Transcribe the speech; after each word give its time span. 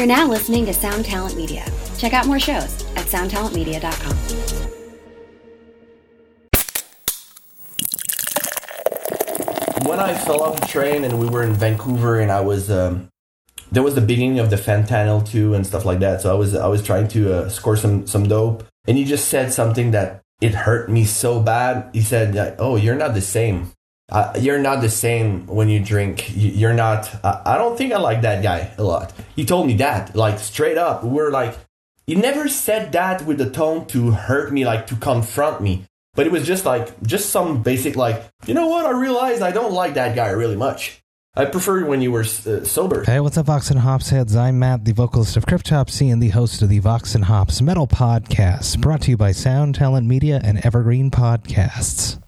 You're 0.00 0.06
now 0.06 0.26
listening 0.26 0.64
to 0.64 0.72
Sound 0.72 1.04
Talent 1.04 1.36
Media. 1.36 1.62
Check 1.98 2.14
out 2.14 2.26
more 2.26 2.40
shows 2.40 2.86
at 2.96 3.04
soundtalentmedia.com. 3.04 4.16
when 9.86 10.00
I 10.00 10.14
fell 10.14 10.42
off 10.42 10.58
the 10.58 10.66
train 10.66 11.04
and 11.04 11.20
we 11.20 11.28
were 11.28 11.42
in 11.42 11.52
Vancouver 11.52 12.18
and 12.18 12.32
I 12.32 12.40
was 12.40 12.70
um, 12.70 13.10
there 13.70 13.82
was 13.82 13.94
the 13.94 14.00
beginning 14.00 14.38
of 14.38 14.48
the 14.48 14.56
fentanyl 14.56 15.28
too 15.28 15.52
and 15.52 15.66
stuff 15.66 15.84
like 15.84 15.98
that. 15.98 16.22
So 16.22 16.30
I 16.30 16.38
was 16.38 16.54
I 16.54 16.66
was 16.66 16.82
trying 16.82 17.08
to 17.08 17.34
uh, 17.34 17.48
score 17.50 17.76
some 17.76 18.06
some 18.06 18.26
dope 18.26 18.64
and 18.88 18.96
he 18.96 19.04
just 19.04 19.28
said 19.28 19.52
something 19.52 19.90
that 19.90 20.22
it 20.40 20.54
hurt 20.54 20.88
me 20.88 21.04
so 21.04 21.40
bad. 21.40 21.90
He 21.92 22.00
said, 22.00 22.56
"Oh, 22.58 22.76
you're 22.76 22.94
not 22.94 23.12
the 23.12 23.20
same. 23.20 23.72
Uh, 24.10 24.32
you're 24.40 24.58
not 24.58 24.80
the 24.80 24.88
same 24.90 25.46
when 25.46 25.68
you 25.68 25.80
drink. 25.80 26.34
You- 26.36 26.50
You're 26.50 26.74
not. 26.74 27.08
Uh, 27.24 27.40
I 27.44 27.56
don't 27.58 27.76
think 27.78 27.92
I 27.92 27.98
like 27.98 28.22
that 28.22 28.42
guy 28.42 28.70
a 28.78 28.82
lot." 28.82 29.12
He 29.36 29.44
told 29.44 29.66
me 29.66 29.74
that 29.74 30.14
like 30.16 30.38
straight 30.38 30.78
up. 30.78 31.04
We're 31.04 31.30
like, 31.30 31.56
he 32.06 32.14
never 32.16 32.48
said 32.48 32.92
that 32.92 33.24
with 33.26 33.38
the 33.38 33.48
tone 33.48 33.86
to 33.86 34.10
hurt 34.10 34.52
me, 34.52 34.64
like 34.64 34.86
to 34.88 34.96
confront 34.96 35.60
me. 35.60 35.84
But 36.14 36.26
it 36.26 36.32
was 36.32 36.44
just 36.44 36.64
like, 36.66 37.00
just 37.02 37.30
some 37.30 37.62
basic, 37.62 37.94
like, 37.94 38.20
you 38.44 38.52
know 38.52 38.66
what? 38.66 38.84
I 38.84 38.90
realized 38.90 39.42
I 39.42 39.52
don't 39.52 39.72
like 39.72 39.94
that 39.94 40.16
guy 40.16 40.30
really 40.30 40.56
much. 40.56 41.00
I 41.36 41.44
prefer 41.44 41.86
when 41.86 42.02
you 42.02 42.10
were 42.10 42.22
uh, 42.22 42.64
sober. 42.64 43.04
Hey, 43.04 43.20
what's 43.20 43.38
up, 43.38 43.46
Vox 43.46 43.70
and 43.70 43.78
Hops 43.78 44.10
heads? 44.10 44.34
I'm 44.34 44.58
Matt, 44.58 44.84
the 44.84 44.92
vocalist 44.92 45.36
of 45.36 45.46
Cryptopsy 45.46 46.12
and 46.12 46.20
the 46.20 46.30
host 46.30 46.62
of 46.62 46.68
the 46.68 46.80
Vox 46.80 47.14
and 47.14 47.26
Hops 47.26 47.62
Metal 47.62 47.86
Podcast, 47.86 48.80
brought 48.80 49.02
to 49.02 49.10
you 49.12 49.16
by 49.16 49.30
Sound 49.30 49.76
Talent 49.76 50.08
Media 50.08 50.40
and 50.42 50.58
Evergreen 50.66 51.12
Podcasts, 51.12 52.19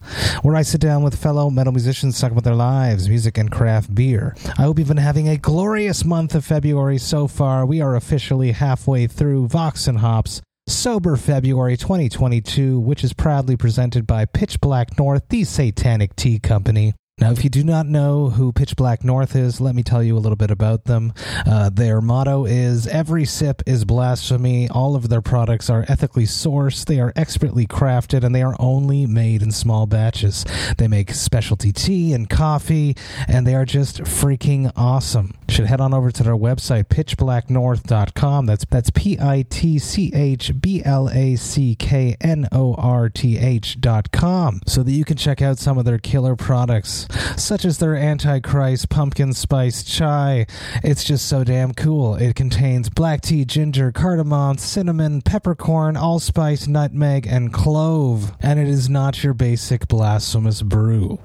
where 0.42 0.56
I 0.56 0.62
sit 0.62 0.80
down 0.80 1.02
with 1.02 1.20
fellow 1.20 1.51
metal 1.51 1.73
musicians, 1.73 2.20
talk 2.20 2.33
about 2.33 2.45
their 2.45 2.55
lives, 2.55 3.09
music, 3.09 3.38
and 3.38 3.51
craft 3.51 3.95
beer. 3.95 4.34
I 4.59 4.62
hope 4.62 4.79
you've 4.79 4.88
been 4.88 4.97
having 4.97 5.29
a 5.29 5.37
glorious 5.37 6.05
month 6.05 6.34
of 6.34 6.45
February 6.45 6.98
so 6.98 7.27
far. 7.27 7.66
We 7.66 7.80
are 7.80 7.97
officially 7.97 8.52
halfway 8.52 9.07
through 9.07 9.48
Vox 9.48 9.87
and 9.87 9.98
Hops. 9.98 10.43
Sober 10.69 11.16
February 11.16 11.76
2022, 11.76 12.79
which 12.79 13.02
is 13.02 13.13
proudly 13.13 13.57
presented 13.57 14.07
by 14.07 14.24
Pitch 14.24 14.60
Black 14.60 14.96
North, 14.96 15.29
the 15.29 15.43
Satanic 15.43 16.15
Tea 16.15 16.38
Company. 16.38 16.95
Now, 17.23 17.30
if 17.30 17.45
you 17.45 17.51
do 17.51 17.62
not 17.62 17.87
know 17.87 18.30
who 18.30 18.51
Pitch 18.51 18.74
Black 18.74 19.04
North 19.04 19.37
is, 19.37 19.60
let 19.60 19.76
me 19.76 19.84
tell 19.84 20.02
you 20.02 20.16
a 20.16 20.18
little 20.18 20.34
bit 20.34 20.51
about 20.51 20.87
them. 20.87 21.12
Uh, 21.46 21.70
their 21.70 22.01
motto 22.01 22.46
is 22.46 22.88
Every 22.88 23.24
sip 23.24 23.62
is 23.64 23.84
blasphemy. 23.84 24.68
All 24.68 24.96
of 24.96 25.09
their 25.09 25.23
products 25.23 25.70
are 25.70 25.84
ethically 25.87 26.24
sourced, 26.24 26.84
they 26.84 26.98
are 26.98 27.12
expertly 27.14 27.64
crafted, 27.64 28.24
and 28.24 28.34
they 28.34 28.42
are 28.42 28.56
only 28.59 29.06
made 29.06 29.40
in 29.40 29.52
small 29.52 29.87
batches. 29.87 30.45
They 30.79 30.88
make 30.88 31.12
specialty 31.12 31.73
tea 31.73 32.12
and 32.12 32.29
coffee, 32.29 32.96
and 33.29 33.46
they 33.46 33.54
are 33.54 33.64
just 33.64 34.02
freaking 34.02 34.73
awesome. 34.74 35.34
You 35.46 35.54
should 35.54 35.66
head 35.66 35.80
on 35.80 35.95
over 35.95 36.10
to 36.10 36.23
their 36.24 36.34
website, 36.36 36.84
pitchblacknorth.com. 36.84 38.46
That's, 38.46 38.64
that's 38.64 38.90
P 38.90 39.18
I 39.20 39.45
T 39.48 39.79
C 39.79 40.10
H 40.12 40.60
B 40.60 40.82
L 40.84 41.09
A 41.09 41.36
C 41.36 41.76
K 41.76 42.16
N 42.20 42.48
O 42.51 42.74
R 42.74 43.09
T 43.09 43.38
H 43.38 43.80
dot 43.80 44.10
com 44.10 44.60
so 44.66 44.82
that 44.82 44.92
you 44.92 45.04
can 45.04 45.16
check 45.16 45.40
out 45.40 45.59
some 45.59 45.79
of 45.79 45.84
their 45.84 45.98
killer 45.98 46.34
products, 46.36 47.07
such 47.37 47.65
as 47.65 47.79
their 47.79 47.96
Antichrist 47.96 48.88
Pumpkin 48.88 49.32
Spice 49.32 49.82
Chai. 49.82 50.46
It's 50.82 51.05
just 51.05 51.29
so 51.29 51.45
damn 51.45 51.74
cool. 51.74 52.15
It 52.15 52.35
contains 52.35 52.88
black 52.88 53.21
tea, 53.21 53.45
ginger, 53.45 53.93
cardamom, 53.93 54.59
cinnamon, 54.59 55.23
peppercorn, 55.23 55.96
allspice, 55.96 56.66
nutmeg, 56.66 57.27
and 57.27 57.52
clove. 57.52 58.32
And 58.41 58.59
it 58.59 58.69
is 58.69 58.88
not 58.88 59.23
your 59.23 59.35
basic 59.35 59.88
blasphemous 59.88 60.63
brew. 60.63 61.19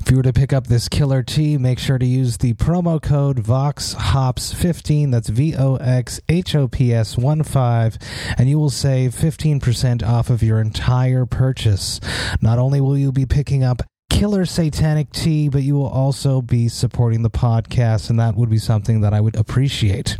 If 0.00 0.10
you 0.10 0.16
were 0.16 0.22
to 0.22 0.32
pick 0.32 0.52
up 0.52 0.66
this 0.66 0.88
killer 0.88 1.22
tea, 1.22 1.58
make 1.58 1.78
sure 1.78 1.98
to 1.98 2.06
use 2.06 2.38
the 2.38 2.54
promo 2.54 3.00
code 3.00 3.42
VOXHOPS15, 3.42 5.10
that's 5.10 5.28
V 5.28 5.54
O 5.56 5.76
X 5.76 6.20
H 6.28 6.54
O 6.54 6.68
P 6.68 6.92
S 6.92 7.16
1 7.16 7.42
5, 7.42 7.98
and 8.38 8.48
you 8.48 8.58
will 8.58 8.70
save 8.70 9.14
15% 9.14 10.02
off 10.06 10.30
of 10.30 10.42
your 10.42 10.60
entire 10.60 11.26
purchase. 11.26 12.00
Not 12.40 12.58
only 12.58 12.80
will 12.80 12.96
you 12.96 13.12
be 13.12 13.26
picking 13.26 13.62
up 13.62 13.82
killer 14.12 14.44
satanic 14.44 15.10
tea, 15.10 15.48
but 15.48 15.62
you 15.62 15.74
will 15.74 15.88
also 15.88 16.42
be 16.42 16.68
supporting 16.68 17.22
the 17.22 17.30
podcast, 17.30 18.10
and 18.10 18.20
that 18.20 18.36
would 18.36 18.50
be 18.50 18.58
something 18.58 19.00
that 19.00 19.14
I 19.14 19.20
would 19.20 19.34
appreciate. 19.36 20.16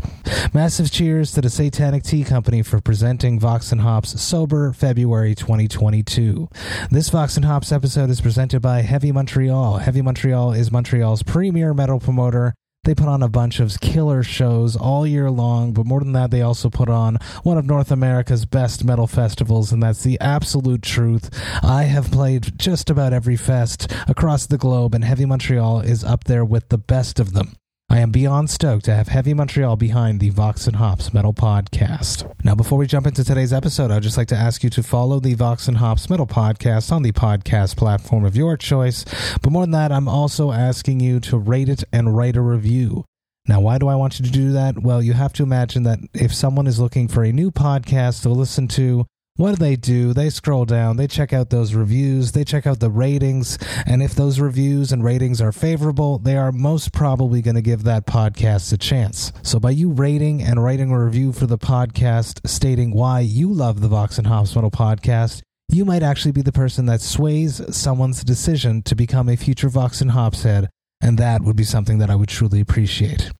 Massive 0.54 0.90
cheers 0.90 1.30
to 1.32 1.40
the 1.42 1.50
Satanic 1.50 2.02
Tea 2.02 2.24
Company 2.24 2.62
for 2.62 2.80
presenting 2.80 3.38
Vox 3.38 3.70
and 3.70 3.82
Hops 3.82 4.20
Sober 4.20 4.72
February 4.72 5.34
2022. 5.34 6.48
This 6.90 7.10
Vox 7.10 7.36
and 7.36 7.44
Hops 7.44 7.70
episode 7.70 8.08
is 8.10 8.20
presented 8.20 8.60
by 8.60 8.80
Heavy 8.80 9.12
Montreal. 9.12 9.76
Heavy 9.76 10.00
Montreal 10.00 10.52
is 10.52 10.72
Montreal's 10.72 11.22
premier 11.22 11.74
metal 11.74 12.00
promoter. 12.00 12.54
They 12.84 12.96
put 12.96 13.06
on 13.06 13.22
a 13.22 13.28
bunch 13.28 13.60
of 13.60 13.80
killer 13.80 14.24
shows 14.24 14.74
all 14.74 15.06
year 15.06 15.30
long, 15.30 15.72
but 15.72 15.86
more 15.86 16.00
than 16.00 16.14
that, 16.14 16.32
they 16.32 16.42
also 16.42 16.68
put 16.68 16.88
on 16.88 17.18
one 17.44 17.56
of 17.56 17.64
North 17.64 17.92
America's 17.92 18.44
best 18.44 18.82
metal 18.82 19.06
festivals, 19.06 19.70
and 19.70 19.80
that's 19.80 20.02
the 20.02 20.18
absolute 20.20 20.82
truth. 20.82 21.30
I 21.62 21.84
have 21.84 22.10
played 22.10 22.58
just 22.58 22.90
about 22.90 23.12
every 23.12 23.36
fest 23.36 23.86
across 24.08 24.46
the 24.46 24.58
globe, 24.58 24.96
and 24.96 25.04
Heavy 25.04 25.26
Montreal 25.26 25.82
is 25.82 26.02
up 26.02 26.24
there 26.24 26.44
with 26.44 26.70
the 26.70 26.78
best 26.78 27.20
of 27.20 27.34
them. 27.34 27.54
I 27.92 27.98
am 27.98 28.10
beyond 28.10 28.48
stoked 28.48 28.86
to 28.86 28.94
have 28.94 29.08
Heavy 29.08 29.34
Montreal 29.34 29.76
behind 29.76 30.18
the 30.18 30.30
Vox 30.30 30.66
and 30.66 30.76
Hops 30.76 31.12
Metal 31.12 31.34
Podcast. 31.34 32.24
Now, 32.42 32.54
before 32.54 32.78
we 32.78 32.86
jump 32.86 33.06
into 33.06 33.22
today's 33.22 33.52
episode, 33.52 33.90
I'd 33.90 34.02
just 34.02 34.16
like 34.16 34.28
to 34.28 34.34
ask 34.34 34.64
you 34.64 34.70
to 34.70 34.82
follow 34.82 35.20
the 35.20 35.34
Vox 35.34 35.68
and 35.68 35.76
Hops 35.76 36.08
Metal 36.08 36.26
Podcast 36.26 36.90
on 36.90 37.02
the 37.02 37.12
podcast 37.12 37.76
platform 37.76 38.24
of 38.24 38.34
your 38.34 38.56
choice. 38.56 39.04
But 39.42 39.52
more 39.52 39.64
than 39.64 39.72
that, 39.72 39.92
I'm 39.92 40.08
also 40.08 40.52
asking 40.52 41.00
you 41.00 41.20
to 41.20 41.36
rate 41.36 41.68
it 41.68 41.84
and 41.92 42.16
write 42.16 42.34
a 42.34 42.40
review. 42.40 43.04
Now, 43.46 43.60
why 43.60 43.76
do 43.76 43.88
I 43.88 43.96
want 43.96 44.18
you 44.18 44.24
to 44.24 44.32
do 44.32 44.52
that? 44.52 44.82
Well, 44.82 45.02
you 45.02 45.12
have 45.12 45.34
to 45.34 45.42
imagine 45.42 45.82
that 45.82 45.98
if 46.14 46.32
someone 46.34 46.66
is 46.66 46.80
looking 46.80 47.08
for 47.08 47.24
a 47.24 47.30
new 47.30 47.50
podcast 47.50 48.22
to 48.22 48.30
listen 48.30 48.68
to, 48.68 49.04
what 49.36 49.50
do 49.50 49.56
they 49.56 49.76
do? 49.76 50.12
They 50.12 50.28
scroll 50.28 50.64
down, 50.66 50.96
they 50.96 51.06
check 51.06 51.32
out 51.32 51.50
those 51.50 51.74
reviews, 51.74 52.32
they 52.32 52.44
check 52.44 52.66
out 52.66 52.80
the 52.80 52.90
ratings, 52.90 53.58
and 53.86 54.02
if 54.02 54.14
those 54.14 54.38
reviews 54.38 54.92
and 54.92 55.02
ratings 55.02 55.40
are 55.40 55.52
favorable, 55.52 56.18
they 56.18 56.36
are 56.36 56.52
most 56.52 56.92
probably 56.92 57.40
going 57.40 57.54
to 57.54 57.62
give 57.62 57.84
that 57.84 58.06
podcast 58.06 58.72
a 58.72 58.76
chance. 58.76 59.32
So 59.42 59.58
by 59.58 59.70
you 59.70 59.90
rating 59.90 60.42
and 60.42 60.62
writing 60.62 60.90
a 60.90 61.02
review 61.02 61.32
for 61.32 61.46
the 61.46 61.58
podcast 61.58 62.46
stating 62.46 62.92
why 62.92 63.20
you 63.20 63.52
love 63.52 63.80
the 63.80 63.88
Vox 63.88 64.18
and 64.18 64.26
Hops 64.26 64.54
Metal 64.54 64.70
podcast, 64.70 65.40
you 65.70 65.86
might 65.86 66.02
actually 66.02 66.32
be 66.32 66.42
the 66.42 66.52
person 66.52 66.84
that 66.86 67.00
sways 67.00 67.62
someone's 67.74 68.22
decision 68.22 68.82
to 68.82 68.94
become 68.94 69.30
a 69.30 69.36
future 69.36 69.70
Vox 69.70 70.02
and 70.02 70.10
Hops 70.10 70.42
head, 70.42 70.68
and 71.00 71.16
that 71.16 71.40
would 71.40 71.56
be 71.56 71.64
something 71.64 71.96
that 71.98 72.10
I 72.10 72.16
would 72.16 72.28
truly 72.28 72.60
appreciate. 72.60 73.30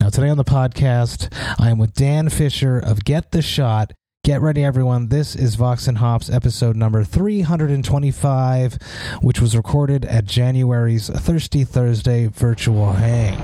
Now, 0.00 0.10
today 0.10 0.28
on 0.28 0.36
the 0.36 0.44
podcast, 0.44 1.32
I 1.60 1.70
am 1.70 1.78
with 1.78 1.92
Dan 1.92 2.28
Fisher 2.28 2.78
of 2.78 3.04
Get 3.04 3.30
the 3.30 3.42
Shot. 3.42 3.92
Get 4.24 4.40
ready, 4.42 4.62
everyone. 4.64 5.08
This 5.08 5.34
is 5.34 5.54
Vox 5.54 5.86
and 5.86 5.98
Hops 5.98 6.28
episode 6.28 6.76
number 6.76 7.02
325, 7.02 8.74
which 9.22 9.40
was 9.40 9.56
recorded 9.56 10.04
at 10.04 10.26
January's 10.26 11.08
Thirsty 11.08 11.64
Thursday 11.64 12.26
virtual 12.26 12.92
hang. 12.92 13.40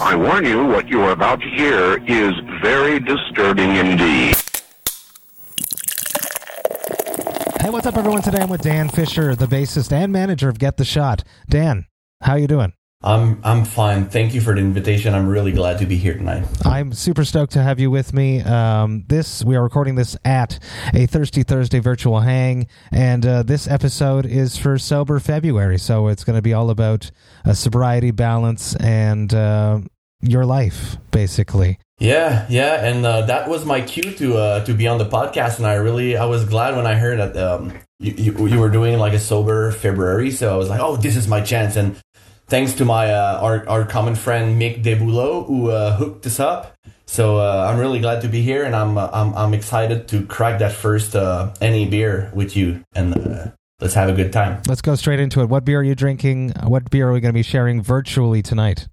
I 0.00 0.14
warn 0.16 0.44
you, 0.44 0.66
what 0.66 0.88
you 0.88 1.00
are 1.02 1.12
about 1.12 1.40
to 1.40 1.48
hear 1.48 1.96
is 2.06 2.34
very 2.60 3.00
disturbing 3.00 3.76
indeed. 3.76 4.34
Hey, 7.60 7.70
what's 7.70 7.86
up, 7.86 7.96
everyone? 7.96 8.20
Today 8.22 8.42
I'm 8.42 8.50
with 8.50 8.62
Dan 8.62 8.90
Fisher, 8.90 9.34
the 9.34 9.46
bassist 9.46 9.92
and 9.92 10.12
manager 10.12 10.48
of 10.50 10.58
Get 10.58 10.76
the 10.76 10.84
Shot. 10.84 11.24
Dan, 11.48 11.86
how 12.20 12.34
you 12.34 12.46
doing? 12.46 12.72
I'm 13.02 13.40
I'm 13.44 13.64
fine. 13.64 14.06
Thank 14.06 14.34
you 14.34 14.40
for 14.40 14.54
the 14.54 14.60
invitation. 14.60 15.14
I'm 15.14 15.28
really 15.28 15.52
glad 15.52 15.78
to 15.78 15.86
be 15.86 15.94
here 15.94 16.14
tonight. 16.14 16.44
I'm 16.64 16.92
super 16.92 17.24
stoked 17.24 17.52
to 17.52 17.62
have 17.62 17.78
you 17.78 17.92
with 17.92 18.12
me. 18.12 18.42
Um, 18.42 19.04
this 19.06 19.44
we 19.44 19.54
are 19.54 19.62
recording 19.62 19.94
this 19.94 20.16
at 20.24 20.58
a 20.92 21.06
Thirsty 21.06 21.44
Thursday 21.44 21.78
virtual 21.78 22.18
hang, 22.18 22.66
and 22.90 23.24
uh, 23.24 23.44
this 23.44 23.68
episode 23.68 24.26
is 24.26 24.56
for 24.56 24.78
sober 24.78 25.20
February. 25.20 25.78
So 25.78 26.08
it's 26.08 26.24
going 26.24 26.34
to 26.34 26.42
be 26.42 26.52
all 26.52 26.70
about 26.70 27.12
uh, 27.44 27.52
sobriety, 27.52 28.10
balance, 28.10 28.74
and 28.74 29.32
uh, 29.32 29.78
your 30.20 30.44
life, 30.44 30.96
basically. 31.12 31.78
Yeah, 32.00 32.46
yeah, 32.48 32.84
and 32.84 33.06
uh, 33.06 33.22
that 33.26 33.48
was 33.48 33.64
my 33.64 33.80
cue 33.80 34.10
to 34.14 34.36
uh, 34.38 34.64
to 34.64 34.74
be 34.74 34.88
on 34.88 34.98
the 34.98 35.06
podcast, 35.06 35.58
and 35.58 35.66
I 35.68 35.74
really 35.74 36.16
I 36.16 36.24
was 36.24 36.44
glad 36.44 36.74
when 36.74 36.86
I 36.86 36.94
heard 36.94 37.20
that 37.20 37.36
um, 37.36 37.72
you, 38.00 38.12
you 38.12 38.46
you 38.46 38.58
were 38.58 38.70
doing 38.70 38.98
like 38.98 39.12
a 39.12 39.20
sober 39.20 39.70
February, 39.70 40.32
so 40.32 40.52
I 40.52 40.56
was 40.56 40.68
like, 40.68 40.80
oh, 40.80 40.96
this 40.96 41.16
is 41.16 41.28
my 41.28 41.40
chance, 41.40 41.76
and 41.76 42.00
thanks 42.48 42.74
to 42.74 42.84
my 42.84 43.12
uh, 43.12 43.38
our 43.40 43.68
our 43.68 43.84
common 43.84 44.14
friend 44.14 44.60
Mick 44.60 44.82
Debulo 44.82 45.46
who 45.46 45.70
uh, 45.70 45.96
hooked 45.96 46.26
us 46.26 46.40
up. 46.40 46.74
So 47.06 47.38
uh, 47.38 47.66
I'm 47.70 47.78
really 47.78 48.00
glad 48.00 48.20
to 48.22 48.28
be 48.28 48.42
here, 48.42 48.64
and 48.64 48.74
I'm 48.74 48.98
uh, 48.98 49.08
I'm 49.12 49.34
I'm 49.34 49.54
excited 49.54 50.08
to 50.08 50.26
crack 50.26 50.58
that 50.58 50.72
first 50.72 51.14
uh, 51.14 51.54
any 51.60 51.86
beer 51.88 52.30
with 52.34 52.56
you, 52.56 52.84
and 52.94 53.16
uh, 53.16 53.46
let's 53.80 53.94
have 53.94 54.08
a 54.08 54.12
good 54.12 54.32
time. 54.32 54.60
Let's 54.66 54.82
go 54.82 54.94
straight 54.94 55.20
into 55.20 55.40
it. 55.40 55.48
What 55.48 55.64
beer 55.64 55.80
are 55.80 55.82
you 55.82 55.94
drinking? 55.94 56.52
What 56.64 56.90
beer 56.90 57.08
are 57.08 57.12
we 57.12 57.20
going 57.20 57.32
to 57.32 57.38
be 57.38 57.42
sharing 57.42 57.80
virtually 57.82 58.42
tonight? 58.42 58.88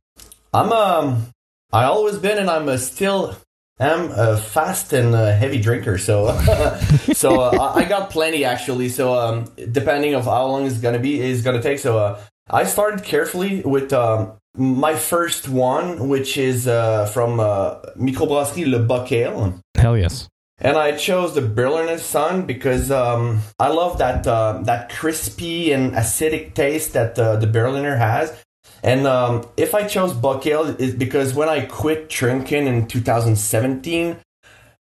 I'm 0.53 0.71
um 0.71 1.27
I 1.73 1.83
always 1.85 2.17
been, 2.17 2.37
and 2.37 2.49
I'm 2.49 2.77
still 2.77 3.35
am 3.77 4.11
a 4.11 4.37
fast 4.37 4.93
and 4.93 5.13
uh, 5.13 5.35
heavy 5.35 5.59
drinker. 5.59 5.97
So 5.97 6.37
so 7.13 7.41
uh, 7.41 7.73
I 7.75 7.83
got 7.83 8.11
plenty 8.11 8.45
actually. 8.45 8.87
So 8.87 9.13
um 9.13 9.51
depending 9.71 10.13
of 10.13 10.23
how 10.23 10.45
long 10.45 10.65
it's 10.65 10.77
gonna 10.77 10.99
be 10.99 11.19
is 11.19 11.41
gonna 11.41 11.61
take. 11.61 11.79
So 11.79 11.99
uh, 11.99 12.21
I 12.49 12.63
started 12.63 13.03
carefully 13.03 13.61
with 13.61 13.91
um 13.93 14.33
my 14.57 14.95
first 14.95 15.49
one, 15.49 16.07
which 16.07 16.37
is 16.37 16.67
uh, 16.67 17.05
from 17.07 17.39
uh, 17.39 17.75
Microbrasserie 17.97 18.69
Le 18.69 18.79
Bockale. 18.79 19.59
Hell 19.75 19.97
yes. 19.97 20.29
And 20.59 20.77
I 20.77 20.95
chose 20.95 21.35
the 21.35 21.41
Berliner 21.41 21.97
Sun 21.97 22.45
because 22.45 22.89
um, 22.89 23.41
I 23.59 23.67
love 23.67 23.97
that 23.97 24.25
uh, 24.25 24.61
that 24.63 24.89
crispy 24.89 25.73
and 25.73 25.93
acidic 25.93 26.53
taste 26.53 26.93
that 26.93 27.19
uh, 27.19 27.35
the 27.35 27.47
Berliner 27.47 27.97
has. 27.97 28.33
And 28.81 29.05
um, 29.05 29.47
if 29.57 29.75
I 29.75 29.87
chose 29.87 30.13
Bockale, 30.13 30.79
is 30.79 30.95
because 30.95 31.33
when 31.33 31.49
I 31.49 31.65
quit 31.65 32.07
drinking 32.07 32.67
in 32.67 32.87
2017, 32.87 34.17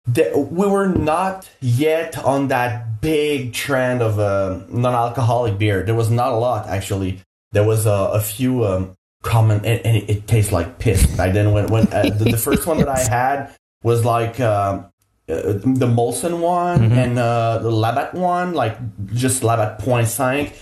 the, 0.06 0.48
we 0.50 0.66
were 0.66 0.88
not 0.88 1.50
yet 1.60 2.16
on 2.18 2.48
that 2.48 3.00
big 3.00 3.52
trend 3.52 4.00
of 4.00 4.18
uh, 4.18 4.60
non-alcoholic 4.68 5.58
beer. 5.58 5.82
There 5.82 5.94
was 5.94 6.08
not 6.10 6.32
a 6.32 6.36
lot 6.36 6.68
actually. 6.68 7.20
There 7.52 7.64
was 7.64 7.86
uh, 7.86 8.10
a 8.12 8.20
few 8.20 8.64
um, 8.64 8.96
common, 9.22 9.58
and, 9.64 9.84
and 9.84 9.96
it, 9.96 10.10
it, 10.10 10.26
tastes 10.26 10.52
like 10.52 10.78
piss. 10.78 11.04
Back 11.16 11.32
then, 11.32 11.52
when 11.52 11.66
when 11.66 11.92
uh, 11.92 12.10
the, 12.10 12.24
the, 12.24 12.36
first 12.46 12.66
one 12.66 12.78
that 12.78 12.88
I 12.88 13.00
had 13.00 13.54
was 13.82 14.04
like 14.04 14.38
um, 14.40 14.90
uh, 15.28 15.52
the 15.52 15.86
Molson 15.86 16.40
one 16.40 16.80
mm-hmm. 16.80 16.92
and 16.92 17.18
uh, 17.18 17.58
the 17.58 17.70
Labatt 17.70 18.14
one, 18.14 18.54
like 18.54 18.76
just 19.12 19.42
Labatt 19.42 19.78
Point 19.80 20.08
Cinq, 20.08 20.52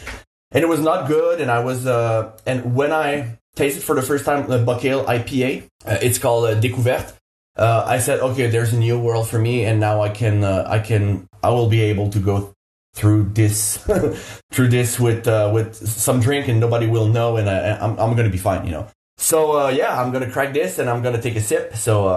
and 0.53 0.65
it 0.65 0.69
was 0.69 0.81
not 0.81 1.09
good. 1.09 1.41
And 1.41 1.51
I 1.51 1.61
was, 1.61 1.87
uh, 1.87 2.37
and 2.47 2.75
when 2.75 2.93
I 2.93 3.39
tasted 3.55 3.83
for 3.83 3.95
the 3.95 4.03
first 4.03 4.25
time 4.25 4.49
the 4.49 4.65
Bockale 4.65 5.05
IPA, 5.05 5.65
uh, 5.87 5.99
it's 6.03 6.19
called 6.19 6.47
uh, 6.47 6.61
Découverte. 6.61 7.15
Uh, 7.57 7.85
I 7.87 7.99
said, 7.99 8.21
okay, 8.21 8.47
there's 8.47 8.73
a 8.73 8.79
new 8.79 8.99
world 8.99 9.29
for 9.29 9.39
me, 9.39 9.65
and 9.65 9.81
now 9.81 10.01
I 10.01 10.11
can, 10.11 10.45
uh, 10.45 10.65
I 10.69 10.79
can, 10.79 11.27
I 11.43 11.51
will 11.51 11.69
be 11.69 11.83
able 11.83 12.09
to 12.11 12.21
go 12.21 12.55
through 12.99 13.31
this, 13.33 13.79
through 14.53 14.69
this 14.69 14.99
with 14.99 15.29
uh, 15.29 15.51
with 15.55 15.75
some 15.75 16.21
drink, 16.21 16.49
and 16.49 16.59
nobody 16.59 16.87
will 16.87 17.07
know, 17.07 17.37
and 17.37 17.49
I, 17.49 17.79
I'm 17.79 17.99
I'm 17.99 18.17
gonna 18.17 18.29
be 18.29 18.39
fine, 18.39 18.67
you 18.67 18.73
know. 18.73 18.89
So 19.17 19.59
uh, 19.59 19.69
yeah, 19.69 20.01
I'm 20.01 20.13
gonna 20.13 20.31
crack 20.31 20.53
this, 20.53 20.79
and 20.79 20.91
I'm 20.91 21.03
gonna 21.03 21.23
take 21.23 21.37
a 21.37 21.41
sip. 21.41 21.77
So. 21.77 22.17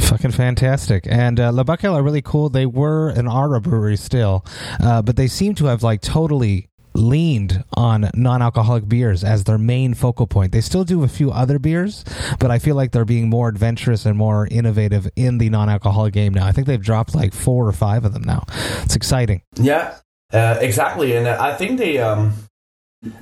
Fucking 0.00 0.32
fantastic. 0.32 1.06
And 1.08 1.40
uh, 1.40 1.50
Le 1.50 1.64
Bockale 1.64 1.94
are 1.94 2.02
really 2.02 2.22
cool. 2.22 2.50
They 2.50 2.66
were 2.66 3.08
an 3.10 3.26
Ara 3.26 3.60
brewery 3.60 3.96
still, 3.96 4.44
uh, 4.80 5.02
but 5.02 5.16
they 5.16 5.26
seem 5.26 5.54
to 5.56 5.66
have 5.66 5.82
like 5.82 6.00
totally 6.02 6.68
leaned 6.98 7.64
on 7.74 8.10
non-alcoholic 8.14 8.88
beers 8.88 9.24
as 9.24 9.44
their 9.44 9.58
main 9.58 9.94
focal 9.94 10.26
point. 10.26 10.52
They 10.52 10.60
still 10.60 10.84
do 10.84 11.04
a 11.04 11.08
few 11.08 11.30
other 11.30 11.58
beers, 11.58 12.04
but 12.38 12.50
I 12.50 12.58
feel 12.58 12.74
like 12.76 12.92
they're 12.92 13.04
being 13.04 13.30
more 13.30 13.48
adventurous 13.48 14.04
and 14.04 14.18
more 14.18 14.46
innovative 14.50 15.08
in 15.16 15.38
the 15.38 15.48
non-alcoholic 15.48 16.12
game 16.12 16.34
now. 16.34 16.46
I 16.46 16.52
think 16.52 16.66
they've 16.66 16.82
dropped 16.82 17.14
like 17.14 17.32
four 17.32 17.66
or 17.66 17.72
five 17.72 18.04
of 18.04 18.12
them 18.12 18.22
now. 18.22 18.44
It's 18.82 18.96
exciting. 18.96 19.42
Yeah, 19.56 19.96
uh, 20.32 20.58
exactly. 20.60 21.16
And 21.16 21.28
I 21.28 21.54
think 21.54 21.78
they 21.78 21.98
um, 21.98 22.34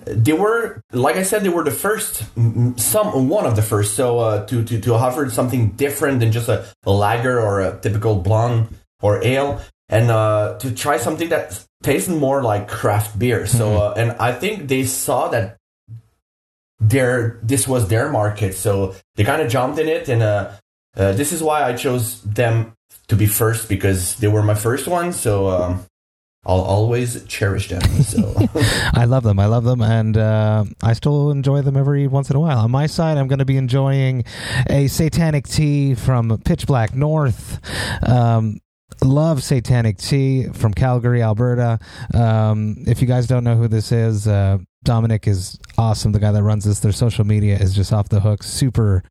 they 0.06 0.32
were 0.32 0.81
like 0.93 1.17
I 1.17 1.22
said, 1.22 1.43
they 1.43 1.49
were 1.49 1.64
the 1.64 1.70
first, 1.70 2.25
some 2.81 3.29
one 3.29 3.46
of 3.46 3.56
the 3.56 3.62
first. 3.62 3.94
So 3.94 4.19
uh, 4.19 4.46
to 4.46 4.64
to 4.64 4.81
to 4.81 4.94
offer 4.94 5.29
something 5.31 5.70
different 5.70 6.20
than 6.20 6.32
just 6.32 6.49
a, 6.49 6.67
a 6.84 6.90
lager 6.90 7.38
or 7.40 7.61
a 7.61 7.79
typical 7.79 8.17
blonde 8.17 8.69
or 9.02 9.22
ale 9.22 9.61
and 9.88 10.10
uh, 10.10 10.58
to 10.58 10.74
try 10.74 10.96
something 10.96 11.28
that 11.28 11.64
tastes 11.82 12.08
more 12.08 12.42
like 12.42 12.68
craft 12.68 13.18
beer. 13.18 13.46
So, 13.46 13.70
mm-hmm. 13.70 13.98
uh, 13.98 14.02
and 14.02 14.12
I 14.20 14.32
think 14.32 14.68
they 14.68 14.84
saw 14.84 15.28
that 15.28 15.56
their 16.78 17.38
this 17.42 17.66
was 17.66 17.88
their 17.88 18.10
market, 18.10 18.54
so 18.54 18.94
they 19.14 19.24
kind 19.24 19.40
of 19.40 19.50
jumped 19.50 19.78
in 19.78 19.88
it, 19.88 20.08
and 20.08 20.22
uh, 20.22 20.52
uh, 20.96 21.12
this 21.12 21.32
is 21.32 21.42
why 21.42 21.62
I 21.62 21.74
chose 21.74 22.20
them 22.22 22.74
to 23.08 23.16
be 23.16 23.26
first 23.26 23.68
because 23.68 24.16
they 24.16 24.28
were 24.28 24.42
my 24.42 24.54
first 24.54 24.86
one. 24.86 25.12
So. 25.12 25.48
Um, 25.48 25.86
I'll 26.48 26.60
always 26.60 27.24
cherish 27.24 27.70
them. 27.70 27.82
So 28.04 28.32
I 28.94 29.04
love 29.04 29.24
them. 29.24 29.40
I 29.40 29.46
love 29.46 29.64
them, 29.64 29.82
and 29.82 30.16
uh, 30.16 30.64
I 30.80 30.92
still 30.92 31.32
enjoy 31.32 31.62
them 31.62 31.76
every 31.76 32.06
once 32.06 32.30
in 32.30 32.36
a 32.36 32.40
while. 32.40 32.58
On 32.58 32.70
my 32.70 32.86
side, 32.86 33.18
I'm 33.18 33.26
going 33.26 33.40
to 33.40 33.44
be 33.44 33.56
enjoying 33.56 34.22
a 34.70 34.86
Satanic 34.86 35.48
Tea 35.48 35.96
from 35.96 36.40
Pitch 36.44 36.64
Black 36.64 36.94
North. 36.94 37.58
Um, 38.08 38.60
love 39.02 39.42
Satanic 39.42 39.98
Tea 39.98 40.48
from 40.48 40.74
Calgary, 40.74 41.22
Alberta. 41.22 41.78
Um, 42.14 42.76
if 42.86 43.00
you 43.00 43.08
guys 43.08 43.26
don't 43.26 43.44
know 43.44 43.56
who 43.56 43.68
this 43.68 43.92
is, 43.92 44.26
uh, 44.26 44.58
Dominic 44.84 45.26
is 45.26 45.58
awesome. 45.76 46.12
The 46.12 46.20
guy 46.20 46.32
that 46.32 46.42
runs 46.42 46.64
this, 46.64 46.80
their 46.80 46.92
social 46.92 47.24
media 47.24 47.56
is 47.56 47.74
just 47.74 47.92
off 47.92 48.08
the 48.08 48.20
hook. 48.20 48.42
Super, 48.42 49.02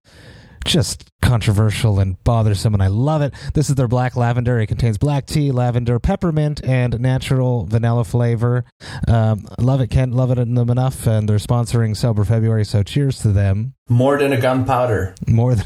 just 0.63 1.09
controversial 1.21 1.99
and 1.99 2.21
bothersome, 2.23 2.73
and 2.73 2.81
I 2.81 2.87
love 2.87 3.21
it. 3.21 3.33
This 3.53 3.69
is 3.69 3.75
their 3.75 3.87
black 3.87 4.15
lavender. 4.15 4.59
It 4.59 4.67
contains 4.67 4.97
black 4.97 5.25
tea, 5.25 5.51
lavender, 5.51 5.99
peppermint, 5.99 6.63
and 6.63 6.99
natural 6.99 7.65
vanilla 7.65 8.05
flavor. 8.05 8.63
Um, 9.07 9.45
love 9.59 9.81
it, 9.81 9.89
can't 9.89 10.13
love 10.13 10.31
it 10.31 10.35
them 10.35 10.69
enough, 10.69 11.05
and 11.07 11.27
they're 11.27 11.37
sponsoring 11.37 11.95
Sober 11.95 12.23
February, 12.23 12.65
so 12.65 12.83
cheers 12.83 13.19
to 13.19 13.31
them. 13.31 13.73
More 13.89 14.17
than 14.17 14.33
a 14.33 14.39
gunpowder. 14.39 15.15
More 15.27 15.55
than. 15.55 15.65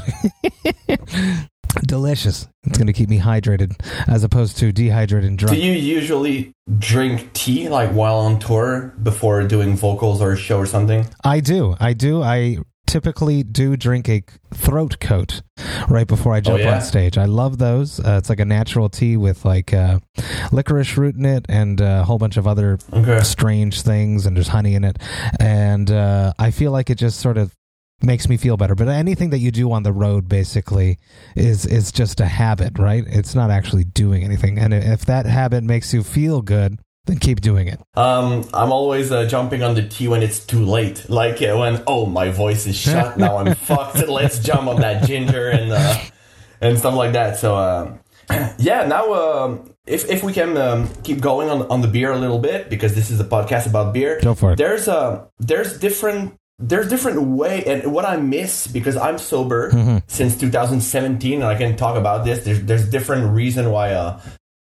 delicious. 1.86 2.48
It's 2.64 2.78
going 2.78 2.86
to 2.86 2.92
keep 2.92 3.08
me 3.08 3.18
hydrated 3.18 3.74
as 4.08 4.24
opposed 4.24 4.58
to 4.58 4.72
dehydrated 4.72 5.28
and 5.28 5.38
drunk. 5.38 5.56
Do 5.56 5.62
you 5.64 5.72
usually 5.72 6.52
drink 6.78 7.32
tea 7.32 7.68
like 7.68 7.90
while 7.90 8.18
on 8.18 8.38
tour 8.38 8.94
before 9.02 9.42
doing 9.46 9.76
vocals 9.76 10.20
or 10.20 10.32
a 10.32 10.36
show 10.36 10.58
or 10.58 10.66
something? 10.66 11.06
I 11.24 11.40
do. 11.40 11.76
I 11.80 11.92
do. 11.92 12.22
I 12.22 12.58
typically 12.90 13.44
do 13.44 13.76
drink 13.76 14.08
a 14.08 14.20
throat 14.52 14.98
coat 14.98 15.42
right 15.88 16.08
before 16.08 16.34
I 16.34 16.40
jump 16.40 16.58
oh, 16.58 16.62
yeah? 16.62 16.74
on 16.74 16.80
stage. 16.80 17.16
I 17.16 17.26
love 17.26 17.58
those. 17.58 18.00
Uh, 18.00 18.16
it's 18.18 18.28
like 18.28 18.40
a 18.40 18.44
natural 18.44 18.88
tea 18.88 19.16
with 19.16 19.44
like 19.44 19.72
uh, 19.72 20.00
licorice 20.50 20.96
root 20.96 21.14
in 21.14 21.24
it 21.24 21.46
and 21.48 21.80
a 21.80 22.02
whole 22.02 22.18
bunch 22.18 22.36
of 22.36 22.48
other 22.48 22.78
okay. 22.92 23.20
strange 23.22 23.82
things 23.82 24.26
and 24.26 24.36
just 24.36 24.50
honey 24.50 24.74
in 24.74 24.82
it. 24.82 24.98
And 25.38 25.90
uh, 25.90 26.32
I 26.38 26.50
feel 26.50 26.72
like 26.72 26.90
it 26.90 26.96
just 26.96 27.20
sort 27.20 27.38
of 27.38 27.54
makes 28.02 28.28
me 28.28 28.36
feel 28.36 28.56
better. 28.56 28.74
But 28.74 28.88
anything 28.88 29.30
that 29.30 29.38
you 29.38 29.50
do 29.50 29.70
on 29.72 29.82
the 29.82 29.92
road 29.92 30.28
basically 30.28 30.98
is 31.36 31.66
is 31.66 31.92
just 31.92 32.20
a 32.20 32.26
habit, 32.26 32.78
right? 32.78 33.04
It's 33.06 33.34
not 33.34 33.50
actually 33.50 33.84
doing 33.84 34.24
anything. 34.24 34.58
And 34.58 34.72
if 34.72 35.04
that 35.06 35.26
habit 35.26 35.64
makes 35.64 35.92
you 35.92 36.02
feel 36.02 36.42
good, 36.42 36.78
then 37.06 37.18
keep 37.18 37.40
doing 37.40 37.68
it. 37.68 37.80
Um, 37.94 38.44
I'm 38.52 38.72
always 38.72 39.10
uh, 39.10 39.26
jumping 39.26 39.62
on 39.62 39.74
the 39.74 39.86
tea 39.86 40.08
when 40.08 40.22
it's 40.22 40.44
too 40.44 40.64
late. 40.64 41.08
Like 41.08 41.42
uh, 41.42 41.56
when 41.56 41.82
oh 41.86 42.06
my 42.06 42.30
voice 42.30 42.66
is 42.66 42.76
shut 42.76 43.16
now 43.18 43.38
I'm 43.38 43.54
fucked. 43.54 44.06
Let's 44.08 44.38
jump 44.38 44.68
on 44.68 44.80
that 44.80 45.06
ginger 45.06 45.48
and 45.48 45.72
uh, 45.72 45.98
and 46.60 46.78
stuff 46.78 46.94
like 46.94 47.12
that. 47.12 47.36
So 47.36 47.56
uh, 47.56 47.96
yeah, 48.58 48.86
now 48.86 49.12
um, 49.12 49.74
if 49.86 50.08
if 50.08 50.22
we 50.22 50.32
can 50.32 50.56
um, 50.56 50.88
keep 51.02 51.20
going 51.20 51.50
on 51.50 51.62
on 51.62 51.80
the 51.80 51.88
beer 51.88 52.12
a 52.12 52.18
little 52.18 52.38
bit 52.38 52.70
because 52.70 52.94
this 52.94 53.10
is 53.10 53.20
a 53.20 53.24
podcast 53.24 53.66
about 53.66 53.92
beer. 53.92 54.20
Go 54.22 54.34
for 54.34 54.52
it. 54.52 54.56
There's 54.56 54.88
uh, 54.88 55.26
there's 55.38 55.78
different 55.78 56.39
there's 56.60 56.88
different 56.88 57.22
way 57.22 57.64
and 57.64 57.92
what 57.92 58.04
I 58.04 58.16
miss 58.18 58.66
because 58.66 58.96
I'm 58.96 59.18
sober 59.18 59.70
mm-hmm. 59.70 59.98
since 60.06 60.36
2017 60.38 61.34
and 61.34 61.44
I 61.44 61.56
can 61.56 61.76
talk 61.76 61.96
about 61.96 62.24
this. 62.24 62.44
There's 62.44 62.62
there's 62.62 62.88
different 62.88 63.34
reason 63.34 63.70
why 63.70 63.92
uh 63.92 64.20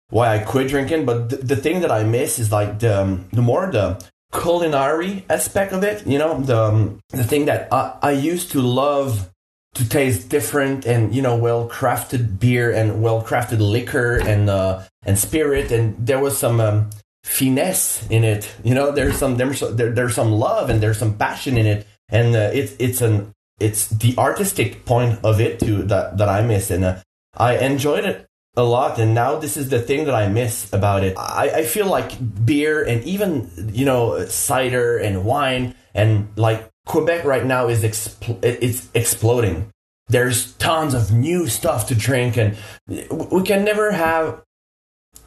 why 0.09 0.35
I 0.35 0.39
quit 0.39 0.67
drinking, 0.69 1.05
but 1.05 1.29
th- 1.29 1.41
the 1.41 1.55
thing 1.55 1.81
that 1.81 1.91
I 1.91 2.03
miss 2.03 2.37
is 2.37 2.51
like 2.51 2.79
the 2.79 3.01
um, 3.01 3.25
the 3.31 3.41
more 3.41 3.71
the 3.71 4.03
culinary 4.31 5.25
aspect 5.29 5.73
of 5.73 5.83
it. 5.83 6.05
You 6.05 6.17
know 6.17 6.39
the 6.39 6.57
um, 6.57 6.99
the 7.09 7.23
thing 7.23 7.45
that 7.45 7.71
I, 7.71 7.97
I 8.01 8.11
used 8.11 8.51
to 8.51 8.61
love 8.61 9.29
to 9.75 9.89
taste 9.89 10.29
different 10.29 10.85
and 10.85 11.15
you 11.15 11.21
know 11.21 11.35
well 11.35 11.67
crafted 11.67 12.39
beer 12.39 12.71
and 12.71 13.01
well 13.01 13.23
crafted 13.23 13.59
liquor 13.59 14.17
and 14.17 14.47
uh 14.47 14.83
and 15.03 15.17
spirit 15.17 15.71
and 15.71 15.95
there 15.97 16.19
was 16.19 16.37
some 16.37 16.61
um, 16.61 16.91
finesse 17.23 18.07
in 18.09 18.23
it. 18.23 18.53
You 18.63 18.75
know, 18.75 18.91
there's 18.91 19.17
some 19.17 19.37
there's 19.37 19.61
there, 19.61 19.91
there's 19.91 20.15
some 20.15 20.31
love 20.31 20.69
and 20.69 20.81
there's 20.81 20.97
some 20.97 21.17
passion 21.17 21.57
in 21.57 21.65
it, 21.65 21.87
and 22.09 22.35
uh, 22.35 22.51
it's 22.53 22.73
it's 22.79 23.01
an 23.01 23.33
it's 23.59 23.87
the 23.87 24.15
artistic 24.17 24.85
point 24.85 25.19
of 25.23 25.39
it 25.39 25.59
too 25.59 25.83
that 25.83 26.17
that 26.17 26.29
I 26.29 26.41
miss, 26.41 26.69
and 26.69 26.83
uh, 26.83 26.97
I 27.35 27.57
enjoyed 27.57 28.05
it 28.05 28.27
a 28.55 28.63
lot. 28.63 28.99
And 28.99 29.13
now 29.13 29.37
this 29.39 29.57
is 29.57 29.69
the 29.69 29.79
thing 29.79 30.05
that 30.05 30.13
I 30.15 30.27
miss 30.27 30.71
about 30.73 31.03
it. 31.03 31.15
I, 31.17 31.49
I 31.49 31.63
feel 31.63 31.87
like 31.87 32.11
beer 32.45 32.83
and 32.83 33.03
even 33.03 33.71
you 33.73 33.85
know 33.85 34.25
cider 34.25 34.97
and 34.97 35.25
wine 35.25 35.75
and 35.93 36.29
like 36.35 36.69
Quebec 36.85 37.23
right 37.23 37.45
now 37.45 37.67
is 37.67 37.83
expl- 37.83 38.43
it's 38.43 38.89
exploding. 38.93 39.71
There's 40.07 40.53
tons 40.53 40.93
of 40.93 41.11
new 41.11 41.47
stuff 41.47 41.87
to 41.87 41.95
drink, 41.95 42.37
and 42.37 42.57
we 42.87 43.43
can 43.43 43.63
never 43.63 43.91
have 43.91 44.43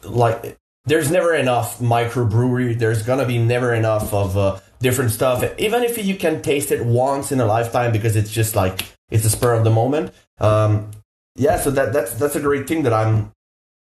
like 0.03 0.57
there's 0.87 1.11
never 1.11 1.35
enough 1.35 1.79
microbrewery. 1.79 2.79
There's 2.79 3.03
gonna 3.03 3.25
be 3.25 3.37
never 3.37 3.73
enough 3.73 4.13
of 4.13 4.37
uh, 4.37 4.59
different 4.79 5.11
stuff. 5.11 5.43
Even 5.59 5.83
if 5.83 6.03
you 6.03 6.15
can 6.15 6.41
taste 6.41 6.71
it 6.71 6.83
once 6.85 7.31
in 7.31 7.39
a 7.39 7.45
lifetime 7.45 7.91
because 7.91 8.15
it's 8.15 8.31
just 8.31 8.55
like 8.55 8.85
it's 9.11 9.25
a 9.25 9.29
spur 9.29 9.53
of 9.53 9.63
the 9.63 9.69
moment. 9.69 10.13
Um, 10.39 10.91
yeah, 11.35 11.59
so 11.59 11.71
that 11.71 11.93
that's 11.93 12.13
that's 12.15 12.35
a 12.35 12.39
great 12.39 12.67
thing 12.67 12.83
that 12.83 12.93
I'm 12.93 13.31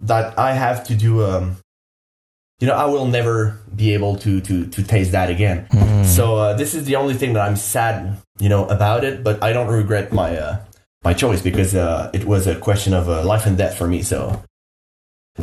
that 0.01 0.39
I 0.39 0.55
have 0.55 0.85
to 0.85 0.95
do. 0.95 1.25
Um, 1.25 1.57
you 2.61 2.69
know, 2.69 2.75
I 2.75 2.87
will 2.87 3.07
never 3.07 3.61
be 3.75 3.93
able 3.93 4.17
to 4.19 4.41
to 4.41 4.67
to 4.67 4.83
taste 4.83 5.13
that 5.13 5.31
again. 5.31 5.67
Mm. 5.73 6.05
So 6.07 6.37
uh, 6.37 6.53
this 6.55 6.75
is 6.75 6.85
the 6.85 6.97
only 6.97 7.15
thing 7.15 7.33
that 7.35 7.47
I'm 7.47 7.57
sad, 7.57 8.17
you 8.39 8.49
know, 8.49 8.67
about 8.69 9.05
it. 9.05 9.25
But 9.25 9.43
I 9.43 9.53
don't 9.53 9.69
regret 9.69 10.13
my 10.13 10.37
uh, 10.37 10.65
my 11.03 11.13
choice 11.13 11.43
because 11.43 11.75
uh, 11.75 12.11
it 12.15 12.25
was 12.25 12.47
a 12.47 12.55
question 12.55 12.95
of 12.95 13.09
uh, 13.09 13.25
life 13.25 13.47
and 13.47 13.59
death 13.59 13.77
for 13.77 13.89
me. 13.89 14.03
So 14.03 14.43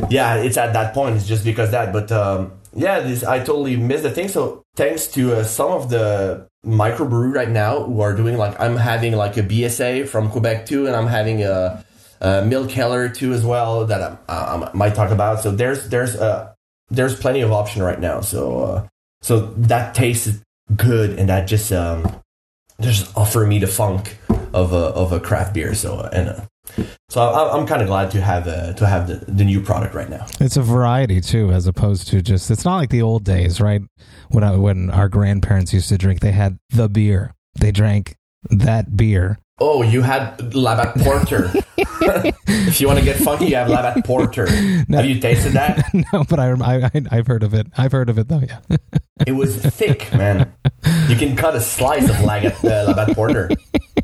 yeah, 0.08 0.36
it's 0.36 0.56
at 0.56 0.72
that 0.72 0.94
point. 0.94 1.16
It's 1.16 1.26
just 1.26 1.44
because 1.44 1.70
that. 1.72 1.92
But 1.92 2.10
um, 2.12 2.52
yeah, 2.74 3.00
this 3.00 3.24
I 3.24 3.38
totally 3.38 3.76
missed 3.76 4.02
the 4.02 4.10
thing. 4.10 4.28
So 4.28 4.62
thanks 4.74 5.06
to 5.08 5.36
uh, 5.36 5.44
some 5.44 5.70
of 5.72 5.90
the 5.90 6.48
microbrew 6.64 7.34
right 7.34 7.48
now 7.48 7.82
who 7.82 8.00
are 8.00 8.14
doing 8.14 8.36
like 8.36 8.58
I'm 8.60 8.76
having 8.76 9.12
like 9.14 9.36
a 9.36 9.42
BSA 9.42 10.08
from 10.08 10.30
Quebec 10.30 10.66
too, 10.66 10.86
and 10.86 10.96
I'm 10.96 11.06
having 11.06 11.42
a, 11.42 11.84
a 12.20 12.44
Milk 12.44 12.70
Keller 12.70 13.08
too 13.08 13.32
as 13.32 13.44
well 13.44 13.84
that 13.86 14.18
I, 14.28 14.70
might 14.72 14.94
talk 14.94 15.10
about. 15.10 15.40
So 15.40 15.50
there's 15.50 15.88
there's 15.88 16.16
uh 16.16 16.52
there's 16.88 17.18
plenty 17.18 17.42
of 17.42 17.52
option 17.52 17.82
right 17.82 18.00
now. 18.00 18.20
So 18.22 18.60
uh, 18.60 18.88
so 19.20 19.40
that 19.58 19.94
tastes 19.94 20.40
good, 20.74 21.18
and 21.18 21.28
that 21.28 21.46
just 21.46 21.70
um 21.70 22.22
just 22.80 23.14
offer 23.16 23.46
me 23.46 23.58
the 23.58 23.66
funk 23.66 24.16
of 24.54 24.72
a 24.72 24.76
of 24.96 25.12
a 25.12 25.20
craft 25.20 25.52
beer. 25.52 25.74
So 25.74 25.96
uh, 25.96 26.10
and. 26.12 26.48
So 27.08 27.20
I, 27.20 27.56
I'm 27.56 27.66
kind 27.66 27.82
of 27.82 27.88
glad 27.88 28.10
to 28.12 28.20
have 28.20 28.48
uh, 28.48 28.72
to 28.74 28.86
have 28.86 29.08
the, 29.08 29.24
the 29.30 29.44
new 29.44 29.60
product 29.60 29.94
right 29.94 30.08
now. 30.08 30.26
It's 30.40 30.56
a 30.56 30.62
variety 30.62 31.20
too, 31.20 31.50
as 31.50 31.66
opposed 31.66 32.08
to 32.08 32.22
just. 32.22 32.50
It's 32.50 32.64
not 32.64 32.76
like 32.76 32.90
the 32.90 33.02
old 33.02 33.24
days, 33.24 33.60
right? 33.60 33.82
When 34.30 34.44
I, 34.44 34.56
when 34.56 34.90
our 34.90 35.08
grandparents 35.08 35.72
used 35.72 35.88
to 35.90 35.98
drink, 35.98 36.20
they 36.20 36.32
had 36.32 36.58
the 36.70 36.88
beer. 36.88 37.34
They 37.58 37.70
drank 37.70 38.16
that 38.50 38.96
beer. 38.96 39.38
Oh, 39.60 39.82
you 39.82 40.02
had 40.02 40.54
Labatt 40.54 40.96
Porter. 40.98 41.52
if 41.76 42.80
you 42.80 42.86
want 42.86 42.98
to 42.98 43.04
get 43.04 43.16
funky, 43.16 43.46
you 43.46 43.56
have 43.56 43.68
Labatt 43.68 44.04
Porter. 44.04 44.46
No. 44.88 44.96
Have 44.96 45.06
you 45.06 45.20
tasted 45.20 45.52
that? 45.52 45.84
no, 46.12 46.24
but 46.24 46.40
I, 46.40 46.52
I 46.52 46.90
I've 47.10 47.26
heard 47.26 47.42
of 47.42 47.54
it. 47.54 47.66
I've 47.76 47.92
heard 47.92 48.08
of 48.08 48.18
it 48.18 48.28
though. 48.28 48.40
Yeah. 48.40 48.76
It 49.26 49.32
was 49.32 49.56
thick, 49.56 50.12
man. 50.14 50.52
You 51.08 51.16
can 51.16 51.36
cut 51.36 51.54
a 51.54 51.60
slice 51.60 52.08
of 52.08 52.20
Labatt, 52.22 52.64
uh, 52.64 52.84
Labatt 52.88 53.14
Porter. 53.14 53.50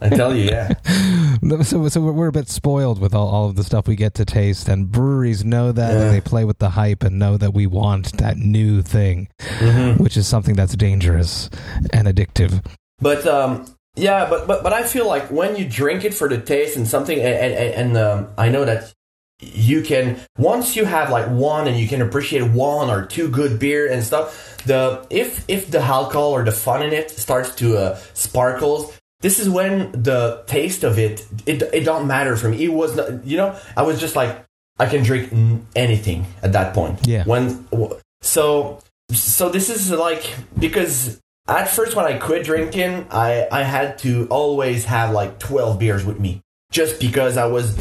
I 0.00 0.08
tell 0.08 0.34
you, 0.34 0.44
yeah. 0.44 0.72
so 1.62 1.88
so 1.88 2.00
we're, 2.00 2.28
a 2.28 2.32
bit 2.32 2.48
spoiled 2.48 3.00
with 3.00 3.14
all, 3.14 3.28
all 3.28 3.48
of 3.48 3.56
the 3.56 3.64
stuff 3.64 3.86
we 3.86 3.96
get 3.96 4.14
to 4.14 4.24
taste, 4.24 4.68
and 4.68 4.90
breweries 4.90 5.44
know 5.44 5.72
that 5.72 5.92
and 5.92 6.14
they 6.14 6.20
play 6.20 6.44
with 6.44 6.58
the 6.58 6.70
hype 6.70 7.02
and 7.02 7.18
know 7.18 7.36
that 7.36 7.54
we 7.54 7.66
want 7.66 8.16
that 8.18 8.36
new 8.36 8.82
thing, 8.82 9.28
Mm-hmm. 9.40 10.02
which 10.02 10.16
is 10.16 10.26
something 10.26 10.54
that's 10.54 10.76
dangerous 10.76 11.48
and 11.92 12.06
addictive. 12.06 12.64
But 12.98 13.26
um, 13.26 13.66
yeah, 13.94 14.28
but, 14.28 14.46
but 14.46 14.62
but 14.62 14.72
I 14.72 14.82
feel 14.84 15.06
like 15.06 15.30
when 15.30 15.56
you 15.56 15.66
drink 15.68 16.04
it 16.04 16.14
for 16.14 16.28
the 16.28 16.38
taste 16.38 16.76
and 16.76 16.86
something, 16.86 17.18
and 17.18 17.54
and, 17.54 17.74
and 17.74 17.96
um, 17.96 18.28
I 18.36 18.48
know 18.48 18.64
that 18.64 18.92
you 19.40 19.82
can 19.82 20.18
once 20.38 20.76
you 20.76 20.84
have 20.84 21.10
like 21.10 21.28
one 21.28 21.68
and 21.68 21.78
you 21.78 21.86
can 21.86 22.00
appreciate 22.00 22.42
one 22.42 22.88
or 22.88 23.04
two 23.04 23.28
good 23.28 23.58
beer 23.58 23.90
and 23.90 24.02
stuff. 24.02 24.56
The 24.64 25.06
if 25.10 25.44
if 25.48 25.70
the 25.70 25.80
alcohol 25.80 26.32
or 26.32 26.44
the 26.44 26.52
fun 26.52 26.82
in 26.82 26.92
it 26.92 27.10
starts 27.10 27.54
to 27.56 27.76
uh, 27.76 27.98
sparkles. 28.14 28.92
This 29.20 29.38
is 29.38 29.48
when 29.48 29.92
the 29.92 30.44
taste 30.46 30.84
of 30.84 30.98
it, 30.98 31.26
it, 31.46 31.62
it 31.62 31.84
don't 31.84 32.06
matter 32.06 32.36
for 32.36 32.48
me. 32.48 32.64
It 32.64 32.72
was 32.72 32.96
not, 32.96 33.26
you 33.26 33.36
know, 33.36 33.58
I 33.76 33.82
was 33.82 33.98
just 33.98 34.14
like, 34.14 34.44
I 34.78 34.86
can 34.86 35.02
drink 35.02 35.32
anything 35.74 36.26
at 36.42 36.52
that 36.52 36.74
point. 36.74 37.06
Yeah. 37.06 37.24
When, 37.24 37.66
so, 38.20 38.80
so 39.10 39.48
this 39.48 39.70
is 39.70 39.90
like, 39.90 40.34
because 40.58 41.20
at 41.48 41.68
first 41.68 41.96
when 41.96 42.04
I 42.04 42.18
quit 42.18 42.44
drinking, 42.44 43.06
I, 43.10 43.48
I 43.50 43.62
had 43.62 43.98
to 44.00 44.26
always 44.28 44.84
have 44.84 45.12
like 45.12 45.38
12 45.38 45.78
beers 45.78 46.04
with 46.04 46.20
me 46.20 46.42
just 46.70 47.00
because 47.00 47.38
I 47.38 47.46
was 47.46 47.78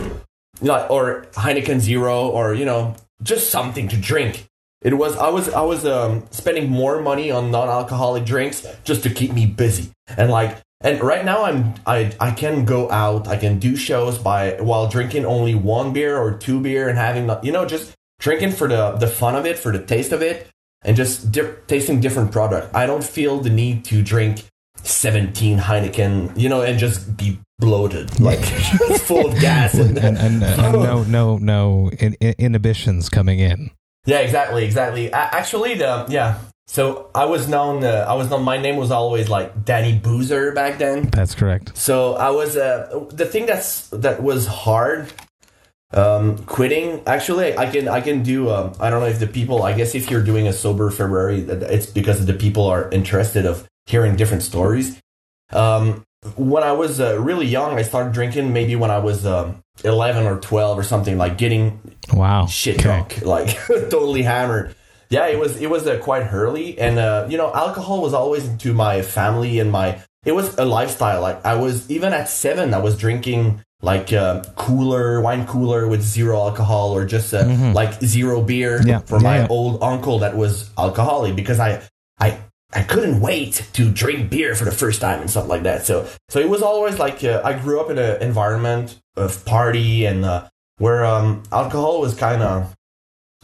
like, 0.61 0.89
or 0.89 1.27
Heineken 1.33 1.79
Zero 1.79 2.29
or, 2.29 2.53
you 2.53 2.63
know, 2.63 2.95
just 3.21 3.49
something 3.49 3.89
to 3.89 3.97
drink. 3.97 4.45
It 4.81 4.93
was, 4.93 5.17
I 5.17 5.29
was, 5.29 5.49
I 5.49 5.61
was, 5.63 5.85
um, 5.85 6.25
spending 6.31 6.69
more 6.69 7.01
money 7.01 7.31
on 7.31 7.51
non-alcoholic 7.51 8.23
drinks 8.23 8.65
just 8.83 9.03
to 9.03 9.09
keep 9.09 9.33
me 9.33 9.47
busy. 9.47 9.91
And 10.15 10.29
like, 10.29 10.59
and 10.81 11.01
right 11.01 11.23
now 11.25 11.43
I'm, 11.43 11.73
I, 11.85 12.13
I 12.19 12.31
can 12.31 12.65
go 12.65 12.89
out, 12.91 13.27
I 13.27 13.37
can 13.37 13.59
do 13.59 13.75
shows 13.75 14.17
by, 14.17 14.53
while 14.61 14.87
drinking 14.87 15.25
only 15.25 15.55
one 15.55 15.93
beer 15.93 16.17
or 16.17 16.33
two 16.37 16.59
beer 16.59 16.89
and 16.89 16.97
having, 16.97 17.29
you 17.43 17.51
know, 17.51 17.65
just 17.65 17.93
drinking 18.19 18.51
for 18.51 18.67
the, 18.67 18.91
the 18.91 19.07
fun 19.07 19.35
of 19.35 19.45
it, 19.45 19.57
for 19.57 19.71
the 19.71 19.79
taste 19.83 20.11
of 20.11 20.21
it 20.21 20.47
and 20.83 20.95
just 20.95 21.31
di- 21.31 21.51
tasting 21.67 21.99
different 21.99 22.31
product. 22.31 22.73
I 22.75 22.85
don't 22.85 23.03
feel 23.03 23.39
the 23.39 23.49
need 23.49 23.83
to 23.85 24.01
drink 24.03 24.43
17 24.83 25.57
Heineken, 25.59 26.37
you 26.37 26.47
know, 26.47 26.61
and 26.61 26.77
just 26.77 27.17
be 27.17 27.39
bloated, 27.59 28.19
like 28.19 28.39
full 29.01 29.31
of 29.31 29.39
gas. 29.39 29.73
and 29.79 29.97
and, 29.97 30.17
and, 30.17 30.43
and 30.43 30.57
no 30.73 31.03
no 31.03 31.37
no 31.37 31.89
in, 31.99 32.13
in- 32.15 32.35
inhibitions 32.37 33.09
coming 33.09 33.39
in. 33.39 33.71
yeah, 34.05 34.19
exactly, 34.19 34.63
exactly. 34.63 35.07
A- 35.09 35.15
actually, 35.15 35.73
the 35.75 36.05
yeah. 36.09 36.37
So 36.67 37.09
I 37.13 37.25
was 37.25 37.47
known. 37.47 37.83
Uh, 37.83 38.05
I 38.07 38.13
was 38.15 38.29
known. 38.29 38.43
My 38.43 38.57
name 38.57 38.77
was 38.77 38.91
always 38.91 39.29
like 39.29 39.65
Danny 39.65 39.97
Boozer 39.97 40.51
back 40.51 40.77
then. 40.79 41.09
That's 41.09 41.35
correct. 41.35 41.77
So 41.77 42.15
I 42.15 42.29
was 42.31 42.57
uh, 42.57 43.05
the 43.11 43.25
thing 43.25 43.45
that's 43.45 43.87
that 43.89 44.21
was 44.23 44.47
hard. 44.47 45.11
Um, 45.93 46.39
quitting. 46.45 47.03
Actually, 47.05 47.55
I 47.57 47.69
can 47.69 47.87
I 47.87 48.01
can 48.01 48.23
do. 48.23 48.49
Um, 48.49 48.73
I 48.79 48.89
don't 48.89 48.99
know 49.01 49.05
if 49.07 49.19
the 49.19 49.27
people. 49.27 49.63
I 49.63 49.73
guess 49.73 49.93
if 49.95 50.09
you're 50.09 50.23
doing 50.23 50.47
a 50.47 50.53
sober 50.53 50.89
February, 50.89 51.41
it's 51.41 51.85
because 51.85 52.25
the 52.25 52.33
people 52.33 52.65
are 52.65 52.89
interested 52.89 53.45
of 53.45 53.67
hearing 53.85 54.15
different 54.15 54.41
stories. 54.43 54.99
Um, 55.53 56.03
when 56.35 56.63
I 56.63 56.71
was 56.71 56.99
uh, 56.99 57.19
really 57.21 57.45
young, 57.45 57.77
I 57.77 57.83
started 57.83 58.11
drinking. 58.11 58.51
Maybe 58.51 58.75
when 58.75 58.89
I 58.89 58.97
was 58.97 59.25
um, 59.25 59.61
eleven 59.83 60.25
or 60.25 60.39
twelve 60.39 60.77
or 60.79 60.83
something, 60.83 61.17
like 61.19 61.37
getting 61.37 61.79
Wow. 62.11 62.47
shit 62.47 62.75
Okay. 62.75 62.83
drunk, 62.83 63.21
like 63.25 63.55
totally 63.91 64.23
hammered. 64.23 64.75
Yeah, 65.09 65.27
it 65.27 65.39
was 65.39 65.57
it 65.57 65.69
was 65.69 65.85
uh, 65.87 65.99
quite 65.99 66.33
early, 66.33 66.77
and 66.79 66.97
uh, 66.97 67.27
you 67.29 67.37
know, 67.37 67.53
alcohol 67.53 68.01
was 68.01 68.13
always 68.13 68.47
into 68.47 68.73
my 68.73 69.01
family 69.01 69.59
and 69.59 69.71
my. 69.71 70.01
It 70.25 70.31
was 70.31 70.57
a 70.57 70.65
lifestyle. 70.65 71.21
Like 71.21 71.45
I 71.45 71.55
was 71.55 71.89
even 71.91 72.11
at 72.13 72.27
seven, 72.29 72.73
I 72.73 72.79
was 72.79 72.97
drinking 72.97 73.61
like 73.81 74.11
uh, 74.11 74.43
cooler 74.55 75.21
wine 75.21 75.45
cooler 75.45 75.87
with 75.87 76.01
zero 76.01 76.37
alcohol 76.39 76.95
or 76.95 77.05
just 77.05 77.33
uh, 77.33 77.45
like 77.73 77.93
zero 78.01 78.41
beer 78.41 78.79
Mm-hmm. 78.79 78.87
Yeah, 78.89 78.99
for 78.99 79.17
yeah, 79.17 79.23
my 79.23 79.37
yeah. 79.39 79.47
old 79.49 79.83
uncle 79.83 80.19
that 80.19 80.35
was 80.35 80.71
alcoholic 80.77 81.35
because 81.35 81.59
I 81.59 81.83
I 82.19 82.39
I 82.73 82.81
couldn't 82.81 83.21
wait 83.21 83.67
to 83.73 83.91
drink 83.91 84.31
beer 84.31 84.55
for 84.55 84.65
the 84.65 84.71
first 84.71 84.99
time 85.01 85.21
and 85.21 85.29
stuff 85.29 85.47
like 85.47 85.63
that. 85.63 85.85
So 85.85 86.07
so 86.29 86.39
it 86.39 86.49
was 86.49 86.63
always 86.63 86.97
like 86.97 87.23
uh, 87.23 87.41
I 87.45 87.53
grew 87.53 87.79
up 87.79 87.91
in 87.91 87.99
an 87.99 88.21
environment 88.23 88.99
of 89.15 89.45
party 89.45 90.05
and 90.05 90.25
uh, 90.25 90.49
where 90.79 91.05
um, 91.05 91.43
alcohol 91.51 92.01
was 92.01 92.15
kind 92.15 92.41
of 92.41 92.75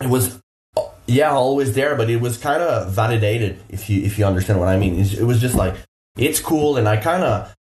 it 0.02 0.10
was 0.10 0.41
yeah 1.12 1.32
always 1.32 1.74
there, 1.74 1.96
but 1.96 2.10
it 2.10 2.22
was 2.22 2.38
kind 2.38 2.62
of 2.62 2.92
validated 2.92 3.60
if 3.70 3.90
you 3.90 4.04
if 4.04 4.18
you 4.18 4.26
understand 4.26 4.60
what 4.60 4.70
I 4.70 4.78
mean. 4.78 5.00
It 5.00 5.24
was 5.24 5.40
just 5.40 5.56
like 5.56 5.76
it's 6.18 6.40
cool, 6.40 6.78
and 6.78 6.88
I 6.88 6.98
kind 6.98 7.24
of 7.24 7.56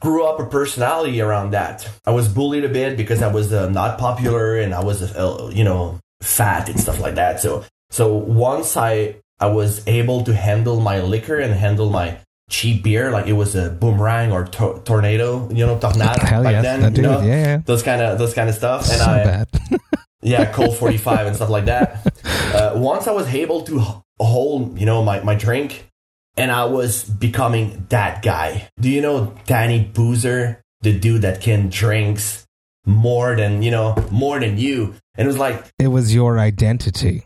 grew 0.00 0.24
up 0.24 0.40
a 0.40 0.46
personality 0.46 1.20
around 1.20 1.52
that. 1.52 1.88
I 2.04 2.10
was 2.10 2.28
bullied 2.28 2.64
a 2.64 2.68
bit 2.68 2.96
because 2.96 3.22
I 3.22 3.30
was 3.32 3.52
uh, 3.52 3.68
not 3.70 3.98
popular 3.98 4.56
and 4.56 4.74
I 4.74 4.82
was 4.82 5.02
uh, 5.02 5.50
you 5.52 5.64
know 5.64 6.00
fat 6.20 6.68
and 6.68 6.78
stuff 6.78 7.00
like 7.00 7.14
that. 7.14 7.40
So 7.40 7.64
so 7.90 8.14
once 8.14 8.76
I 8.76 9.16
I 9.40 9.46
was 9.46 9.86
able 9.86 10.24
to 10.24 10.34
handle 10.34 10.80
my 10.80 11.00
liquor 11.00 11.38
and 11.38 11.52
handle 11.54 11.90
my 11.90 12.18
cheap 12.50 12.82
beer 12.82 13.10
like 13.10 13.26
it 13.26 13.32
was 13.32 13.54
a 13.54 13.70
boomerang 13.70 14.30
or 14.30 14.44
to- 14.44 14.80
tornado, 14.84 15.48
you 15.50 15.64
know, 15.66 15.78
tornado 15.78 16.24
Hell 16.24 16.42
back 16.42 16.52
yes, 16.52 16.62
then, 16.62 16.94
you 16.94 17.02
know? 17.02 17.20
Yeah, 17.22 17.46
yeah. 17.46 17.56
those 17.64 17.82
kind 17.82 18.02
of 18.02 18.18
those 18.18 18.34
kind 18.34 18.48
of 18.48 18.54
stuff. 18.54 18.82
And 18.90 18.98
so 18.98 19.04
I 19.04 19.24
bad. 19.24 19.48
yeah, 20.22 20.50
Colt 20.52 20.76
45 20.76 21.26
and 21.26 21.36
stuff 21.36 21.50
like 21.50 21.66
that. 21.66 22.06
Uh, 22.52 22.72
once 22.76 23.06
I 23.06 23.12
was 23.12 23.26
able 23.32 23.62
to 23.62 23.82
hold, 24.20 24.78
you 24.78 24.84
know, 24.84 25.02
my, 25.02 25.20
my 25.20 25.34
drink 25.34 25.88
and 26.36 26.50
I 26.50 26.66
was 26.66 27.02
becoming 27.04 27.86
that 27.88 28.22
guy. 28.22 28.68
Do 28.78 28.90
you 28.90 29.00
know 29.00 29.34
Danny 29.46 29.82
Boozer, 29.82 30.60
the 30.82 30.98
dude 30.98 31.22
that 31.22 31.40
can 31.40 31.70
drinks 31.70 32.46
more 32.84 33.34
than, 33.36 33.62
you 33.62 33.70
know, 33.70 33.96
more 34.10 34.38
than 34.38 34.58
you? 34.58 34.94
And 35.14 35.24
it 35.24 35.28
was 35.28 35.38
like, 35.38 35.64
It 35.78 35.88
was 35.88 36.14
your 36.14 36.38
identity. 36.38 37.24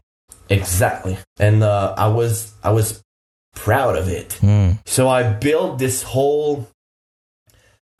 exactly. 0.48 1.18
And 1.40 1.64
uh, 1.64 1.94
I 1.98 2.06
was, 2.06 2.54
I 2.62 2.70
was 2.70 3.02
proud 3.56 3.96
of 3.96 4.08
it. 4.08 4.38
Mm. 4.42 4.78
So 4.86 5.08
I 5.08 5.32
built 5.32 5.80
this 5.80 6.04
whole, 6.04 6.68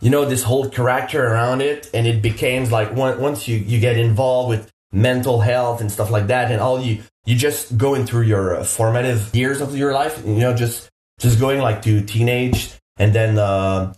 you 0.01 0.11
know, 0.11 0.25
this 0.25 0.45
whole 0.45 0.69
character 0.69 1.27
around 1.27 1.61
it, 1.61 1.91
and 1.93 2.07
it 2.07 2.23
became 2.23 2.71
like 2.71 2.95
once 2.95 3.49
you 3.49 3.57
you 3.57 3.81
get 3.81 3.97
involved 3.97 4.51
with 4.51 4.71
mental 4.97 5.41
health 5.41 5.81
and 5.81 5.93
stuff 5.93 6.11
like 6.11 6.29
that, 6.29 6.51
and 6.51 6.61
all 6.61 6.81
you 6.81 7.03
you 7.27 7.37
just 7.37 7.77
going 7.77 8.07
through 8.07 8.23
your 8.23 8.57
uh, 8.57 8.65
formative 8.65 9.35
years 9.35 9.61
of 9.61 9.77
your 9.77 9.93
life, 9.93 10.23
you 10.25 10.41
know, 10.41 10.55
just 10.55 10.89
just 11.21 11.39
going 11.39 11.61
like 11.61 11.83
to 11.83 12.03
teenage 12.03 12.75
and 12.97 13.13
then 13.13 13.39
uh, 13.39 13.93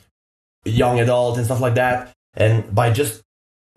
young 0.64 0.98
adult 1.00 1.36
and 1.36 1.46
stuff 1.46 1.60
like 1.60 1.74
that, 1.74 2.12
and 2.34 2.74
by 2.74 2.90
just 2.90 3.22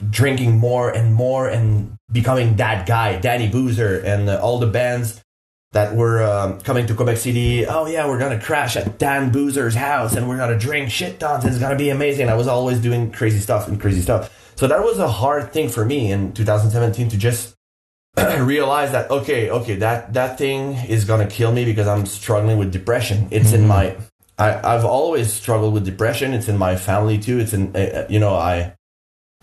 drinking 0.09 0.57
more 0.57 0.89
and 0.89 1.13
more 1.13 1.47
and 1.47 1.95
becoming 2.11 2.55
that 2.55 2.87
guy, 2.87 3.19
Danny 3.19 3.47
Boozer, 3.47 3.99
and 3.99 4.27
uh, 4.27 4.39
all 4.41 4.57
the 4.57 4.67
bands 4.67 5.21
that 5.73 5.95
were 5.95 6.23
um, 6.23 6.59
coming 6.61 6.85
to 6.87 6.93
Quebec 6.93 7.17
City. 7.17 7.65
Oh 7.65 7.85
yeah, 7.85 8.07
we're 8.07 8.19
gonna 8.19 8.41
crash 8.41 8.75
at 8.75 8.97
Dan 8.97 9.31
Boozer's 9.31 9.75
house 9.75 10.15
and 10.15 10.27
we're 10.27 10.37
gonna 10.37 10.59
drink 10.59 10.89
shit 10.89 11.19
tons. 11.19 11.43
and 11.43 11.53
It's 11.53 11.61
gonna 11.61 11.77
be 11.77 11.89
amazing. 11.89 12.29
I 12.29 12.33
was 12.33 12.47
always 12.47 12.79
doing 12.79 13.11
crazy 13.11 13.39
stuff 13.39 13.67
and 13.67 13.79
crazy 13.79 14.01
stuff. 14.01 14.50
So 14.61 14.67
that 14.67 14.83
was 14.83 14.99
a 14.99 15.07
hard 15.07 15.53
thing 15.53 15.69
for 15.69 15.83
me 15.83 16.11
in 16.11 16.33
2017 16.33 17.09
to 17.09 17.17
just 17.17 17.55
realize 18.37 18.91
that 18.91 19.09
okay, 19.09 19.49
okay, 19.49 19.77
that 19.77 20.13
that 20.13 20.37
thing 20.37 20.73
is 20.87 21.03
gonna 21.03 21.25
kill 21.25 21.51
me 21.51 21.65
because 21.65 21.87
I'm 21.87 22.05
struggling 22.05 22.59
with 22.59 22.71
depression. 22.71 23.27
It's 23.31 23.53
in 23.53 23.65
my 23.65 23.97
I, 24.37 24.75
I've 24.75 24.85
always 24.85 25.33
struggled 25.33 25.73
with 25.73 25.83
depression. 25.83 26.31
It's 26.35 26.47
in 26.47 26.59
my 26.59 26.75
family 26.75 27.17
too. 27.17 27.39
It's 27.39 27.53
in 27.53 27.75
uh, 27.75 28.05
you 28.07 28.19
know 28.19 28.35
I 28.35 28.75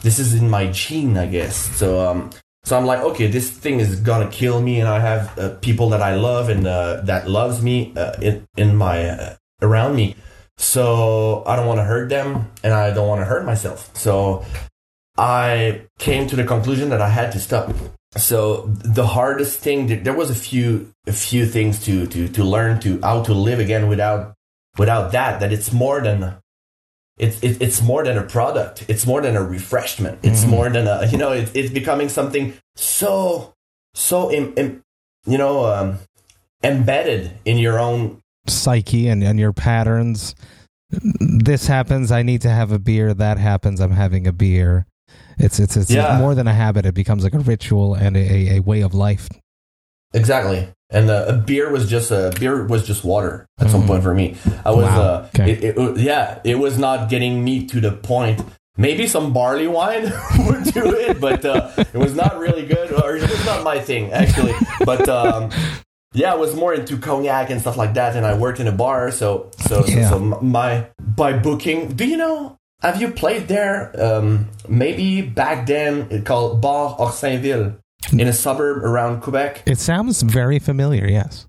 this 0.03 0.21
is 0.21 0.35
in 0.35 0.49
my 0.49 0.69
gene, 0.69 1.19
I 1.19 1.27
guess. 1.27 1.57
So 1.77 1.99
um, 2.09 2.31
so 2.63 2.79
I'm 2.79 2.87
like, 2.87 3.01
okay, 3.01 3.27
this 3.27 3.51
thing 3.51 3.81
is 3.81 3.99
gonna 3.99 4.31
kill 4.31 4.63
me, 4.63 4.79
and 4.79 4.89
I 4.89 5.01
have 5.01 5.37
uh, 5.37 5.55
people 5.57 5.89
that 5.89 6.01
I 6.01 6.15
love 6.15 6.49
and 6.49 6.65
uh, 6.65 7.01
that 7.07 7.29
loves 7.29 7.61
me 7.61 7.93
uh, 7.97 8.13
in 8.23 8.47
in 8.57 8.77
my 8.77 9.09
uh, 9.09 9.35
around 9.63 9.97
me. 9.97 10.15
So 10.59 11.43
I 11.45 11.57
don't 11.57 11.67
want 11.67 11.79
to 11.79 11.85
hurt 11.85 12.09
them 12.09 12.53
and 12.63 12.73
I 12.73 12.93
don't 12.93 13.09
want 13.09 13.21
to 13.21 13.25
hurt 13.25 13.45
myself. 13.45 13.91
So 13.97 14.45
I 15.19 15.83
came 15.99 16.27
to 16.29 16.37
the 16.37 16.45
conclusion 16.45 16.91
that 16.91 17.03
I 17.03 17.09
had 17.09 17.33
to 17.33 17.41
stop. 17.41 17.75
So 18.17 18.67
the 18.69 19.07
hardest 19.07 19.59
thing, 19.61 20.03
there 20.05 20.15
was 20.15 20.31
a 20.31 20.35
few, 20.35 20.93
a 21.07 21.13
few 21.13 21.45
things 21.45 21.85
to, 21.85 22.07
to, 22.07 22.29
to 22.29 22.45
learn 22.45 22.81
to 22.81 23.01
how 23.03 23.23
to 23.25 23.35
live 23.35 23.59
again 23.59 23.89
without, 23.89 24.35
without 24.79 25.13
that, 25.13 25.41
that 25.41 25.53
it's 25.53 25.73
more 25.73 26.01
than, 26.01 26.37
it's, 27.19 27.43
it, 27.43 27.61
it's 27.61 27.83
more 27.83 28.05
than 28.05 28.17
a 28.17 28.23
product. 28.23 28.85
It's 28.89 29.05
more 29.07 29.21
than 29.21 29.37
a 29.37 29.43
refreshment. 29.43 30.21
It's 30.23 30.45
Mhm. 30.45 30.49
more 30.49 30.71
than 30.71 30.87
a, 30.87 31.07
you 31.11 31.19
know, 31.19 31.33
it, 31.33 31.51
it's 31.55 31.73
becoming 31.73 32.09
something 32.09 32.55
so, 32.77 33.53
so, 33.95 34.31
im, 34.31 34.55
im, 34.57 34.83
you 35.27 35.37
know, 35.37 35.67
um, 35.67 35.99
embedded 36.63 37.33
in 37.45 37.59
your 37.59 37.79
own 37.79 38.21
Psyche 38.47 39.09
and, 39.09 39.23
and 39.23 39.39
your 39.39 39.53
patterns. 39.53 40.35
This 40.91 41.67
happens. 41.67 42.11
I 42.11 42.23
need 42.23 42.41
to 42.43 42.49
have 42.49 42.73
a 42.73 42.79
beer. 42.79 43.13
That 43.13 43.37
happens. 43.37 43.79
I'm 43.81 43.91
having 43.91 44.27
a 44.27 44.33
beer. 44.33 44.87
It's 45.39 45.59
it's 45.61 45.77
it's 45.77 45.91
Yeah. 45.91 46.19
more 46.19 46.35
than 46.35 46.47
a 46.47 46.53
habit. 46.55 46.87
It 46.87 46.95
becomes 46.95 47.25
like 47.25 47.35
a 47.35 47.39
ritual 47.39 47.95
and 47.95 48.17
a, 48.17 48.57
a 48.57 48.61
way 48.61 48.81
of 48.83 48.95
life. 48.95 49.29
Exactly. 50.15 50.69
And 50.91 51.11
uh, 51.11 51.27
a 51.29 51.33
beer 51.35 51.71
was 51.71 51.89
just 51.89 52.11
a 52.11 52.33
beer 52.41 52.65
was 52.67 52.87
just 52.87 53.05
water 53.05 53.47
at 53.61 53.69
some 53.71 53.83
Mhm. 53.83 53.87
point 53.87 54.03
for 54.03 54.15
me. 54.15 54.37
I 54.65 54.71
was 54.71 54.85
Wow. 54.87 55.01
uh, 55.03 55.27
Okay. 55.35 55.53
it, 55.53 55.65
it, 55.79 55.97
yeah, 55.99 56.39
it 56.45 56.59
was 56.59 56.79
not 56.79 57.09
getting 57.11 57.45
me 57.45 57.67
to 57.67 57.81
the 57.81 57.93
point. 57.93 58.41
Maybe 58.79 59.07
some 59.07 59.33
barley 59.33 59.67
wine 59.67 60.05
would 60.47 60.65
do 60.73 60.95
it, 60.97 61.21
but 61.21 61.45
uh, 61.45 61.71
it 61.93 61.99
was 61.99 62.15
not 62.15 62.39
really 62.39 62.65
good, 62.65 62.93
or 62.93 63.17
it 63.17 63.23
was 63.29 63.45
not 63.45 63.65
my 63.65 63.79
thing 63.81 64.13
actually. 64.13 64.55
But 64.87 65.09
um, 65.09 65.51
yeah, 66.15 66.33
I 66.33 66.37
was 66.37 66.55
more 66.55 66.73
into 66.73 66.97
cognac 66.97 67.51
and 67.51 67.61
stuff 67.61 67.77
like 67.77 67.95
that, 67.95 68.17
and 68.17 68.25
I 68.25 68.35
worked 68.35 68.61
in 68.61 68.67
a 68.69 68.73
bar, 68.73 69.11
so 69.11 69.51
so 69.69 69.85
Yeah. 69.87 70.09
so, 70.09 70.19
so 70.19 70.19
my 70.41 70.87
by 70.99 71.33
booking. 71.35 71.89
Do 71.93 72.07
you 72.07 72.17
know? 72.17 72.57
Have 72.81 73.01
you 73.01 73.11
played 73.11 73.49
there? 73.49 73.93
Um, 74.01 74.49
maybe 74.69 75.21
back 75.23 75.67
then 75.67 76.07
it 76.11 76.25
called 76.25 76.61
Bar 76.61 76.97
Orsainville 76.97 77.79
in 78.13 78.29
a 78.29 78.33
suburb 78.33 78.85
around 78.85 79.21
Quebec. 79.21 79.65
It 79.67 79.79
sounds 79.79 80.23
very 80.23 80.59
familiar. 80.61 81.07
Yes. 81.07 81.47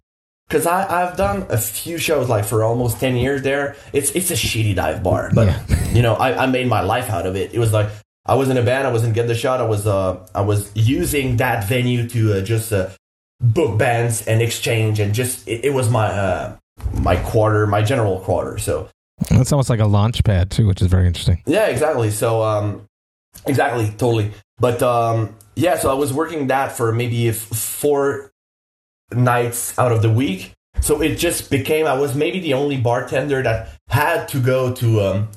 Because 0.48 0.66
I 0.66 1.04
I've 1.04 1.16
done 1.16 1.46
a 1.50 1.58
few 1.60 2.00
shows 2.00 2.28
like 2.28 2.46
for 2.46 2.64
almost 2.64 3.00
ten 3.00 3.16
years 3.16 3.44
there. 3.44 3.76
It's 3.94 4.10
it's 4.12 4.32
a 4.32 4.34
shitty 4.34 4.76
dive 4.76 5.04
bar, 5.04 5.30
but 5.34 5.48
Yeah. 5.48 5.62
you 5.94 6.02
know 6.02 6.16
I, 6.16 6.44
I 6.44 6.46
made 6.48 6.68
my 6.68 6.82
life 6.82 7.12
out 7.12 7.28
of 7.28 7.36
it. 7.36 7.54
It 7.54 7.60
was 7.60 7.72
like 7.72 7.90
I 8.26 8.34
was 8.34 8.50
in 8.50 8.58
a 8.58 8.64
band. 8.64 8.88
I 8.88 8.92
was 8.92 9.04
in 9.04 9.14
Get 9.14 9.28
the 9.28 9.36
Shot. 9.36 9.62
I 9.62 9.66
was 9.66 9.86
uh 9.86 10.26
I 10.34 10.42
was 10.42 10.72
using 10.76 11.38
that 11.38 11.68
venue 11.68 12.10
to 12.10 12.40
uh, 12.40 12.42
just 12.42 12.74
uh, 12.74 12.90
book 13.40 13.78
bands 13.78 14.26
and 14.26 14.42
exchange 14.42 15.00
and 15.00 15.14
just 15.14 15.48
it, 15.48 15.66
it 15.66 15.70
was 15.76 15.92
my 15.92 16.08
uh 16.08 16.58
my 16.94 17.18
quarter, 17.18 17.68
my 17.68 17.84
general 17.84 18.20
quarter. 18.22 18.58
So 18.58 18.90
It's 19.32 19.52
almost 19.52 19.70
like 19.70 19.80
a 19.80 19.86
launch 19.86 20.24
pad 20.24 20.52
too, 20.52 20.68
which 20.68 20.82
is 20.82 20.88
very 20.88 21.08
interesting. 21.08 21.42
yeah, 21.46 21.68
exactly. 21.68 22.10
So, 22.10 22.42
um, 22.44 22.88
exactly, 23.46 23.88
totally. 23.98 24.32
But 24.60 24.82
um, 24.82 25.36
yeah, 25.56 25.78
so 25.78 25.90
I 25.90 25.94
was 25.94 26.14
working 26.14 26.48
that 26.48 26.76
for 26.76 26.92
maybe 26.92 27.32
four 27.32 28.32
nights 29.12 29.78
out 29.78 29.92
of 29.92 30.02
the 30.02 30.10
week. 30.10 30.54
So 30.82 31.02
it 31.02 31.16
just 31.16 31.50
became 31.52 31.86
I 31.88 31.94
was 31.94 32.16
maybe 32.16 32.40
the 32.40 32.54
only 32.54 32.78
bartender 32.78 33.44
that 33.44 33.70
had 33.90 34.28
to 34.30 34.40
go 34.40 34.74
to 34.76 35.02
um, 35.02 35.28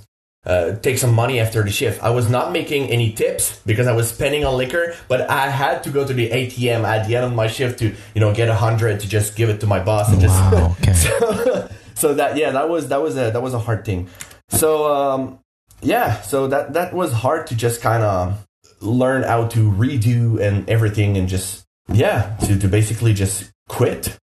uh, 0.44 0.76
take 0.76 0.98
some 0.98 1.14
money 1.14 1.40
after 1.40 1.62
the 1.62 1.70
shift. 1.70 2.02
I 2.02 2.10
was 2.10 2.28
not 2.30 2.52
making 2.52 2.90
any 2.90 3.12
tips 3.12 3.60
because 3.64 3.86
I 3.86 3.92
was 3.92 4.08
spending 4.08 4.44
on 4.44 4.56
liquor, 4.56 4.94
but 5.08 5.28
I 5.30 5.48
had 5.48 5.82
to 5.84 5.90
go 5.90 6.06
to 6.06 6.12
the 6.12 6.30
ATM 6.30 6.84
at 6.84 7.06
the 7.06 7.16
end 7.16 7.24
of 7.24 7.34
my 7.34 7.46
shift 7.46 7.78
to 7.80 7.94
you 8.14 8.20
know 8.20 8.34
get 8.34 8.48
a 8.48 8.54
hundred 8.54 9.00
to 9.00 9.08
just 9.08 9.36
give 9.36 9.48
it 9.48 9.60
to 9.60 9.66
my 9.66 9.82
boss 9.82 10.12
and 10.12 10.20
just 10.20 10.34
Wow, 10.34 10.76
okay. 10.82 10.92
so, 10.92 11.68
so 11.94 12.14
that 12.14 12.36
yeah 12.36 12.50
that 12.50 12.68
was 12.68 12.88
that 12.88 13.02
was 13.02 13.16
a 13.16 13.30
that 13.30 13.42
was 13.42 13.54
a 13.54 13.58
hard 13.58 13.84
thing 13.84 14.08
so 14.48 14.92
um 14.92 15.38
yeah 15.82 16.20
so 16.22 16.46
that 16.46 16.72
that 16.72 16.92
was 16.92 17.12
hard 17.12 17.46
to 17.46 17.54
just 17.54 17.80
kind 17.80 18.02
of 18.02 18.46
learn 18.80 19.22
how 19.22 19.46
to 19.46 19.70
redo 19.70 20.40
and 20.40 20.68
everything 20.68 21.16
and 21.16 21.28
just 21.28 21.64
yeah 21.88 22.36
to, 22.44 22.58
to 22.58 22.68
basically 22.68 23.14
just 23.14 23.50
quit 23.68 24.18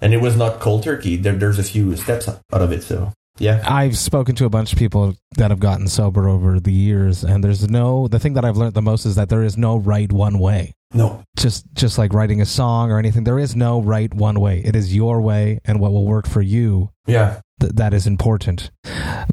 and 0.00 0.12
it 0.12 0.20
was 0.20 0.36
not 0.36 0.60
cold 0.60 0.82
turkey 0.82 1.16
there, 1.16 1.34
there's 1.34 1.58
a 1.58 1.64
few 1.64 1.96
steps 1.96 2.28
out 2.28 2.42
of 2.52 2.72
it 2.72 2.82
so 2.82 3.12
yeah 3.38 3.62
I've 3.66 3.98
spoken 3.98 4.34
to 4.36 4.44
a 4.44 4.50
bunch 4.50 4.72
of 4.72 4.78
people 4.78 5.14
that 5.36 5.50
have 5.50 5.60
gotten 5.60 5.88
sober 5.88 6.26
over 6.28 6.58
the 6.58 6.72
years, 6.72 7.22
and 7.22 7.44
there's 7.44 7.68
no. 7.68 8.08
The 8.08 8.18
thing 8.18 8.32
that 8.32 8.46
I've 8.46 8.56
learned 8.56 8.72
the 8.72 8.80
most 8.80 9.04
is 9.04 9.16
that 9.16 9.28
there 9.28 9.42
is 9.42 9.58
no 9.58 9.76
right 9.76 10.10
one 10.10 10.38
way. 10.38 10.72
No 10.94 11.22
Just 11.38 11.66
just 11.74 11.98
like 11.98 12.12
writing 12.12 12.40
a 12.40 12.46
song 12.46 12.90
or 12.90 12.98
anything, 12.98 13.24
there 13.24 13.38
is 13.38 13.54
no 13.56 13.80
right 13.82 14.12
one 14.14 14.40
way. 14.40 14.60
It 14.64 14.76
is 14.76 14.94
your 14.94 15.20
way, 15.20 15.60
and 15.64 15.80
what 15.80 15.92
will 15.92 16.06
work 16.06 16.26
for 16.28 16.42
you. 16.42 16.90
yeah 17.06 17.40
Th- 17.60 17.72
that 17.74 17.94
is 17.94 18.06
important. 18.06 18.70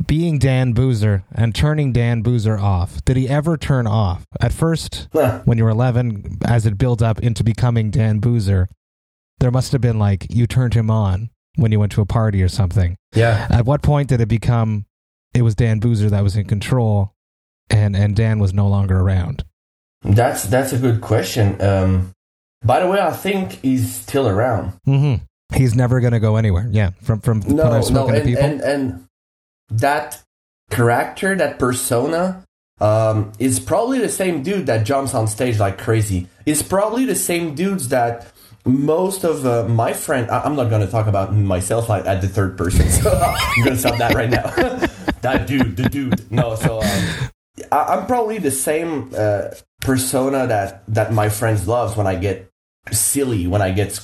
Being 0.07 0.39
Dan 0.39 0.71
Boozer 0.73 1.23
and 1.33 1.53
turning 1.53 1.91
Dan 1.91 2.21
Boozer 2.21 2.57
off. 2.57 3.03
Did 3.05 3.17
he 3.17 3.27
ever 3.27 3.57
turn 3.57 3.85
off? 3.85 4.25
At 4.41 4.53
first, 4.53 5.09
Huh. 5.13 5.41
when 5.45 5.57
you 5.57 5.63
were 5.65 5.69
11, 5.69 6.37
as 6.45 6.65
it 6.65 6.77
built 6.77 7.01
up 7.01 7.19
into 7.19 7.43
becoming 7.43 7.91
Dan 7.91 8.19
Boozer, 8.19 8.69
there 9.39 9.51
must 9.51 9.71
have 9.73 9.81
been 9.81 9.99
like 9.99 10.25
you 10.29 10.47
turned 10.47 10.73
him 10.73 10.89
on 10.89 11.29
when 11.55 11.71
you 11.73 11.79
went 11.79 11.91
to 11.93 12.01
a 12.01 12.05
party 12.05 12.41
or 12.41 12.47
something. 12.49 12.95
yeah 13.13 13.45
At 13.49 13.65
what 13.65 13.81
point 13.81 14.07
did 14.09 14.21
it 14.21 14.27
become 14.29 14.85
it 15.33 15.41
was 15.41 15.55
Dan 15.55 15.79
Boozer 15.79 16.09
that 16.09 16.23
was 16.23 16.35
in 16.37 16.45
control 16.45 17.13
and 17.69 17.95
and 17.95 18.15
Dan 18.15 18.39
was 18.39 18.53
no 18.53 18.67
longer 18.67 18.99
around? 18.99 19.43
That's 20.03 20.43
that's 20.45 20.73
a 20.73 20.77
good 20.77 21.01
question 21.01 21.59
um 21.61 22.11
by 22.63 22.79
the 22.79 22.87
way 22.87 22.99
i 22.99 23.11
think 23.11 23.53
he's 23.61 23.93
still 23.95 24.27
around 24.27 24.73
Mhm. 24.87 25.21
He's 25.53 25.75
never 25.75 25.99
going 25.99 26.13
to 26.13 26.19
go 26.19 26.35
anywhere. 26.37 26.67
Yeah, 26.71 26.91
from 27.03 27.19
from 27.21 27.41
when 27.41 27.57
no, 27.57 27.63
I've 27.65 27.71
no, 27.73 27.81
spoken 27.81 28.15
to 28.15 28.19
and, 28.21 28.27
people. 28.27 28.43
and 28.43 28.61
and 28.61 29.05
that 29.69 30.19
character, 30.71 31.35
that 31.35 31.59
persona, 31.59 32.43
um, 32.81 33.31
is 33.37 33.59
probably 33.59 33.99
the 33.99 34.09
same 34.09 34.41
dude 34.41 34.65
that 34.65 34.83
jumps 34.83 35.13
on 35.13 35.27
stage 35.27 35.59
like 35.59 35.77
crazy. 35.77 36.27
It's 36.47 36.63
probably 36.63 37.05
the 37.05 37.13
same 37.13 37.53
dudes 37.53 37.89
that 37.89 38.25
most 38.65 39.23
of 39.23 39.45
uh, 39.45 39.67
my 39.69 39.93
friend. 39.93 40.27
I- 40.31 40.41
I'm 40.41 40.55
not 40.55 40.71
going 40.71 40.81
to 40.83 40.91
talk 40.91 41.05
about 41.05 41.35
myself 41.35 41.87
like 41.87 42.07
at 42.07 42.21
the 42.21 42.27
third 42.29 42.57
person, 42.57 42.89
so 43.01 43.11
I'm 43.11 43.63
going 43.63 43.75
to 43.75 43.79
stop 43.79 43.99
that 43.99 44.15
right 44.15 44.31
now. 44.31 44.49
that 45.21 45.45
dude, 45.45 45.77
the 45.77 45.83
dude. 45.87 46.31
No, 46.31 46.55
so 46.55 46.81
um, 46.81 47.29
I, 47.71 47.95
I'm 47.95 48.05
probably 48.07 48.37
the 48.39 48.51
same 48.51 49.11
uh, 49.17 49.49
persona 49.81 50.47
that 50.47 50.83
that 50.87 51.13
my 51.13 51.29
friends 51.29 51.67
loves 51.67 51.95
when 51.95 52.07
I 52.07 52.15
get 52.15 52.49
silly, 52.91 53.47
when 53.47 53.61
I 53.61 53.71
get 53.71 53.99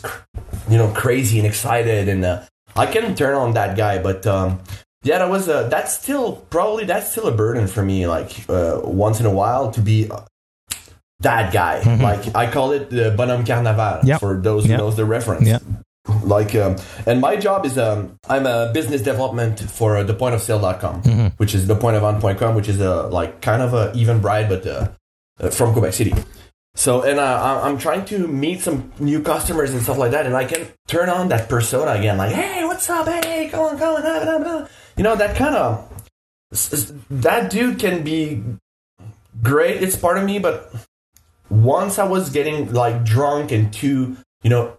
you 0.70 0.78
know 0.78 0.92
crazy 0.94 1.38
and 1.40 1.48
excited, 1.48 2.08
and 2.10 2.24
uh, 2.26 2.44
I 2.76 2.86
can 2.86 3.16
turn 3.16 3.36
on 3.36 3.54
that 3.54 3.76
guy. 3.78 4.02
But 4.02 4.26
um, 4.28 4.60
yeah, 5.04 5.20
that 5.20 5.30
was 5.30 5.48
a 5.48 5.68
that's 5.70 5.94
still 5.98 6.38
probably 6.50 6.86
that's 6.86 7.12
still 7.12 7.28
a 7.28 7.32
burden 7.36 7.68
for 7.68 7.84
me. 7.84 8.08
Like 8.08 8.32
uh, 8.50 8.82
once 8.84 9.20
in 9.20 9.26
a 9.26 9.32
while 9.34 9.72
to 9.72 9.82
be. 9.82 10.10
uh, 10.10 10.22
That 11.22 11.52
guy, 11.52 11.82
Mhm. 11.84 12.00
like 12.02 12.24
I 12.34 12.48
call 12.50 12.72
it 12.72 12.90
the 12.90 13.12
bonhomme 13.12 13.44
carnaval 13.44 14.00
Yep. 14.08 14.20
for 14.24 14.40
those 14.40 14.64
who 14.64 14.72
Yep. 14.72 14.80
knows 14.80 14.96
the 14.96 15.04
reference. 15.04 15.48
Yep. 15.52 15.62
Like, 16.24 16.56
um, 16.56 16.76
and 17.06 17.22
my 17.22 17.36
job 17.36 17.66
is 17.66 17.78
um, 17.78 18.18
I'm 18.28 18.46
a 18.46 18.72
business 18.74 19.02
development 19.02 19.60
for 19.60 19.98
uh, 19.98 20.04
thepointofsale.com, 20.04 21.04
Mhm. 21.04 21.34
which 21.38 21.54
is 21.56 21.66
thepointofon.com, 21.68 22.56
which 22.56 22.70
is 22.70 22.80
a 22.82 23.04
like 23.08 23.42
kind 23.42 23.62
of 23.62 23.74
a 23.74 23.92
Eventbrite, 23.94 24.50
but 24.50 24.66
uh, 24.68 24.88
uh, 25.40 25.50
from 25.50 25.74
Quebec 25.74 25.94
City. 25.94 26.14
So, 26.76 27.02
and 27.02 27.20
uh, 27.20 27.62
I'm 27.64 27.78
trying 27.78 28.06
to 28.06 28.28
meet 28.28 28.62
some 28.62 28.92
new 29.00 29.22
customers 29.22 29.74
and 29.74 29.82
stuff 29.82 29.98
like 29.98 30.12
that, 30.12 30.26
and 30.26 30.36
I 30.36 30.46
can 30.46 30.68
turn 30.88 31.10
on 31.10 31.28
that 31.30 31.50
persona 31.50 31.92
again, 31.92 32.18
like, 32.18 32.32
hey, 32.34 32.64
what's 32.64 32.90
up? 32.90 33.08
Hey, 33.08 33.50
come 33.50 33.62
on, 33.62 33.78
come 33.78 33.96
on, 33.96 34.06
it, 34.06 34.24
have 34.26 34.48
it, 34.64 34.68
you 34.96 35.04
know, 35.04 35.16
that 35.16 35.36
kind 35.36 35.56
of 35.56 35.86
that 37.10 37.50
dude 37.52 37.80
can 37.80 38.04
be 38.04 38.44
great. 39.44 39.82
It's 39.84 39.96
part 39.96 40.18
of 40.18 40.24
me, 40.24 40.40
but 40.40 40.74
once 41.50 42.00
I 42.00 42.08
was 42.08 42.30
getting 42.30 42.72
like 42.74 43.04
drunk 43.04 43.52
and 43.52 43.74
too, 43.74 44.18
you 44.44 44.50
know, 44.50 44.78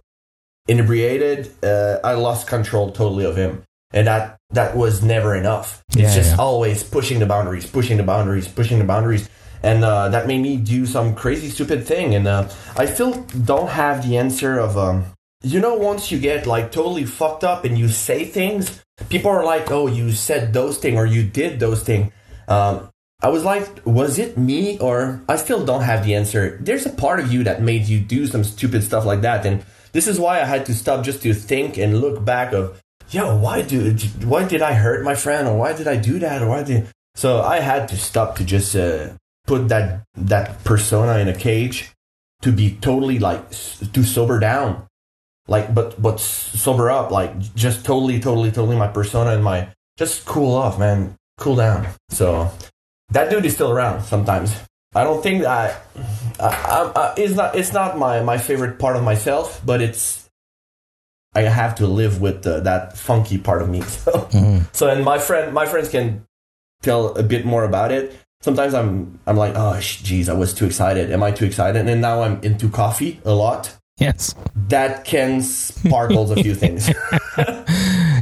inebriated, 0.67 1.51
uh, 1.63 1.99
I 2.03 2.13
lost 2.13 2.47
control 2.47 2.91
totally 2.91 3.25
of 3.25 3.35
him, 3.35 3.63
and 3.93 4.07
that 4.07 4.37
that 4.51 4.75
was 4.75 5.01
never 5.03 5.35
enough. 5.35 5.83
It's 5.89 5.97
Yeah, 5.97 6.15
just 6.15 6.31
yeah. 6.31 6.37
always 6.43 6.83
pushing 6.83 7.19
the 7.19 7.25
boundaries, 7.25 7.65
pushing 7.65 7.97
the 7.97 8.03
boundaries, 8.03 8.47
pushing 8.47 8.79
the 8.79 8.85
boundaries, 8.85 9.29
and 9.63 9.83
uh, 9.83 10.09
that 10.09 10.27
made 10.27 10.41
me 10.41 10.57
do 10.57 10.85
some 10.85 11.15
crazy, 11.15 11.49
stupid 11.49 11.85
thing. 11.85 12.15
And 12.15 12.27
uh, 12.27 12.47
I 12.77 12.85
still 12.85 13.25
don't 13.45 13.69
have 13.69 14.07
the 14.07 14.17
answer 14.17 14.59
of, 14.59 14.77
um, 14.77 15.05
you 15.43 15.59
know, 15.59 15.75
once 15.75 16.11
you 16.11 16.19
get 16.19 16.45
like 16.47 16.71
totally 16.71 17.05
fucked 17.05 17.43
up 17.43 17.65
and 17.65 17.77
you 17.77 17.87
say 17.87 18.25
things, 18.25 18.83
people 19.09 19.31
are 19.31 19.43
like, 19.45 19.71
"Oh, 19.71 19.87
you 19.87 20.11
said 20.11 20.53
those 20.53 20.77
thing 20.77 20.97
or 20.97 21.05
you 21.05 21.23
did 21.23 21.59
those 21.59 21.83
thing." 21.83 22.11
Um, 22.47 22.89
I 23.23 23.29
was 23.29 23.43
like, 23.45 23.85
was 23.85 24.17
it 24.17 24.35
me 24.35 24.79
or 24.79 25.21
I 25.29 25.35
still 25.35 25.63
don't 25.63 25.83
have 25.83 26.03
the 26.03 26.15
answer. 26.15 26.57
There's 26.59 26.87
a 26.87 26.89
part 26.89 27.19
of 27.19 27.31
you 27.31 27.43
that 27.43 27.61
made 27.61 27.85
you 27.85 27.99
do 27.99 28.25
some 28.25 28.43
stupid 28.43 28.83
stuff 28.83 29.05
like 29.05 29.21
that, 29.21 29.45
and 29.45 29.63
this 29.91 30.07
is 30.07 30.19
why 30.19 30.41
I 30.41 30.45
had 30.45 30.65
to 30.67 30.73
stop 30.73 31.03
just 31.03 31.21
to 31.23 31.33
think 31.33 31.77
and 31.77 31.99
look 31.99 32.23
back 32.23 32.53
of, 32.53 32.81
yo, 33.09 33.35
why 33.37 33.61
do 33.61 33.93
why 34.23 34.47
did 34.47 34.61
I 34.61 34.73
hurt 34.73 35.03
my 35.03 35.15
friend? 35.15 35.47
Or 35.47 35.57
why 35.57 35.73
did 35.73 35.87
I 35.87 35.97
do 35.97 36.19
that? 36.19 36.41
Or 36.41 36.49
why 36.49 36.63
did 36.63 36.87
so 37.15 37.41
I 37.41 37.59
had 37.59 37.87
to 37.89 37.97
stop 37.97 38.35
to 38.37 38.43
just 38.43 38.75
uh, 38.75 39.09
put 39.45 39.67
that 39.67 40.03
that 40.15 40.63
persona 40.63 41.19
in 41.19 41.27
a 41.27 41.35
cage 41.35 41.91
to 42.41 42.51
be 42.51 42.77
totally 42.81 43.19
like 43.19 43.49
to 43.51 44.03
sober 44.03 44.39
down. 44.39 44.87
Like 45.47 45.73
but 45.75 46.01
but 46.01 46.19
sober 46.19 46.89
up 46.89 47.11
like 47.11 47.37
just 47.55 47.83
totally 47.83 48.19
totally 48.19 48.51
totally 48.51 48.77
my 48.77 48.87
persona 48.87 49.31
and 49.31 49.43
my 49.43 49.69
just 49.97 50.25
cool 50.25 50.55
off 50.55 50.79
man. 50.79 51.15
Cool 51.37 51.55
down. 51.55 51.87
So 52.09 52.51
that 53.09 53.29
dude 53.29 53.45
is 53.45 53.53
still 53.53 53.71
around 53.71 54.03
sometimes 54.03 54.55
i 54.95 55.03
don't 55.03 55.21
think 55.23 55.43
that 55.43 55.83
I, 56.39 56.45
I, 56.47 56.91
I, 56.95 57.13
it's 57.17 57.35
not 57.35 57.55
it's 57.55 57.73
not 57.73 57.97
my 57.97 58.21
my 58.21 58.37
favorite 58.37 58.77
part 58.79 58.95
of 58.95 59.03
myself 59.03 59.61
but 59.65 59.81
it's 59.81 60.29
i 61.33 61.41
have 61.41 61.75
to 61.75 61.87
live 61.87 62.19
with 62.21 62.43
the, 62.43 62.59
that 62.61 62.97
funky 62.97 63.37
part 63.37 63.61
of 63.61 63.69
me 63.69 63.81
so 64.05 64.11
Mm-hmm. 64.11 64.63
so 64.73 64.89
and 64.89 65.03
my 65.05 65.17
friend 65.19 65.53
my 65.53 65.65
friends 65.65 65.89
can 65.89 66.25
tell 66.81 67.15
a 67.15 67.23
bit 67.23 67.45
more 67.45 67.63
about 67.63 67.91
it 67.91 68.15
sometimes 68.41 68.73
i'm 68.73 69.19
i'm 69.27 69.37
like 69.37 69.53
oh 69.55 69.75
jeez 69.77 70.27
i 70.29 70.33
was 70.33 70.53
too 70.53 70.65
excited 70.65 71.11
am 71.11 71.21
i 71.23 71.31
too 71.31 71.45
excited 71.45 71.87
and 71.87 72.01
now 72.01 72.21
i'm 72.23 72.41
into 72.43 72.67
coffee 72.69 73.19
a 73.25 73.33
lot 73.33 73.75
Yes. 73.99 74.33
that 74.69 75.05
can 75.05 75.43
sparkles 75.43 76.31
a 76.31 76.41
few 76.41 76.55
things. 76.55 76.89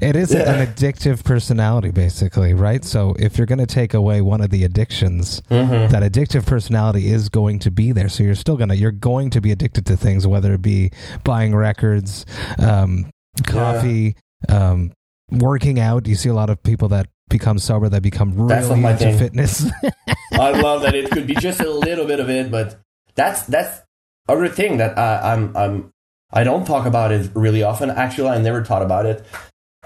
It 0.02 0.16
is 0.16 0.32
an 0.32 0.66
addictive 0.66 1.24
personality, 1.24 1.92
basically, 1.92 2.54
right? 2.54 2.84
So 2.86 3.16
if 3.20 3.38
you're 3.38 3.48
going 3.48 3.60
to 3.60 3.66
take 3.68 3.94
away 3.94 4.22
one 4.22 4.42
of 4.42 4.50
the 4.50 4.64
addictions, 4.64 5.42
Mm-hmm. 5.50 5.92
that 5.92 6.04
addictive 6.04 6.46
personality 6.46 7.12
is 7.12 7.30
going 7.30 7.60
to 7.60 7.72
be 7.72 7.92
there. 7.92 8.10
So 8.10 8.24
you're 8.24 8.36
still 8.36 8.56
gonna 8.58 8.76
you're 8.76 8.92
going 8.92 9.30
to 9.32 9.42
be 9.42 9.52
addicted 9.52 9.86
to 9.88 9.98
things, 9.98 10.26
whether 10.28 10.54
it 10.54 10.62
be 10.62 10.92
buying 11.24 11.56
records, 11.56 12.26
um, 12.60 13.10
coffee, 13.46 14.16
um, 14.48 14.92
working 15.32 15.80
out. 15.80 16.08
You 16.08 16.16
see 16.16 16.30
a 16.30 16.34
lot 16.34 16.50
of 16.50 16.62
people 16.64 16.88
that 16.90 17.08
become 17.30 17.60
sober 17.60 17.90
that 17.90 18.02
become 18.02 18.34
really 18.36 18.84
into 18.84 18.98
thing. 18.98 19.18
fitness. 19.18 19.66
I 20.34 20.52
love 20.62 20.82
that 20.84 20.96
it 20.96 21.12
could 21.12 21.28
be 21.28 21.36
just 21.36 21.60
a 21.60 21.70
little 21.70 22.06
bit 22.06 22.20
of 22.20 22.30
it, 22.30 22.50
but 22.52 22.80
that's 23.16 23.44
that's 23.44 23.82
other 24.28 24.48
thing 24.48 24.78
that 24.78 24.98
I, 24.98 25.34
I'm 25.34 25.56
I'm 25.58 25.92
I 26.32 26.44
don't 26.44 26.66
talk 26.66 26.86
about 26.86 27.12
it 27.12 27.32
really 27.36 27.64
often. 27.64 27.90
Actually, 27.90 28.30
I 28.30 28.40
never 28.42 28.64
thought 28.64 28.82
about 28.84 29.06
it. 29.06 29.26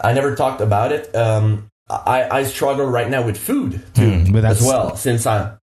I 0.01 0.13
never 0.13 0.35
talked 0.35 0.61
about 0.61 0.91
it. 0.91 1.13
Um, 1.15 1.67
I 1.89 2.27
I 2.39 2.43
struggle 2.43 2.85
right 2.85 3.09
now 3.09 3.25
with 3.25 3.37
food 3.37 3.81
too 3.93 4.11
Mm, 4.23 4.43
as 4.43 4.61
well 4.61 4.95
since 4.95 5.27
I 5.27 5.57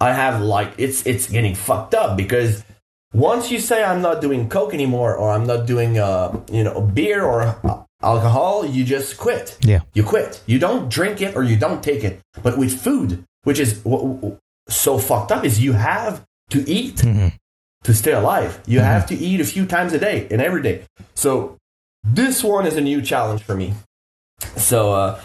I 0.00 0.12
have 0.12 0.40
like 0.40 0.72
it's 0.78 1.04
it's 1.06 1.28
getting 1.28 1.54
fucked 1.54 1.94
up 1.94 2.16
because 2.16 2.64
once 3.12 3.50
you 3.50 3.58
say 3.58 3.82
I'm 3.82 4.00
not 4.00 4.20
doing 4.20 4.48
coke 4.48 4.72
anymore 4.74 5.16
or 5.16 5.30
I'm 5.32 5.46
not 5.46 5.66
doing 5.66 5.98
uh 5.98 6.38
you 6.50 6.62
know 6.64 6.80
beer 6.80 7.24
or 7.24 7.42
uh, 7.42 7.82
alcohol, 8.02 8.64
you 8.64 8.84
just 8.84 9.18
quit. 9.18 9.58
yeah. 9.60 9.80
You 9.92 10.04
quit. 10.04 10.40
You 10.46 10.58
don't 10.60 10.88
drink 10.88 11.20
it 11.20 11.34
or 11.36 11.42
you 11.42 11.56
don't 11.56 11.82
take 11.82 12.04
it. 12.04 12.20
But 12.42 12.56
with 12.56 12.72
food, 12.80 13.24
which 13.42 13.58
is 13.58 13.78
w- 13.82 14.14
w- 14.14 14.36
so 14.68 14.98
fucked 14.98 15.32
up, 15.32 15.44
is 15.44 15.58
you 15.60 15.72
have 15.72 16.22
to 16.50 16.58
eat 16.70 16.96
Mhm. 17.02 17.32
to 17.82 17.92
stay 17.92 18.12
alive. 18.12 18.60
You 18.66 18.80
have 18.80 19.04
to 19.06 19.14
eat 19.16 19.40
a 19.40 19.44
few 19.44 19.66
times 19.66 19.92
a 19.92 19.98
day 19.98 20.28
and 20.30 20.40
every 20.40 20.62
day. 20.62 20.84
So 21.14 21.56
this 22.04 22.42
one 22.42 22.66
is 22.66 22.76
a 22.76 22.80
new 22.80 23.02
challenge 23.02 23.42
for 23.42 23.54
me. 23.54 23.74
So 24.56 24.92
uh, 24.92 25.20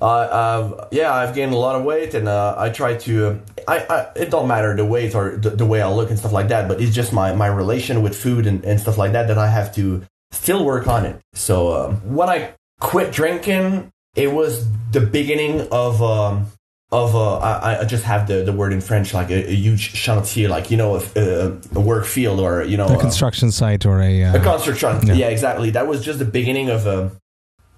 I, 0.00 0.28
I've 0.28 0.88
yeah, 0.92 1.12
I've 1.12 1.34
gained 1.34 1.52
a 1.52 1.56
lot 1.56 1.76
of 1.76 1.84
weight, 1.84 2.14
and 2.14 2.28
uh, 2.28 2.54
I 2.56 2.70
try 2.70 2.96
to. 2.96 3.40
I, 3.68 3.78
I 3.78 3.98
it 4.16 4.30
don't 4.30 4.48
matter 4.48 4.74
the 4.74 4.84
weight 4.84 5.14
or 5.14 5.36
the, 5.36 5.50
the 5.50 5.66
way 5.66 5.82
I 5.82 5.88
look 5.88 6.10
and 6.10 6.18
stuff 6.18 6.32
like 6.32 6.48
that, 6.48 6.68
but 6.68 6.80
it's 6.80 6.94
just 6.94 7.12
my 7.12 7.34
my 7.34 7.46
relation 7.46 8.02
with 8.02 8.16
food 8.16 8.46
and, 8.46 8.64
and 8.64 8.80
stuff 8.80 8.98
like 8.98 9.12
that 9.12 9.28
that 9.28 9.38
I 9.38 9.48
have 9.48 9.74
to 9.74 10.02
still 10.30 10.64
work 10.64 10.86
on 10.86 11.04
it. 11.04 11.20
So 11.34 11.74
um, 11.74 12.14
when 12.14 12.28
I 12.28 12.54
quit 12.80 13.12
drinking, 13.12 13.90
it 14.14 14.32
was 14.32 14.66
the 14.92 15.00
beginning 15.00 15.68
of. 15.70 16.02
Um, 16.02 16.46
of 16.92 17.14
uh, 17.14 17.38
I, 17.38 17.80
I 17.80 17.84
just 17.84 18.04
have 18.04 18.26
the, 18.26 18.42
the 18.42 18.52
word 18.52 18.72
in 18.72 18.80
French 18.80 19.14
like 19.14 19.30
a, 19.30 19.50
a 19.50 19.54
huge 19.54 19.92
chantier, 19.92 20.48
like 20.48 20.70
you 20.70 20.76
know 20.76 20.96
a, 20.96 21.02
a, 21.16 21.58
a 21.74 21.80
work 21.80 22.04
field 22.04 22.40
or 22.40 22.64
you 22.64 22.76
know 22.76 22.86
A 22.86 22.94
uh, 22.94 23.00
construction 23.00 23.52
site 23.52 23.86
or 23.86 24.00
a, 24.00 24.24
uh, 24.24 24.36
a 24.36 24.40
construction. 24.40 25.06
Yeah. 25.06 25.14
Yeah. 25.14 25.28
exactly. 25.28 25.70
That 25.70 25.86
was 25.86 26.04
just 26.04 26.18
the 26.18 26.24
beginning 26.24 26.68
of 26.68 26.86
a 26.86 27.12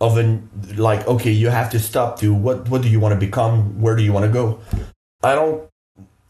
of 0.00 0.18
a 0.18 0.40
like 0.76 1.06
okay, 1.06 1.30
you 1.30 1.50
have 1.50 1.70
to 1.70 1.78
stop 1.78 2.18
to 2.20 2.32
what 2.32 2.68
what 2.70 2.80
do 2.80 2.88
you 2.88 3.00
want 3.00 3.12
to 3.12 3.20
become? 3.20 3.80
Where 3.80 3.96
do 3.96 4.02
you 4.02 4.12
want 4.12 4.24
to 4.24 4.32
go? 4.32 4.60
I 5.22 5.34
don't 5.34 5.68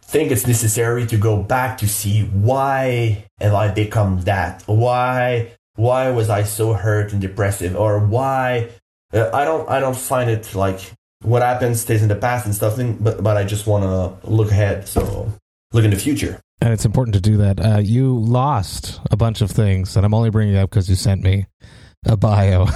think 0.02 0.30
it's 0.30 0.46
necessary 0.46 1.06
to 1.06 1.16
go 1.16 1.42
back 1.42 1.78
to 1.78 1.88
see 1.88 2.24
why 2.24 3.24
have 3.40 3.54
I 3.54 3.68
become 3.68 4.22
that? 4.22 4.62
Why 4.66 5.52
why 5.76 6.10
was 6.10 6.28
I 6.28 6.42
so 6.42 6.74
hurt 6.74 7.12
and 7.12 7.20
depressive 7.20 7.76
or 7.76 7.98
why 8.00 8.70
uh, 9.14 9.30
I 9.32 9.44
don't 9.44 9.68
I 9.70 9.78
don't 9.78 9.96
find 9.96 10.28
it 10.28 10.52
like 10.54 10.92
what 11.22 11.42
happens 11.42 11.80
stays 11.80 12.02
in 12.02 12.08
the 12.08 12.14
past 12.16 12.46
and 12.46 12.54
stuff 12.54 12.78
but 13.00 13.22
but 13.22 13.36
I 13.36 13.44
just 13.44 13.66
want 13.66 13.84
to 13.84 14.28
look 14.30 14.50
ahead 14.50 14.86
so 14.88 15.30
look 15.72 15.84
in 15.84 15.90
the 15.90 15.96
future. 15.96 16.40
and 16.60 16.72
it's 16.72 16.84
important 16.84 17.14
to 17.14 17.20
do 17.20 17.36
that. 17.38 17.58
Uh, 17.60 17.78
you 17.78 18.18
lost 18.18 19.00
a 19.10 19.16
bunch 19.16 19.40
of 19.40 19.50
things, 19.50 19.96
and 19.96 20.04
I'm 20.06 20.14
only 20.14 20.30
bringing 20.30 20.54
it 20.54 20.58
up 20.58 20.70
because 20.70 20.88
you 20.88 20.94
sent 20.96 21.22
me 21.22 21.46
a 22.06 22.16
bio, 22.16 22.66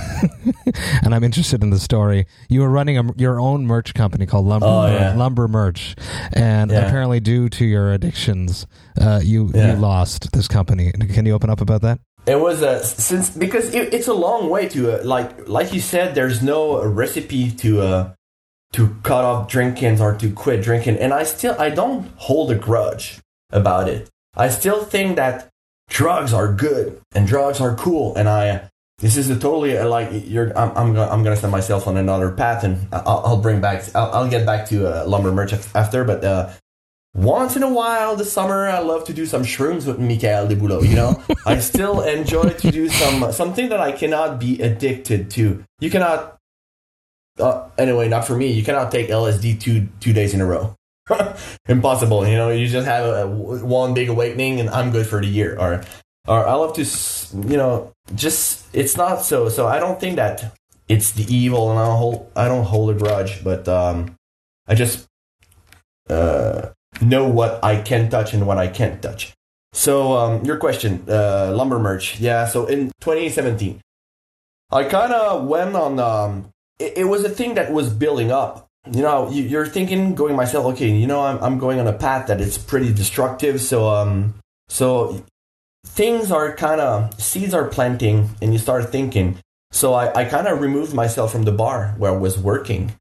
and 1.03 1.15
I'm 1.15 1.23
interested 1.25 1.63
in 1.63 1.71
the 1.71 1.79
story. 1.79 2.27
You 2.49 2.61
were 2.61 2.69
running 2.71 2.97
a, 2.99 3.05
your 3.17 3.41
own 3.41 3.67
merch 3.67 3.93
company 3.95 4.25
called 4.27 4.47
Lumber 4.47 4.67
Oh, 4.67 4.87
yeah. 4.87 5.15
Lumber 5.15 5.47
Merch, 5.49 5.95
and 6.33 6.71
Yeah. 6.71 6.87
apparently, 6.87 7.21
due 7.21 7.49
to 7.51 7.65
your 7.65 7.93
addictions, 7.93 8.67
uh, 9.01 9.21
you 9.23 9.51
Yeah. 9.55 9.75
you 9.75 9.79
lost 9.81 10.33
this 10.33 10.49
company. 10.49 10.93
Can 10.93 11.27
you 11.27 11.35
open 11.35 11.51
up 11.51 11.61
about 11.61 11.83
that? 11.83 11.99
It 12.27 12.41
was 12.41 12.63
a 12.63 12.83
since 12.85 13.31
because 13.31 13.73
it, 13.75 13.95
it's 13.95 14.09
a 14.09 14.15
long 14.15 14.49
way 14.51 14.69
to 14.71 15.01
uh, 15.01 15.05
like 15.05 15.49
like 15.49 15.73
you 15.73 15.81
said. 15.81 16.15
There's 16.15 16.43
no 16.43 16.83
recipe 16.85 17.51
to 17.63 17.81
uh, 17.83 18.11
to 18.73 18.97
cut 19.03 19.25
off 19.25 19.49
drinking 19.49 20.01
or 20.01 20.15
to 20.17 20.31
quit 20.31 20.63
drinking, 20.63 20.99
and 20.99 21.13
I 21.13 21.25
still 21.25 21.57
I 21.59 21.71
don't 21.71 22.11
hold 22.17 22.51
a 22.51 22.55
grudge 22.55 23.21
about 23.51 23.89
it. 23.89 24.11
I 24.37 24.49
still 24.49 24.85
think 24.85 25.17
that 25.17 25.49
drugs 25.89 26.33
are 26.33 26.53
good 26.53 27.01
and 27.15 27.27
drugs 27.27 27.61
are 27.61 27.75
cool, 27.77 28.15
and 28.17 28.29
I 28.29 28.71
this 28.99 29.17
is 29.17 29.29
a 29.29 29.39
totally 29.39 29.77
uh, 29.77 29.89
like 29.89 30.09
you're 30.27 30.57
I'm 30.59 30.71
I'm 30.77 30.95
gonna, 30.95 31.11
I'm 31.11 31.23
gonna 31.23 31.37
set 31.37 31.51
myself 31.51 31.87
on 31.87 31.97
another 31.97 32.31
path, 32.31 32.65
and 32.65 32.89
I'll, 32.93 33.23
I'll 33.25 33.41
bring 33.41 33.61
back 33.61 33.85
I'll, 33.95 34.11
I'll 34.13 34.31
get 34.31 34.47
back 34.47 34.69
to 34.69 34.87
uh, 34.87 35.07
lumber 35.07 35.33
merch 35.33 35.53
after, 35.75 36.05
but. 36.05 36.25
Uh, 36.25 36.53
once 37.17 37.57
in 37.57 37.63
a 37.63 37.73
while, 37.73 38.15
the 38.15 38.27
summer, 38.27 38.69
I 38.69 38.81
love 38.81 39.05
to 39.05 39.15
do 39.15 39.25
some 39.25 39.43
shrooms 39.43 39.87
with 39.87 39.99
Michael 39.99 40.47
Deboulot. 40.47 40.87
You 40.87 40.97
know, 40.97 41.23
I 41.47 41.61
still 41.61 42.03
enjoy 42.03 42.51
to 42.51 42.71
do 42.71 42.91
some 42.91 43.33
something 43.33 43.71
that 43.71 43.81
I 43.81 43.93
cannot 43.93 44.39
be 44.39 44.61
addicted 44.61 45.31
to. 45.31 45.65
You 45.81 45.91
cannot, 45.91 46.36
uh, 47.39 47.69
anyway, 47.77 48.09
not 48.09 48.27
for 48.27 48.37
me. 48.37 48.53
You 48.53 48.65
cannot 48.65 48.91
take 48.91 49.09
LSD 49.09 49.61
two 49.61 49.89
two 50.01 50.13
days 50.13 50.35
in 50.35 50.41
a 50.41 50.47
row. 50.47 50.75
Impossible. 51.69 52.27
You 52.27 52.37
know, 52.37 52.51
you 52.51 52.67
just 52.67 52.87
have 52.87 53.05
a, 53.05 53.27
one 53.27 53.95
big 53.95 54.09
awakening, 54.09 54.61
and 54.61 54.71
I'm 54.71 54.91
good 54.91 55.07
for 55.07 55.21
the 55.21 55.29
year. 55.29 55.57
Or, 55.59 55.85
or 56.27 56.47
I 56.47 56.55
love 56.55 56.75
to, 56.75 56.83
you 57.49 57.57
know, 57.57 57.93
just 58.15 58.67
it's 58.73 58.97
not 58.97 59.23
so. 59.23 59.49
So 59.49 59.67
I 59.67 59.79
don't 59.79 60.01
think 60.01 60.17
that 60.17 60.57
it's 60.89 61.13
the 61.13 61.33
evil, 61.33 61.71
and 61.71 61.79
I 61.79 61.87
don't 61.87 61.99
hold 61.99 62.33
I 62.37 62.49
don't 62.49 62.65
hold 62.65 62.91
a 62.91 62.95
grudge, 62.95 63.45
but 63.45 63.69
um, 63.69 64.17
I 64.67 64.75
just 64.75 65.07
uh 66.09 66.71
know 67.01 67.29
what 67.29 67.63
I 67.63 67.83
can 67.83 68.09
touch 68.09 68.33
and 68.33 68.47
what 68.47 68.59
I 68.59 68.69
can't 68.69 69.03
touch. 69.03 69.35
So 69.73 70.17
um, 70.17 70.45
your 70.45 70.57
question, 70.57 71.05
uh, 71.07 71.53
lumber 71.55 71.79
merch, 71.79 72.19
yeah. 72.19 72.47
So 72.47 72.65
in 72.65 72.87
2017, 73.01 73.83
I 74.73 74.85
kind 74.85 75.13
of 75.13 75.45
went 75.45 75.77
on. 75.77 75.99
Um, 76.01 76.53
it, 76.79 76.99
it 76.99 77.05
was 77.05 77.25
a 77.25 77.29
thing 77.29 77.55
that 77.55 77.73
was 77.73 77.93
building 77.93 78.31
up. 78.31 78.69
You 78.91 79.03
know, 79.03 79.31
you, 79.31 79.43
you're 79.43 79.67
thinking, 79.67 80.15
going 80.15 80.37
myself, 80.37 80.67
okay. 80.75 80.91
You 80.91 81.07
know, 81.07 81.21
I'm 81.21 81.43
I'm 81.43 81.59
going 81.59 81.81
on 81.81 81.87
a 81.87 81.93
path 81.93 82.29
that 82.29 82.41
is 82.41 82.57
pretty 82.57 82.93
destructive. 82.93 83.61
So 83.61 83.89
um, 83.89 84.35
so 84.69 85.25
things 85.85 86.31
are 86.31 86.55
kind 86.55 86.81
of 86.81 87.21
seeds 87.21 87.55
are 87.55 87.67
planting, 87.67 88.31
and 88.41 88.53
you 88.53 88.59
start 88.59 88.91
thinking. 88.91 89.39
So 89.73 89.95
I, 89.95 90.21
I 90.21 90.25
kind 90.25 90.47
of 90.47 90.61
removed 90.61 90.95
myself 90.95 91.33
from 91.33 91.43
the 91.43 91.53
bar 91.53 91.95
where 91.99 92.13
I 92.13 92.17
was 92.17 92.39
working 92.39 92.95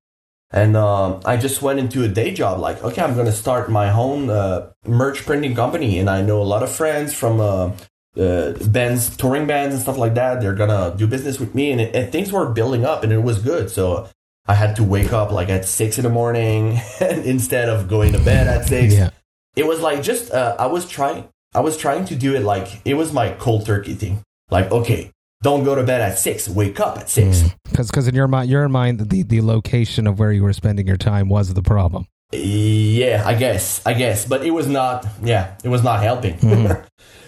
and 0.51 0.77
um, 0.77 1.19
I 1.25 1.37
just 1.37 1.61
went 1.61 1.79
into 1.79 2.03
a 2.03 2.07
day 2.07 2.33
job. 2.33 2.59
Like, 2.59 2.81
okay, 2.81 3.01
I'm 3.01 3.13
going 3.13 3.25
to 3.25 3.31
start 3.31 3.69
my 3.69 3.91
own 3.91 4.29
uh, 4.29 4.71
merch 4.85 5.25
printing 5.25 5.53
company, 5.53 5.99
and 5.99 6.09
I 6.09 6.21
know 6.21 6.41
a 6.41 6.43
lot 6.43 6.63
of 6.63 6.71
friends 6.71 7.13
from 7.13 7.41
uh, 7.41 7.71
uh, 8.17 8.53
bands, 8.67 9.15
touring 9.17 9.47
bands, 9.47 9.75
and 9.75 9.81
stuff 9.81 9.97
like 9.97 10.13
that. 10.15 10.41
They're 10.41 10.55
gonna 10.55 10.93
do 10.95 11.07
business 11.07 11.39
with 11.39 11.53
me, 11.55 11.71
and, 11.71 11.81
it, 11.81 11.95
and 11.95 12.11
things 12.11 12.31
were 12.31 12.49
building 12.49 12.85
up, 12.85 13.03
and 13.03 13.11
it 13.11 13.23
was 13.23 13.39
good. 13.39 13.69
So 13.69 14.09
I 14.47 14.53
had 14.53 14.75
to 14.77 14.83
wake 14.83 15.11
up 15.11 15.31
like 15.31 15.49
at 15.49 15.65
six 15.65 15.97
in 15.97 16.03
the 16.03 16.09
morning 16.09 16.79
instead 17.01 17.69
of 17.69 17.87
going 17.87 18.13
to 18.13 18.19
bed 18.19 18.47
at 18.47 18.67
six. 18.67 18.93
Yeah. 18.93 19.09
It 19.55 19.65
was 19.65 19.79
like 19.79 20.03
just 20.03 20.31
uh, 20.31 20.55
I 20.59 20.67
was 20.67 20.87
trying. 20.87 21.29
I 21.53 21.61
was 21.61 21.77
trying 21.77 22.05
to 22.05 22.15
do 22.15 22.35
it 22.35 22.43
like 22.43 22.81
it 22.85 22.95
was 22.95 23.13
my 23.13 23.31
cold 23.31 23.65
turkey 23.65 23.93
thing. 23.93 24.21
Like, 24.51 24.71
okay, 24.71 25.11
don't 25.41 25.63
go 25.63 25.73
to 25.75 25.83
bed 25.83 26.01
at 26.01 26.19
six. 26.19 26.49
Wake 26.49 26.79
up 26.79 26.97
at 26.97 27.09
six. 27.09 27.43
Because 27.69 27.89
because 27.89 28.07
in 28.07 28.15
your 28.15 28.27
mind, 28.27 28.49
your 28.49 28.67
mind, 28.67 28.99
the 28.99 29.23
the 29.23 29.41
location 29.41 30.05
of 30.05 30.19
where 30.19 30.31
you 30.31 30.43
were 30.43 30.53
spending 30.53 30.85
your 30.85 30.97
time 30.97 31.29
was 31.29 31.53
the 31.53 31.61
problem. 31.61 32.07
Yeah, 32.31 33.23
I 33.25 33.35
guess, 33.35 33.85
I 33.85 33.93
guess, 33.93 34.25
but 34.25 34.45
it 34.45 34.51
was 34.51 34.67
not. 34.67 35.05
Yeah, 35.23 35.55
it 35.63 35.69
was 35.69 35.83
not 35.83 36.01
helping. 36.01 36.37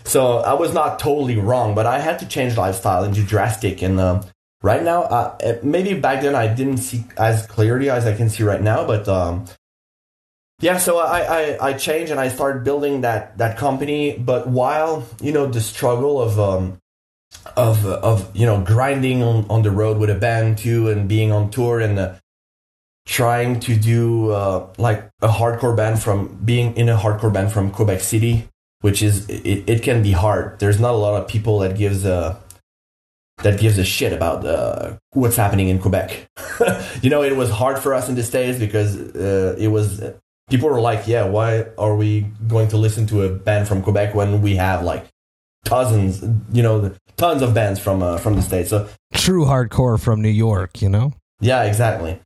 so 0.08 0.38
I 0.38 0.54
was 0.54 0.74
not 0.74 1.00
totally 1.00 1.38
wrong, 1.38 1.76
but 1.76 1.86
I 1.86 2.00
had 2.00 2.20
to 2.20 2.28
change 2.28 2.58
lifestyle 2.58 3.04
and 3.04 3.14
do 3.14 3.26
drastic. 3.26 3.82
And 3.82 4.00
um, 4.00 4.24
right 4.62 4.82
now, 4.82 5.04
uh, 5.04 5.38
uh, 5.44 5.54
maybe 5.64 6.00
back 6.00 6.22
then 6.22 6.34
I 6.34 6.48
didn't 6.48 6.78
see 6.78 7.04
as 7.18 7.46
clearly 7.46 7.90
as 7.90 8.06
I 8.06 8.16
can 8.16 8.30
see 8.30 8.44
right 8.44 8.62
now, 8.62 8.88
but 8.88 9.08
um, 9.08 9.46
yeah. 10.62 10.78
So 10.78 11.00
I, 11.00 11.20
I 11.20 11.70
I 11.70 11.74
changed 11.74 12.12
and 12.12 12.20
I 12.20 12.30
started 12.30 12.64
building 12.64 13.02
that 13.02 13.38
that 13.38 13.58
company. 13.58 14.18
But 14.18 14.48
while 14.48 15.06
you 15.22 15.32
know 15.32 15.46
the 15.46 15.62
struggle 15.62 16.22
of 16.22 16.40
um 16.40 16.80
of 17.56 17.86
of 17.86 18.36
you 18.36 18.46
know 18.46 18.62
grinding 18.62 19.22
on, 19.22 19.46
on 19.50 19.62
the 19.62 19.72
road 19.72 19.98
with 19.98 20.10
a 20.10 20.16
band 20.16 20.58
too 20.58 20.90
and 20.90 21.08
being 21.08 21.32
on 21.32 21.50
tour 21.52 21.82
and 21.82 22.00
uh, 22.00 22.16
trying 23.06 23.60
to 23.62 23.76
do 23.76 24.32
uh, 24.32 24.68
like 24.78 25.10
a 25.22 25.28
hardcore 25.28 25.76
band 25.76 26.02
from 26.02 26.40
being 26.44 26.76
in 26.76 26.90
a 26.90 26.98
hardcore 26.98 27.32
band 27.32 27.52
from 27.52 27.72
Quebec 27.72 28.00
City, 28.02 28.48
which 28.88 29.04
is 29.04 29.28
it, 29.28 29.70
it 29.70 29.84
can 29.84 30.02
be 30.02 30.14
hard. 30.14 30.58
There's 30.60 30.80
not 30.80 30.94
a 30.94 30.98
lot 30.98 31.22
of 31.22 31.28
people 31.28 31.60
that 31.60 31.78
gives 31.78 32.06
a 32.06 32.40
that 33.44 33.60
gives 33.60 33.78
a 33.78 33.84
shit 33.84 34.14
about 34.14 34.46
uh, 34.46 34.96
what's 35.12 35.36
happening 35.36 35.68
in 35.68 35.78
Quebec. 35.78 36.26
you 37.02 37.10
know, 37.10 37.22
it 37.22 37.36
was 37.36 37.50
hard 37.50 37.80
for 37.80 37.94
us 37.94 38.08
in 38.08 38.16
the 38.16 38.24
States 38.24 38.58
because 38.58 38.96
uh, 38.98 39.58
it 39.60 39.68
was 39.68 40.02
people 40.50 40.70
were 40.70 40.80
like, 40.80 41.06
yeah, 41.06 41.26
why 41.26 41.66
are 41.78 41.98
we 41.98 42.22
going 42.48 42.70
to 42.70 42.78
listen 42.78 43.06
to 43.08 43.24
a 43.24 43.30
band 43.30 43.68
from 43.68 43.84
Quebec 43.84 44.16
when 44.16 44.42
we 44.42 44.56
have 44.56 44.84
like 44.84 45.06
dozens, 45.66 46.24
you 46.54 46.64
know, 46.64 46.96
tons 47.18 47.42
of 47.42 47.54
bands 47.54 47.82
from 47.82 48.02
uh, 48.02 48.18
from 48.18 48.38
the 48.38 48.42
States. 48.42 48.70
So 48.70 48.88
True 49.14 49.44
hardcore 49.44 50.00
from 50.00 50.22
New 50.22 50.30
York, 50.48 50.82
you 50.82 50.88
know? 50.88 51.12
yeah, 51.42 51.64
exactly. 51.64 52.22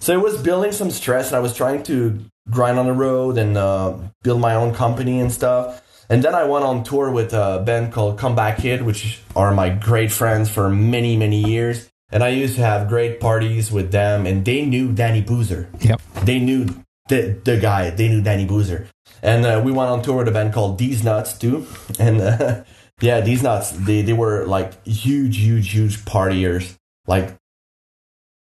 So 0.00 0.14
it 0.14 0.22
was 0.22 0.40
building 0.40 0.72
some 0.72 0.90
stress, 0.90 1.26
and 1.28 1.36
I 1.36 1.40
was 1.40 1.54
trying 1.54 1.82
to 1.84 2.18
grind 2.50 2.78
on 2.78 2.86
the 2.86 2.94
road 2.94 3.36
and 3.36 3.58
uh, 3.58 3.98
build 4.22 4.40
my 4.40 4.54
own 4.54 4.74
company 4.74 5.20
and 5.20 5.30
stuff. 5.30 5.82
And 6.08 6.22
then 6.22 6.34
I 6.34 6.44
went 6.44 6.64
on 6.64 6.84
tour 6.84 7.10
with 7.10 7.32
a 7.32 7.62
band 7.64 7.92
called 7.92 8.18
Comeback 8.18 8.58
Kid, 8.58 8.82
which 8.82 9.20
are 9.34 9.52
my 9.52 9.70
great 9.70 10.12
friends 10.12 10.48
for 10.48 10.68
many, 10.68 11.16
many 11.16 11.42
years. 11.42 11.90
And 12.10 12.22
I 12.22 12.28
used 12.28 12.54
to 12.56 12.62
have 12.62 12.88
great 12.88 13.18
parties 13.18 13.72
with 13.72 13.90
them, 13.90 14.26
and 14.26 14.44
they 14.44 14.64
knew 14.64 14.92
Danny 14.92 15.20
Boozer. 15.20 15.68
Yep. 15.80 16.00
They 16.22 16.38
knew 16.38 16.66
the 17.08 17.36
the 17.44 17.58
guy. 17.58 17.90
They 17.90 18.08
knew 18.08 18.22
Danny 18.22 18.46
Boozer, 18.46 18.88
and 19.22 19.44
uh, 19.44 19.60
we 19.64 19.72
went 19.72 19.90
on 19.90 20.02
tour 20.02 20.18
with 20.18 20.28
a 20.28 20.30
band 20.30 20.52
called 20.52 20.78
These 20.78 21.02
Nuts 21.02 21.36
too. 21.36 21.66
And 21.98 22.20
uh, 22.20 22.62
yeah, 23.00 23.20
These 23.20 23.42
Nuts. 23.42 23.72
They 23.72 24.02
they 24.02 24.12
were 24.12 24.46
like 24.46 24.86
huge, 24.86 25.38
huge, 25.38 25.72
huge 25.72 26.04
partiers. 26.04 26.76
Like 27.08 27.34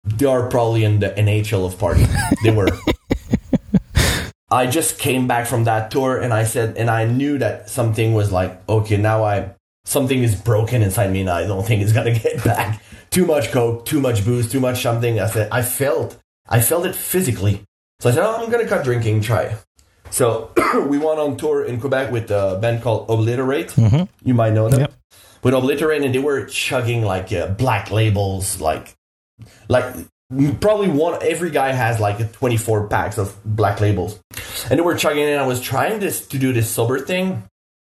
they 0.04 0.24
are 0.24 0.48
probably 0.48 0.84
in 0.84 1.00
the 1.00 1.10
NHL 1.10 1.66
of 1.66 1.78
party. 1.78 2.06
They 2.42 2.50
were. 2.52 2.68
I 4.50 4.66
just 4.66 4.98
came 4.98 5.26
back 5.28 5.46
from 5.46 5.64
that 5.64 5.90
tour 5.90 6.18
and 6.18 6.32
I 6.34 6.44
said, 6.44 6.76
and 6.76 6.90
I 6.90 7.04
knew 7.04 7.38
that 7.38 7.68
something 7.70 8.14
was 8.14 8.32
like, 8.32 8.60
okay, 8.68 8.96
now 8.96 9.22
I, 9.24 9.50
something 9.84 10.22
is 10.22 10.34
broken 10.34 10.82
inside 10.82 11.12
me 11.12 11.20
and 11.20 11.30
I 11.30 11.46
don't 11.46 11.64
think 11.66 11.82
it's 11.82 11.92
gonna 11.92 12.18
get 12.18 12.42
back. 12.44 12.82
Too 13.10 13.26
much 13.26 13.50
coke, 13.52 13.86
too 13.86 14.00
much 14.00 14.24
booze, 14.24 14.50
too 14.50 14.60
much 14.60 14.82
something. 14.82 15.20
I 15.20 15.26
said, 15.26 15.48
I 15.52 15.62
felt, 15.62 16.16
I 16.48 16.60
felt 16.60 16.86
it 16.86 16.94
physically. 16.96 17.62
So 18.00 18.10
I 18.10 18.12
said, 18.12 18.24
oh, 18.24 18.42
I'm 18.42 18.50
gonna 18.50 18.66
cut 18.66 18.84
drinking, 18.84 19.20
try. 19.22 19.56
So 20.10 20.50
we 20.88 20.98
went 20.98 21.20
on 21.20 21.36
tour 21.36 21.64
in 21.64 21.80
Quebec 21.80 22.10
with 22.10 22.30
a 22.30 22.58
band 22.60 22.82
called 22.82 23.08
Obliterate. 23.08 23.68
Mhm. 23.68 24.08
You 24.24 24.34
might 24.34 24.52
know 24.52 24.68
them. 24.68 24.80
Yep. 24.80 24.92
With 25.42 25.54
Obliterate, 25.54 26.02
and 26.02 26.14
they 26.14 26.18
were 26.18 26.44
chugging 26.46 27.02
like 27.02 27.32
uh, 27.32 27.46
black 27.48 27.90
labels, 27.90 28.60
like 28.60 28.94
like 29.68 29.94
probably 30.60 30.88
one 30.88 31.18
every 31.22 31.50
guy 31.50 31.72
has 31.72 32.00
like 32.00 32.32
24 32.32 32.88
packs 32.88 33.18
of 33.18 33.36
black 33.44 33.80
labels. 33.80 34.20
And 34.68 34.78
they 34.78 34.82
were 34.82 34.94
chugging 34.94 35.24
in. 35.24 35.38
I 35.38 35.46
was 35.46 35.60
trying 35.60 36.00
this 36.00 36.26
to 36.28 36.38
do 36.38 36.52
this 36.52 36.70
sober 36.70 36.98
thing 36.98 37.44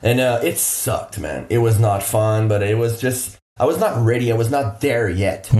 and 0.03 0.21
uh, 0.21 0.41
it 0.43 0.57
sucked 0.59 1.19
man. 1.19 1.47
It 1.51 1.59
was 1.59 1.79
not 1.79 2.03
fun 2.03 2.49
but 2.49 2.63
it 2.63 2.79
was 2.79 3.01
just 3.01 3.39
i 3.59 3.65
was 3.65 3.79
not 3.79 4.05
ready. 4.05 4.33
I 4.33 4.37
was 4.37 4.51
not 4.51 4.81
there 4.81 5.09
yet. 5.09 5.51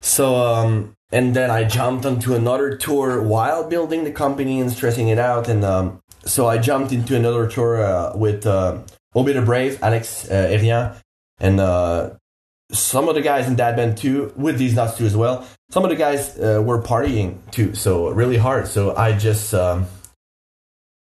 So 0.00 0.36
um 0.36 0.94
and 1.12 1.34
then 1.34 1.50
i 1.50 1.62
jumped 1.64 2.04
onto 2.04 2.34
another 2.34 2.76
tour 2.76 3.22
while 3.22 3.68
building 3.68 4.04
the 4.04 4.12
company 4.12 4.60
and 4.60 4.70
stressing 4.70 5.08
it 5.08 5.18
out. 5.18 5.48
And 5.48 5.64
um 5.64 6.00
so 6.24 6.48
i 6.48 6.58
jumped 6.58 6.92
into 6.92 7.16
another 7.16 7.46
tour 7.46 7.82
uh, 7.82 8.16
with 8.16 8.46
uh 8.46 8.78
Obey 9.16 9.32
the 9.32 9.40
Brave, 9.40 9.82
Alex 9.82 10.30
uh, 10.30 10.34
Erian, 10.34 10.94
and 11.40 11.58
uh, 11.58 12.10
some 12.72 13.08
of 13.08 13.14
the 13.14 13.22
guys 13.22 13.46
in 13.46 13.56
that 13.56 13.76
band 13.76 13.96
too, 13.98 14.32
with 14.36 14.58
these 14.58 14.74
nuts 14.74 14.96
too 14.98 15.06
as 15.06 15.16
well. 15.16 15.46
Some 15.70 15.84
of 15.84 15.90
the 15.90 15.96
guys 15.96 16.38
uh, 16.38 16.62
were 16.64 16.80
partying 16.82 17.38
too, 17.50 17.74
so 17.74 18.08
really 18.10 18.36
hard. 18.36 18.68
So 18.68 18.94
I 18.96 19.16
just, 19.16 19.52
um, 19.54 19.86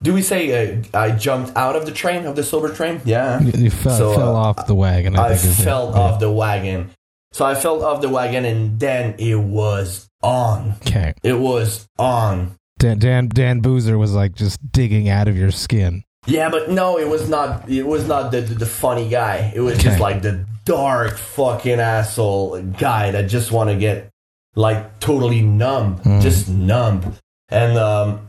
do 0.02 0.14
we 0.14 0.22
say 0.22 0.78
uh, 0.78 0.82
I 0.98 1.10
jumped 1.12 1.56
out 1.56 1.76
of 1.76 1.84
the 1.86 1.92
train 1.92 2.24
of 2.26 2.34
the 2.36 2.42
silver 2.42 2.70
train? 2.72 3.00
Yeah, 3.04 3.40
You, 3.40 3.52
you 3.64 3.70
fell, 3.70 3.96
So, 3.98 4.14
fell 4.14 4.36
uh, 4.36 4.40
off 4.40 4.66
the 4.66 4.74
wagon. 4.74 5.18
I, 5.18 5.26
I 5.26 5.28
think 5.34 5.52
is 5.52 5.60
it. 5.60 5.64
fell 5.64 5.90
Yeah. 5.94 6.00
off 6.00 6.20
the 6.20 6.30
wagon. 6.32 6.90
So 7.32 7.44
I 7.44 7.54
fell 7.54 7.84
off 7.84 8.00
the 8.00 8.08
wagon, 8.08 8.44
and 8.44 8.80
then 8.80 9.14
it 9.18 9.36
was 9.36 10.08
on. 10.22 10.74
Okay. 10.86 11.12
It 11.22 11.34
was 11.34 11.86
on. 11.98 12.56
Dan, 12.78 12.98
Dan 12.98 13.28
Dan 13.28 13.60
Boozer 13.60 13.96
was 13.98 14.14
like 14.14 14.34
just 14.34 14.58
digging 14.72 15.08
out 15.08 15.28
of 15.28 15.36
your 15.36 15.50
skin. 15.50 16.02
Yeah, 16.26 16.50
but 16.50 16.70
no, 16.70 16.98
it 16.98 17.08
was 17.08 17.28
not. 17.28 17.68
It 17.68 17.86
was 17.86 18.06
not 18.06 18.30
the 18.30 18.40
the, 18.42 18.54
the 18.54 18.66
funny 18.66 19.08
guy. 19.08 19.52
It 19.54 19.60
was 19.60 19.74
Okay. 19.74 19.84
just 19.84 20.00
like 20.00 20.22
the 20.22 20.44
dark 20.64 21.16
fucking 21.16 21.80
asshole 21.80 22.60
guy 22.78 23.10
that 23.12 23.28
just 23.28 23.50
want 23.50 23.70
to 23.70 23.76
get 23.76 24.08
like 24.54 25.00
totally 25.00 25.40
numb, 25.42 25.98
Mm. 26.00 26.20
just 26.22 26.48
numb. 26.48 27.14
And 27.48 27.78
um, 27.78 28.28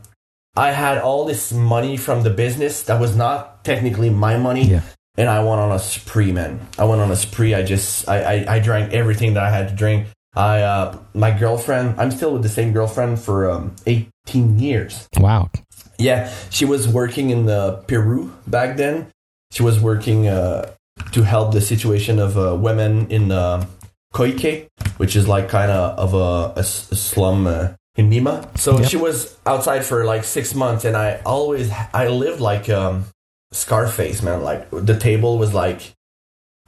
I 0.56 0.70
had 0.72 0.98
all 0.98 1.24
this 1.26 1.52
money 1.52 1.96
from 1.96 2.22
the 2.22 2.30
business 2.30 2.82
that 2.84 3.00
was 3.00 3.14
not 3.16 3.64
technically 3.64 4.10
my 4.10 4.36
money. 4.38 4.64
Yeah. 4.64 4.80
And 5.18 5.28
I 5.28 5.40
went 5.44 5.60
on 5.60 5.70
a 5.72 5.78
spree, 5.78 6.32
man. 6.32 6.60
I 6.78 6.84
went 6.84 7.02
on 7.02 7.10
a 7.10 7.16
spree. 7.16 7.54
I 7.54 7.62
just, 7.62 8.08
I, 8.08 8.16
I, 8.44 8.54
I 8.56 8.58
drank 8.60 8.94
everything 8.94 9.34
that 9.34 9.42
I 9.44 9.50
had 9.50 9.68
to 9.68 9.74
drink. 9.74 10.06
I, 10.34 10.62
uh, 10.62 10.96
my 11.12 11.30
girlfriend, 11.38 12.00
I'm 12.00 12.10
still 12.10 12.32
with 12.32 12.42
the 12.42 12.48
same 12.48 12.72
girlfriend 12.72 13.20
for 13.20 13.50
um, 13.50 13.76
18 13.86 14.58
years. 14.58 15.06
Wow. 15.18 15.50
Yeah, 15.98 16.32
she 16.50 16.64
was 16.64 16.88
working 16.88 17.30
in 17.30 17.48
uh, 17.48 17.82
Peru 17.86 18.32
back 18.46 18.76
then. 18.76 19.06
She 19.52 19.62
was 19.62 19.78
working 19.80 20.26
uh, 20.28 20.70
to 21.12 21.22
help 21.22 21.52
the 21.52 21.60
situation 21.60 22.18
of 22.18 22.36
uh, 22.38 22.56
women 22.56 23.10
in 23.10 23.30
uh, 23.30 23.66
Koike, 24.14 24.68
which 24.96 25.14
is 25.16 25.28
like 25.28 25.48
kind 25.48 25.70
of 25.70 26.14
a, 26.14 26.58
a 26.58 26.64
slum 26.64 27.46
uh, 27.46 27.68
in 27.96 28.10
Lima. 28.10 28.48
So 28.56 28.78
Yep. 28.80 28.88
she 28.90 28.96
was 28.96 29.36
outside 29.46 29.84
for 29.84 30.04
like 30.04 30.24
six 30.24 30.54
months, 30.54 30.84
and 30.84 30.96
I 30.96 31.20
always 31.24 31.70
I 31.92 32.08
lived 32.08 32.40
like 32.40 32.68
um, 32.70 33.04
Scarface, 33.52 34.22
man. 34.22 34.42
Like 34.42 34.68
the 34.70 34.98
table 34.98 35.38
was 35.38 35.52
like 35.54 35.92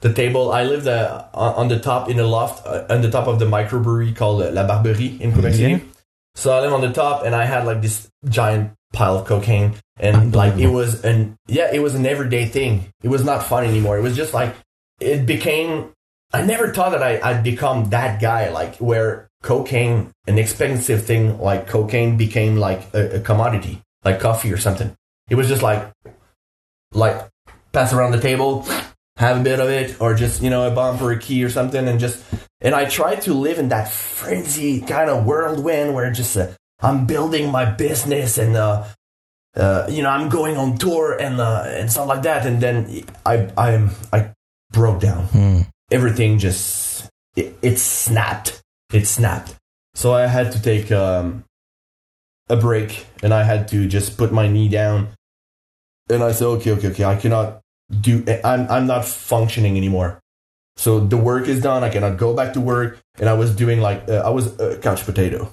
the 0.01 0.13
table. 0.13 0.51
I 0.51 0.63
lived 0.63 0.87
uh, 0.87 1.25
on 1.33 1.67
the 1.67 1.79
top 1.79 2.09
in 2.09 2.19
a 2.19 2.27
loft 2.27 2.65
uh, 2.67 2.85
on 2.89 3.01
the 3.01 3.09
top 3.09 3.27
of 3.27 3.39
the 3.39 3.45
microbrewery 3.45 4.15
called 4.15 4.43
uh, 4.43 4.51
La 4.51 4.65
Barberie 4.67 5.17
in 5.19 5.31
Quebec 5.33 5.53
Yeah. 5.55 5.77
City. 5.77 5.85
So 6.35 6.55
I 6.55 6.61
lived 6.61 6.73
on 6.73 6.81
the 6.81 6.93
top, 6.93 7.25
and 7.25 7.33
I 7.33 7.45
had 7.45 7.65
like 7.65 7.81
this 7.81 8.09
giant 8.27 8.73
pile 8.93 9.17
of 9.17 9.25
cocaine, 9.25 9.75
and 9.97 10.35
like 10.35 10.57
it 10.57 10.67
was 10.67 11.03
an 11.03 11.37
yeah, 11.47 11.69
it 11.73 11.79
was 11.79 11.95
an 11.95 12.05
everyday 12.05 12.45
thing. 12.45 12.91
It 13.01 13.09
was 13.09 13.23
not 13.23 13.43
fun 13.43 13.65
anymore. 13.65 13.97
It 13.97 14.01
was 14.01 14.15
just 14.15 14.33
like 14.33 14.55
it 14.99 15.25
became. 15.25 15.91
I 16.33 16.41
never 16.41 16.73
thought 16.73 16.91
that 16.91 17.03
I, 17.03 17.19
I'd 17.23 17.43
become 17.43 17.89
that 17.91 18.19
guy, 18.19 18.49
like 18.49 18.77
where 18.77 19.29
cocaine, 19.41 20.11
an 20.27 20.37
expensive 20.37 21.05
thing 21.05 21.39
like 21.39 21.67
cocaine, 21.67 22.17
became 22.17 22.57
like 22.57 22.93
a, 22.93 23.17
a 23.17 23.19
commodity, 23.21 23.81
like 24.03 24.19
coffee 24.19 24.51
or 24.51 24.57
something. 24.57 24.93
It 25.29 25.35
was 25.35 25.47
just 25.47 25.61
like, 25.61 25.91
like 26.93 27.29
pass 27.71 27.93
around 27.93 28.11
the 28.11 28.19
table, 28.19 28.67
have 29.17 29.39
a 29.39 29.43
bit 29.43 29.59
of 29.59 29.69
it, 29.69 30.01
or 30.01 30.13
just 30.13 30.41
you 30.41 30.49
know 30.49 30.67
a 30.67 30.71
bump 30.71 31.01
or 31.01 31.11
a 31.11 31.19
key 31.19 31.43
or 31.43 31.49
something, 31.49 31.87
and 31.87 31.99
just 31.99 32.21
and 32.65 32.73
I 32.73 32.85
tried 32.85 33.21
to 33.21 33.33
live 33.33 33.59
in 33.59 33.69
that 33.69 33.89
frenzy 33.89 34.81
kind 34.81 35.07
of 35.09 35.23
whirlwind 35.23 35.93
where 35.93 36.11
just 36.11 36.35
uh, 36.35 36.47
I'm 36.81 37.05
building 37.05 37.51
my 37.51 37.63
business 37.65 38.39
and 38.39 38.55
uh, 38.55 38.85
uh, 39.55 39.85
you 39.87 40.01
know 40.01 40.09
I'm 40.09 40.29
going 40.29 40.57
on 40.57 40.77
tour 40.77 41.13
and 41.13 41.39
uh, 41.39 41.63
and 41.67 41.91
stuff 41.91 42.07
like 42.07 42.23
that, 42.23 42.45
and 42.45 42.59
then 42.59 43.05
I 43.25 43.47
I 43.55 43.89
I 44.11 44.31
broke 44.71 44.99
down. 44.99 45.25
Hmm. 45.25 45.61
Everything 45.91 46.39
just 46.39 47.07
it, 47.35 47.55
it 47.61 47.77
snapped. 47.77 48.61
It 48.91 49.05
snapped. 49.05 49.55
So 49.93 50.13
I 50.13 50.25
had 50.25 50.51
to 50.53 50.61
take 50.61 50.91
um, 50.91 51.45
a 52.49 52.57
break, 52.57 53.05
and 53.21 53.31
I 53.31 53.43
had 53.43 53.67
to 53.69 53.87
just 53.87 54.17
put 54.17 54.33
my 54.33 54.47
knee 54.47 54.69
down, 54.69 55.09
and 56.09 56.23
I 56.23 56.31
said, 56.31 56.47
okay, 56.47 56.71
okay, 56.71 56.87
okay, 56.89 57.05
I 57.05 57.15
cannot 57.15 57.61
do. 58.01 58.25
I'm 58.43 58.67
I'm 58.69 58.87
not 58.87 59.05
functioning 59.05 59.77
anymore. 59.77 60.19
So 60.77 60.99
the 60.99 61.17
work 61.17 61.47
is 61.47 61.61
done. 61.61 61.83
I 61.83 61.89
cannot 61.89 62.17
go 62.17 62.35
back 62.35 62.53
to 62.53 62.61
work, 62.61 62.99
and 63.19 63.29
I 63.29 63.33
was 63.33 63.55
doing 63.55 63.79
like 63.79 64.09
uh, 64.09 64.23
I 64.25 64.29
was 64.29 64.59
a 64.59 64.77
couch 64.77 65.05
potato. 65.05 65.51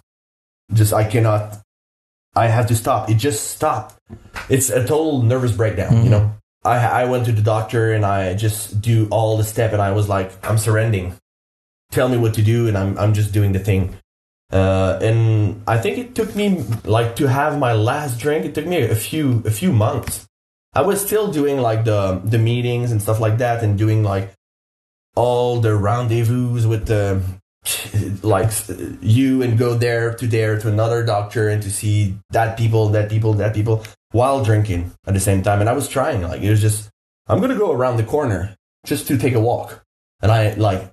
Just 0.73 0.93
I 0.93 1.05
cannot. 1.05 1.59
I 2.35 2.49
have 2.49 2.67
to 2.69 2.77
stop. 2.77 3.11
It 3.11 3.15
just 3.15 3.51
stopped. 3.51 3.99
It's 4.49 4.71
a 4.71 4.81
total 4.81 5.23
nervous 5.23 5.53
breakdown. 5.53 6.05
You 6.05 6.11
know. 6.11 6.33
I 6.65 7.03
I 7.03 7.05
went 7.07 7.27
to 7.27 7.33
the 7.33 7.43
doctor 7.43 7.93
and 7.93 8.05
I 8.05 8.35
just 8.35 8.81
do 8.81 9.09
all 9.11 9.37
the 9.37 9.45
step, 9.45 9.73
and 9.73 9.83
I 9.83 9.93
was 9.93 10.09
like, 10.09 10.31
I'm 10.49 10.59
surrendering. 10.59 11.17
Tell 11.91 12.09
me 12.09 12.17
what 12.17 12.35
to 12.35 12.43
do, 12.43 12.69
and 12.69 12.79
I'm 12.79 12.99
I'm 12.99 13.15
just 13.15 13.33
doing 13.33 13.53
the 13.53 13.59
thing. 13.59 13.97
Uh, 14.53 14.99
and 15.03 15.63
I 15.67 15.79
think 15.79 15.99
it 15.99 16.15
took 16.15 16.37
me 16.37 16.63
like 16.85 17.17
to 17.17 17.27
have 17.27 17.59
my 17.59 17.73
last 17.73 18.21
drink. 18.21 18.45
It 18.45 18.55
took 18.55 18.67
me 18.67 18.83
a 18.83 18.95
few 18.95 19.43
a 19.45 19.51
few 19.51 19.73
months. 19.73 20.27
I 20.75 20.83
was 20.83 21.05
still 21.05 21.33
doing 21.33 21.61
like 21.61 21.85
the 21.85 22.21
the 22.25 22.39
meetings 22.39 22.93
and 22.93 23.03
stuff 23.03 23.19
like 23.19 23.39
that, 23.39 23.63
and 23.63 23.77
doing 23.77 24.03
like 24.03 24.33
all 25.15 25.61
the 25.61 25.75
rendezvous 25.77 26.67
with 26.69 26.87
the 26.87 27.23
like 28.23 28.51
you 29.01 29.43
and 29.43 29.57
go 29.57 29.75
there 29.75 30.15
to 30.15 30.27
there 30.27 30.59
to 30.59 30.69
another 30.69 31.05
doctor 31.05 31.49
and 31.49 31.63
to 31.63 31.71
see 31.71 32.17
that 32.31 32.59
people 32.59 32.89
that 32.89 33.09
people 33.09 33.35
that 33.35 33.55
people 33.55 33.85
while 34.11 34.43
drinking 34.43 34.91
at 35.07 35.15
the 35.15 35.21
same 35.21 35.43
time 35.43 35.61
and 35.61 35.69
i 35.69 35.73
was 35.73 35.87
trying 35.87 36.23
like 36.23 36.43
it 36.43 36.51
was 36.51 36.61
just 36.61 36.91
i'm 37.29 37.41
gonna 37.41 37.55
go 37.55 37.71
around 37.71 37.99
the 37.99 38.03
corner 38.03 38.57
just 38.85 39.07
to 39.07 39.17
take 39.17 39.33
a 39.35 39.41
walk 39.41 39.85
and 40.23 40.31
I 40.31 40.55
like 40.55 40.91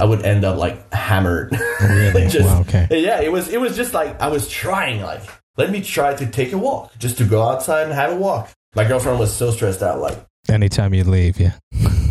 I 0.00 0.04
would 0.04 0.22
end 0.24 0.44
up 0.44 0.56
like 0.58 0.92
hammered. 0.92 1.50
Oh, 1.52 1.86
really? 1.88 2.26
Just- 2.28 2.48
wow, 2.48 2.60
okay. 2.62 2.88
yeah, 2.90 3.20
it 3.20 3.30
was 3.30 3.48
it 3.48 3.60
was 3.60 3.76
just 3.76 3.92
like 3.92 4.20
I 4.20 4.28
was 4.28 4.48
trying 4.48 5.02
like 5.02 5.22
let 5.56 5.70
me 5.70 5.82
try 5.82 6.14
to 6.14 6.26
take 6.26 6.52
a 6.52 6.58
walk, 6.58 6.96
just 6.98 7.18
to 7.18 7.24
go 7.24 7.42
outside 7.42 7.84
and 7.84 7.92
have 7.92 8.12
a 8.12 8.16
walk. 8.16 8.50
My 8.74 8.84
girlfriend 8.84 9.20
was 9.20 9.32
so 9.32 9.50
stressed 9.50 9.82
out, 9.82 10.00
like 10.00 10.18
Anytime 10.48 10.94
you 10.94 11.04
leave, 11.04 11.38
yeah. 11.38 11.52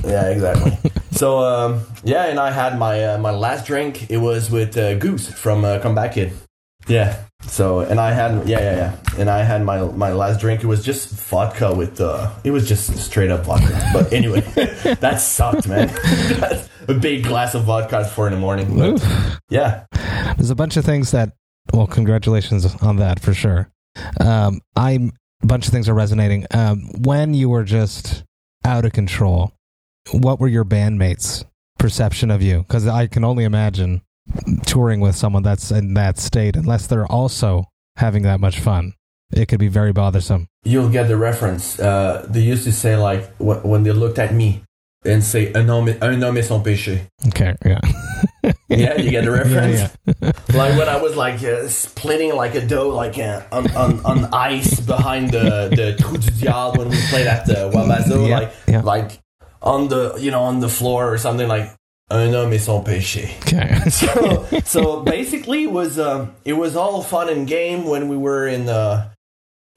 Yeah, 0.04 0.30
exactly. 0.30 0.78
so 1.12 1.40
um, 1.40 1.82
yeah, 2.04 2.26
and 2.26 2.40
I 2.40 2.52
had 2.52 2.78
my 2.78 3.04
uh, 3.04 3.18
my 3.18 3.32
last 3.32 3.66
drink. 3.66 4.10
It 4.10 4.18
was 4.18 4.50
with 4.50 4.78
uh, 4.78 4.96
Goose 4.96 5.32
from 5.32 5.66
uh, 5.66 5.80
Comeback 5.80 6.14
Kid. 6.14 6.34
Yeah. 6.88 7.24
So 7.44 7.80
and 7.82 8.00
I 8.00 8.12
had 8.12 8.48
yeah 8.48 8.60
yeah 8.60 8.76
yeah, 8.76 9.20
and 9.20 9.30
I 9.30 9.44
had 9.44 9.64
my 9.64 9.84
my 9.84 10.12
last 10.12 10.40
drink. 10.40 10.64
It 10.64 10.68
was 10.68 10.84
just 10.84 11.10
vodka 11.10 11.74
with 11.74 12.00
uh, 12.00 12.32
it 12.44 12.52
was 12.52 12.68
just 12.68 12.98
straight 12.98 13.32
up 13.32 13.46
vodka. 13.46 13.90
But 13.94 14.12
anyway, 14.14 14.42
that 15.00 15.22
sucked, 15.22 15.68
man. 15.68 15.90
a 16.88 16.94
big 16.94 17.24
glass 17.24 17.56
of 17.56 17.64
vodka 17.64 17.98
at 17.98 18.10
four 18.10 18.28
in 18.28 18.34
the 18.34 18.40
morning. 18.40 18.78
But, 18.78 19.40
yeah. 19.50 19.86
There's 20.38 20.50
a 20.50 20.56
bunch 20.56 20.78
of 20.78 20.86
things 20.86 21.12
that, 21.12 21.34
well, 21.72 21.88
congratulations 21.88 22.66
on 22.82 22.98
that 22.98 23.20
for 23.20 23.34
sure. 23.34 23.70
Um, 24.20 24.62
I'm 24.76 25.12
a 25.42 25.46
bunch 25.46 25.68
of 25.68 25.74
things 25.74 25.88
are 25.90 25.94
resonating. 25.94 26.46
Um, 26.52 26.90
when 27.02 27.34
you 27.34 27.50
were 27.50 27.64
just 27.64 28.24
out 28.66 28.86
of 28.86 28.94
control, 28.94 29.54
what 30.12 30.40
were 30.40 30.48
your 30.48 30.66
bandmates' 30.66 31.44
perception 31.80 32.32
of 32.32 32.42
you? 32.42 32.60
Because 32.60 32.88
I 32.88 33.08
can 33.08 33.24
only 33.24 33.44
imagine 33.44 34.02
touring 34.66 35.00
with 35.00 35.16
someone 35.16 35.44
that's 35.44 35.72
in 35.72 35.94
that 35.96 36.18
state, 36.18 36.56
unless 36.56 36.88
they're 36.88 37.06
also 37.12 37.66
having 37.98 38.24
that 38.24 38.40
much 38.40 38.60
fun. 38.60 38.94
It 39.32 39.48
could 39.48 39.60
be 39.60 39.68
very 39.68 39.92
bothersome. 39.94 40.48
You'll 40.64 40.90
get 40.90 41.08
the 41.08 41.18
reference. 41.18 41.80
Uh, 41.80 42.26
they 42.30 42.42
used 42.42 42.64
to 42.66 42.72
say 42.72 42.96
like 42.96 43.36
wh- 43.38 43.66
when 43.66 43.84
they 43.84 43.92
looked 43.92 44.20
at 44.20 44.34
me 44.34 44.62
and 45.06 45.24
say 45.24 45.52
un 45.54 45.68
homme, 45.68 45.90
un 46.02 46.22
homme 46.22 46.38
et 46.38 46.44
son 46.44 46.64
péché. 46.64 47.08
Okay, 47.30 47.56
yeah, 47.66 47.80
Yeah, 48.70 48.96
you 48.98 49.10
get 49.12 49.26
the 49.26 49.32
reference. 49.32 49.92
yeah, 50.22 50.32
like 50.54 50.78
when 50.78 50.88
I 50.88 50.98
was 51.02 51.16
like 51.16 51.44
uh, 51.44 51.68
splitting 51.68 52.36
like 52.36 52.54
a 52.56 52.66
dough 52.66 52.90
like 52.90 53.18
uh, 53.18 53.42
on, 53.52 53.70
on, 53.76 54.06
on 54.06 54.26
ice 54.34 54.80
behind 54.80 55.32
the 55.32 55.70
the 55.76 55.96
Trou 56.02 56.18
du 56.18 56.32
Diable 56.32 56.78
when 56.86 56.90
we 56.90 56.98
played 57.10 57.28
at 57.28 57.46
the 57.46 57.70
Wabasso, 57.74 58.28
Yeah, 58.28 58.38
like 58.40 58.54
yeah. 58.68 58.82
like 58.82 59.20
on 59.64 59.88
the 59.88 60.16
you 60.20 60.32
know 60.32 60.44
on 60.44 60.60
the 60.60 60.70
floor 60.70 61.12
or 61.12 61.18
something 61.18 61.48
like 61.48 61.74
un 62.12 62.34
homme 62.34 62.54
et 62.54 62.60
son 62.60 62.84
péché. 62.84 63.32
okay. 63.44 63.80
So 63.90 64.48
so 64.64 65.02
basically 65.02 65.64
it 65.64 65.72
was 65.72 65.98
um, 65.98 66.36
it 66.46 66.54
was 66.54 66.76
all 66.76 67.02
fun 67.02 67.30
and 67.30 67.48
game 67.48 67.86
when 67.86 68.08
we 68.10 68.18
were 68.18 68.48
in 68.48 68.66
the 68.66 69.10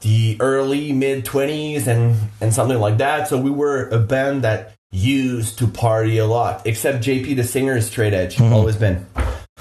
the 0.00 0.36
early 0.40 0.92
mid 0.92 1.24
twenties 1.24 1.86
and 1.86 2.16
and 2.40 2.52
something 2.52 2.78
like 2.78 2.98
that. 2.98 3.28
So 3.28 3.40
we 3.40 3.50
were 3.50 3.88
a 3.88 3.98
band 3.98 4.42
that 4.42 4.74
used 4.92 5.58
to 5.58 5.66
party 5.66 6.18
a 6.18 6.26
lot. 6.26 6.66
Except 6.66 7.02
JP 7.02 7.36
the 7.36 7.44
singer 7.44 7.76
is 7.76 7.86
straight 7.86 8.12
edge, 8.12 8.40
always 8.40 8.76
been, 8.76 9.06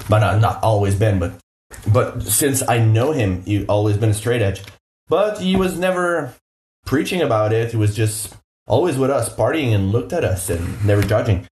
but 0.08 0.22
uh, 0.22 0.38
not 0.38 0.62
always 0.62 0.94
been, 0.94 1.18
but 1.18 1.32
but 1.92 2.22
since 2.22 2.62
I 2.68 2.78
know 2.78 3.12
him, 3.12 3.42
he 3.44 3.64
always 3.66 3.96
been 3.96 4.10
a 4.10 4.14
straight 4.14 4.42
edge. 4.42 4.62
But 5.08 5.40
he 5.40 5.56
was 5.56 5.78
never 5.78 6.34
preaching 6.84 7.22
about 7.22 7.52
it. 7.52 7.70
He 7.70 7.76
was 7.76 7.94
just 7.94 8.34
always 8.66 8.96
with 8.98 9.10
us, 9.10 9.34
partying 9.34 9.74
and 9.74 9.92
looked 9.92 10.12
at 10.12 10.24
us 10.24 10.50
and 10.50 10.84
never 10.84 11.02
judging. 11.02 11.46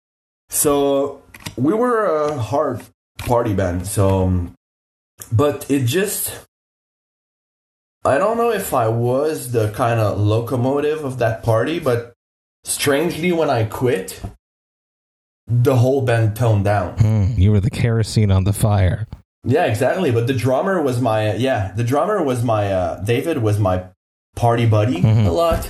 So 0.49 1.21
we 1.57 1.73
were 1.73 2.05
a 2.05 2.37
hard 2.37 2.81
party 3.19 3.53
band. 3.53 3.87
So, 3.87 4.47
but 5.31 5.69
it 5.69 5.85
just. 5.85 6.45
I 8.03 8.17
don't 8.17 8.37
know 8.37 8.51
if 8.51 8.73
I 8.73 8.87
was 8.87 9.51
the 9.51 9.69
kind 9.71 9.99
of 9.99 10.19
locomotive 10.19 11.03
of 11.05 11.19
that 11.19 11.43
party, 11.43 11.77
but 11.77 12.13
strangely, 12.63 13.31
when 13.31 13.49
I 13.51 13.65
quit, 13.65 14.19
the 15.47 15.75
whole 15.75 16.01
band 16.01 16.35
toned 16.35 16.65
down. 16.65 16.97
Hmm, 16.97 17.25
you 17.39 17.51
were 17.51 17.59
the 17.59 17.69
kerosene 17.69 18.31
on 18.31 18.43
the 18.43 18.53
fire. 18.53 19.05
Yeah, 19.43 19.65
exactly. 19.65 20.11
But 20.11 20.25
the 20.27 20.33
drummer 20.33 20.81
was 20.81 20.99
my 20.99 21.33
yeah. 21.35 21.73
The 21.75 21.83
drummer 21.83 22.23
was 22.23 22.43
my 22.43 22.71
uh, 22.73 23.03
David 23.03 23.39
was 23.39 23.59
my 23.59 23.85
party 24.35 24.65
buddy 24.65 25.01
Mhm. 25.01 25.27
a 25.27 25.31
lot, 25.31 25.69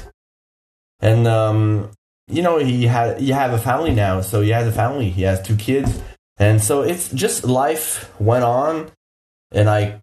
and 1.02 1.28
um, 1.28 1.92
you 2.28 2.42
know 2.42 2.58
he 2.58 2.86
had 2.86 3.20
he 3.20 3.32
have 3.32 3.54
a 3.54 3.58
family 3.58 3.92
now, 3.92 4.22
so 4.22 4.42
he 4.42 4.50
has 4.50 4.68
a 4.68 4.72
family. 4.72 5.10
He 5.10 5.24
has 5.24 5.42
two 5.42 5.56
kids, 5.56 6.02
and 6.38 6.62
so 6.62 6.82
it's 6.82 7.10
just 7.10 7.44
life 7.44 8.12
went 8.20 8.44
on, 8.44 8.92
and 9.52 9.70
I 9.70 10.02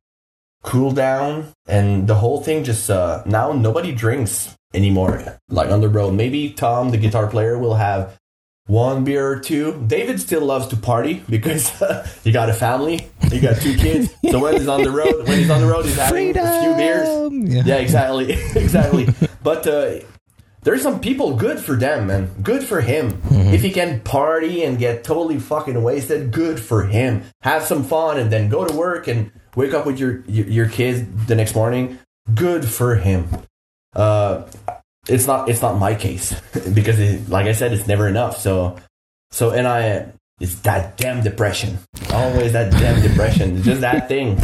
cooled 0.63 0.97
down, 0.97 1.53
and 1.67 2.07
the 2.07 2.17
whole 2.17 2.41
thing 2.43 2.65
just 2.65 2.91
uh, 2.91 3.23
now 3.25 3.53
nobody 3.53 3.93
drinks 3.93 4.57
anymore. 4.75 5.39
Like 5.49 5.71
on 5.71 5.81
the 5.81 5.89
road, 5.89 6.13
maybe 6.13 6.51
Tom, 6.51 6.91
the 6.91 6.99
guitar 6.99 7.29
player, 7.29 7.59
will 7.59 7.75
have 7.77 8.19
one 8.67 9.03
beer 9.03 9.27
or 9.27 9.39
two. 9.41 9.83
David 9.87 10.21
still 10.21 10.45
loves 10.45 10.67
to 10.69 10.77
party 10.77 11.25
because 11.29 11.73
you 12.25 12.33
got 12.33 12.51
a 12.51 12.53
family, 12.53 13.09
you 13.33 13.41
got 13.41 13.61
two 13.61 13.77
kids. 13.77 14.13
So 14.31 14.41
when 14.41 14.55
he's 14.55 14.69
on 14.69 14.83
the 14.83 14.91
road, 14.91 15.27
when 15.27 15.39
he's 15.39 15.51
on 15.51 15.61
the 15.61 15.67
road, 15.67 15.87
he's 15.87 15.97
having 15.97 16.37
a 16.37 16.61
few 16.61 16.75
beers. 16.75 17.09
Yeah. 17.33 17.63
Yeah, 17.65 17.77
exactly, 17.77 18.33
exactly. 18.55 19.09
But 19.43 19.67
uh, 19.67 20.01
there's 20.63 20.83
some 20.83 21.01
people 21.01 21.37
good 21.37 21.61
for 21.61 21.77
them, 21.77 22.09
man. 22.09 22.31
Good 22.43 22.65
for 22.65 22.81
him. 22.81 23.21
If 23.31 23.63
he 23.63 23.71
can 23.71 24.01
party 24.01 24.65
and 24.65 24.79
get 24.79 25.05
totally 25.05 25.39
fucking 25.39 25.81
wasted, 25.83 26.33
good 26.33 26.59
for 26.61 26.85
him. 26.85 27.25
Have 27.43 27.63
some 27.63 27.85
fun 27.85 28.19
and 28.19 28.31
then 28.31 28.49
go 28.49 28.65
to 28.67 28.75
work 28.75 29.09
and 29.09 29.31
wake 29.55 29.73
up 29.73 29.87
with 29.87 29.99
your 29.99 30.25
your, 30.27 30.47
your 30.47 30.69
kids 30.69 31.27
the 31.27 31.35
next 31.35 31.55
morning. 31.55 31.99
Good 32.35 32.65
for 32.65 32.97
him. 32.97 33.29
Uh, 33.95 34.45
it's 35.09 35.27
not 35.27 35.49
it's 35.49 35.63
not 35.63 35.79
my 35.79 35.95
case 35.95 36.39
because 36.75 36.99
it, 36.99 37.29
like 37.29 37.47
I 37.47 37.53
said, 37.53 37.73
it's 37.73 37.87
never 37.87 38.09
enough. 38.09 38.39
So 38.39 38.77
so 39.31 39.51
and 39.51 39.67
I 39.67 40.13
it's 40.41 40.55
that 40.61 40.97
damn 40.97 41.23
depression. 41.23 41.79
Always 42.13 42.53
that 42.53 42.71
damn 42.73 43.03
depression. 43.03 43.63
Just 43.63 43.81
that 43.81 44.09
thing. 44.09 44.39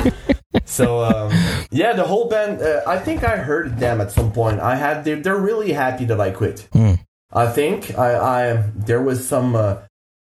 So 0.65 1.03
um, 1.05 1.33
yeah, 1.71 1.93
the 1.93 2.05
whole 2.05 2.29
band. 2.29 2.63
Uh, 2.63 2.83
I 2.87 2.99
think 2.99 3.25
I 3.25 3.37
heard 3.37 3.79
them 3.79 4.01
at 4.01 4.11
some 4.11 4.33
point. 4.33 4.61
I 4.61 4.77
had 4.77 5.05
they're, 5.05 5.21
they're 5.21 5.37
really 5.37 5.73
happy 5.73 6.05
that 6.07 6.21
I 6.21 6.31
quit. 6.31 6.69
Hmm. 6.73 6.95
I 7.33 7.47
think 7.49 7.99
I, 7.99 8.53
I 8.53 8.71
there 8.75 9.03
was 9.03 9.27
some. 9.27 9.57
Uh, 9.57 9.79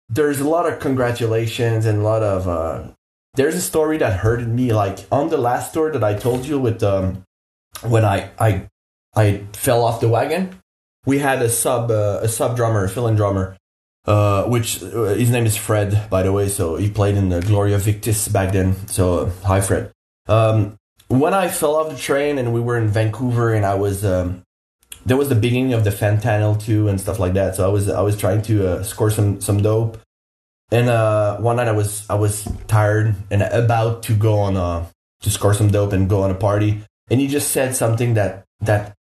there's 0.08 0.40
a 0.40 0.48
lot 0.48 0.70
of 0.70 0.80
congratulations 0.80 1.86
and 1.86 2.00
a 2.00 2.02
lot 2.02 2.22
of. 2.22 2.48
Uh, 2.48 2.92
there's 3.34 3.54
a 3.54 3.60
story 3.60 3.98
that 3.98 4.20
hurted 4.20 4.48
me. 4.48 4.72
Like 4.72 5.00
on 5.10 5.28
the 5.28 5.38
last 5.38 5.72
tour 5.72 5.92
that 5.92 6.04
I 6.04 6.14
told 6.14 6.46
you 6.46 6.58
with 6.58 6.82
um, 6.82 7.24
when 7.82 8.04
I 8.04 8.30
I 8.38 8.68
I 9.14 9.44
fell 9.52 9.84
off 9.84 10.00
the 10.00 10.08
wagon. 10.08 10.58
We 11.04 11.18
had 11.18 11.42
a 11.42 11.48
sub 11.48 11.90
uh, 11.90 12.20
a 12.22 12.28
sub 12.28 12.56
drummer, 12.56 12.86
fill 12.88 13.08
in 13.08 13.16
drummer, 13.16 13.56
uh, 14.06 14.44
which 14.44 14.82
uh, 14.82 15.14
his 15.14 15.30
name 15.30 15.46
is 15.46 15.56
Fred, 15.56 16.08
by 16.10 16.22
the 16.22 16.32
way. 16.32 16.48
So 16.48 16.76
he 16.76 16.90
played 16.90 17.16
in 17.16 17.28
the 17.28 17.40
Gloria 17.40 17.78
Victis 17.78 18.32
back 18.32 18.52
then. 18.52 18.74
So 18.88 19.18
uh, 19.18 19.30
hi, 19.44 19.60
Fred. 19.60 19.92
Um, 20.28 20.76
when 21.08 21.34
I 21.34 21.48
fell 21.48 21.76
off 21.76 21.90
the 21.90 21.96
train 21.98 22.38
and 22.38 22.54
we 22.54 22.60
were 22.60 22.78
in 22.78 22.88
Vancouver 22.88 23.52
and 23.52 23.66
I 23.66 23.74
was 23.74 24.04
um, 24.04 24.42
there 25.04 25.16
was 25.16 25.28
the 25.28 25.34
beginning 25.34 25.72
of 25.72 25.84
the 25.84 25.90
fentanyl 25.90 26.60
too 26.60 26.88
and 26.88 27.00
stuff 27.00 27.18
like 27.18 27.34
that. 27.34 27.56
So 27.56 27.68
I 27.68 27.72
was 27.72 27.88
I 27.88 28.00
was 28.00 28.16
trying 28.16 28.42
to 28.42 28.68
uh, 28.68 28.82
score 28.82 29.10
some 29.10 29.40
some 29.40 29.62
dope. 29.62 29.98
And 30.70 30.88
uh, 30.88 31.36
one 31.38 31.56
night 31.56 31.68
I 31.68 31.72
was 31.72 32.08
I 32.08 32.14
was 32.14 32.48
tired 32.66 33.14
and 33.30 33.42
about 33.42 34.04
to 34.04 34.14
go 34.14 34.38
on 34.38 34.56
a 34.56 34.88
to 35.20 35.30
score 35.30 35.54
some 35.54 35.70
dope 35.70 35.92
and 35.92 36.08
go 36.08 36.22
on 36.22 36.30
a 36.30 36.34
party. 36.34 36.82
And 37.10 37.20
he 37.20 37.28
just 37.28 37.50
said 37.50 37.76
something 37.76 38.14
that 38.14 38.44
that 38.60 38.94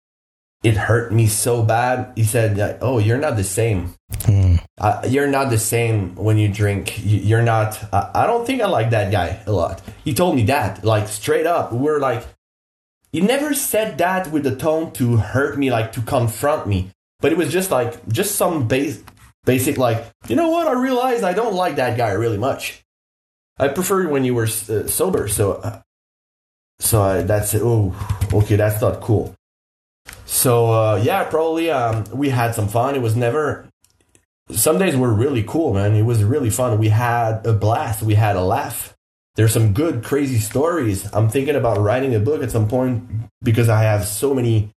it 0.64 0.76
hurt 0.76 1.14
me 1.14 1.28
so 1.28 1.64
bad. 1.64 2.12
He 2.16 2.24
said, 2.24 2.58
like, 2.58 2.78
"Oh, 2.82 2.98
you're 3.00 3.18
not 3.18 3.38
the 3.38 3.44
same. 3.44 3.94
Hmm. 4.26 4.56
Uh, 4.78 5.02
you're 5.08 5.28
not 5.28 5.50
the 5.50 5.58
same 5.58 6.16
when 6.16 6.38
you 6.38 6.50
drink. 6.50 7.00
You- 7.04 7.20
You're 7.30 7.42
not. 7.44 7.80
I 7.94 8.12
I 8.24 8.28
don't 8.28 8.46
think 8.46 8.62
I 8.62 8.68
like 8.68 8.90
that 8.92 9.12
guy 9.12 9.40
a 9.46 9.52
lot." 9.52 9.82
He 10.04 10.14
told 10.14 10.36
me 10.36 10.44
that, 10.44 10.84
like 10.84 11.08
straight 11.08 11.46
up. 11.48 11.72
We're 11.72 12.00
like, 12.00 12.26
he 13.12 13.22
never 13.22 13.54
said 13.54 13.98
that 14.00 14.32
with 14.32 14.44
the 14.44 14.56
tone 14.56 14.92
to 15.00 15.18
hurt 15.18 15.58
me, 15.58 15.72
like 15.72 15.92
to 15.94 16.02
confront 16.02 16.68
me. 16.68 16.92
But 17.22 17.32
it 17.32 17.38
was 17.38 17.52
just 17.52 17.72
like 17.72 18.08
just 18.10 18.36
some 18.36 18.68
base, 18.68 19.02
basic 19.46 19.78
like, 19.78 20.06
you 20.28 20.36
know 20.36 20.50
what? 20.50 20.68
I 20.68 20.74
realized 20.74 21.24
I 21.24 21.34
don't 21.34 21.54
like 21.56 21.76
that 21.78 21.98
guy 21.98 22.12
really 22.12 22.38
much. 22.38 22.84
I 23.58 23.68
prefer 23.68 24.08
when 24.08 24.24
you 24.24 24.36
were 24.36 24.46
uh, 24.48 24.88
sober. 24.88 25.28
So, 25.28 25.54
uh, 25.54 25.82
so 26.80 27.02
I, 27.02 27.22
that's 27.24 27.54
it 27.54 27.62
oh, 27.64 27.94
okay, 28.34 28.56
that's 28.56 28.80
not 28.82 29.02
cool. 29.02 29.36
So 30.26 30.72
uh, 30.72 31.02
yeah, 31.04 31.24
probably 31.26 31.70
um, 31.72 32.06
we 32.14 32.30
had 32.30 32.56
some 32.56 32.68
fun. 32.68 32.96
It 32.96 33.02
was 33.02 33.16
never. 33.16 33.68
Some 34.52 34.80
days 34.80 34.96
were 34.96 35.14
really 35.14 35.44
cool, 35.44 35.74
man. 35.74 35.94
It 35.96 36.04
was 36.04 36.24
really 36.24 36.50
fun. 36.50 36.80
We 36.80 36.90
had 36.90 37.46
a 37.46 37.54
blast. 37.54 38.02
We 38.02 38.16
had 38.16 38.36
a 38.36 38.42
laugh. 38.42 38.96
There's 39.36 39.54
some 39.54 39.74
good, 39.74 40.04
crazy 40.04 40.40
stories. 40.40 41.08
I'm 41.14 41.30
thinking 41.30 41.56
about 41.56 41.78
writing 41.80 42.16
a 42.16 42.20
book 42.20 42.42
at 42.42 42.52
some 42.52 42.68
point 42.68 43.08
because 43.44 43.70
I 43.70 43.84
have 43.84 44.06
so 44.06 44.34
many 44.34 44.72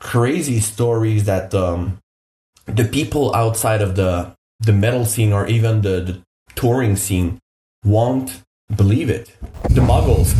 crazy 0.00 0.60
stories 0.60 1.24
that 1.24 1.54
um, 1.54 1.98
the 2.66 2.84
people 2.84 3.34
outside 3.34 3.80
of 3.80 3.96
the 3.96 4.34
the 4.60 4.72
metal 4.72 5.04
scene 5.04 5.32
or 5.32 5.46
even 5.46 5.82
the, 5.82 6.00
the 6.00 6.22
touring 6.54 6.96
scene 6.96 7.38
won't 7.84 8.43
believe 8.76 9.10
it. 9.10 9.30
The 9.70 9.80
Muggles, 9.80 10.34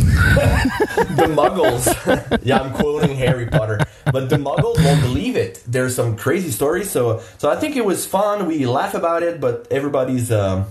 the 1.16 1.26
Muggles. 1.34 2.40
yeah, 2.44 2.60
I'm 2.60 2.72
quoting 2.72 3.16
Harry 3.16 3.46
Potter, 3.46 3.80
but 4.12 4.28
the 4.28 4.36
Muggles 4.36 4.82
won't 4.84 5.00
believe 5.02 5.36
it. 5.36 5.62
There's 5.66 5.94
some 5.94 6.16
crazy 6.16 6.50
stories. 6.50 6.90
So, 6.90 7.20
so 7.38 7.50
I 7.50 7.56
think 7.56 7.76
it 7.76 7.84
was 7.84 8.06
fun. 8.06 8.46
We 8.46 8.66
laugh 8.66 8.94
about 8.94 9.22
it, 9.22 9.40
but 9.40 9.66
everybody's 9.70 10.30
um, 10.30 10.66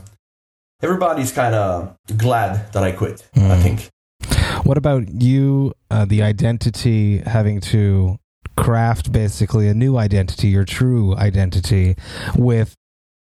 everybody's 0.81 1.31
kind 1.31 1.55
of 1.55 1.95
glad 2.17 2.71
that 2.73 2.83
I 2.83 2.91
quit. 2.91 3.27
I 3.35 3.57
think. 3.57 3.89
What 4.63 4.77
about 4.77 5.09
you? 5.21 5.73
Uh, 5.91 6.05
the 6.05 6.21
identity 6.23 7.19
having 7.19 7.59
to 7.61 8.17
craft 8.55 9.11
basically 9.11 9.67
a 9.67 9.73
new 9.73 9.97
identity, 9.97 10.47
your 10.49 10.65
true 10.65 11.15
identity, 11.15 11.95
with 12.35 12.75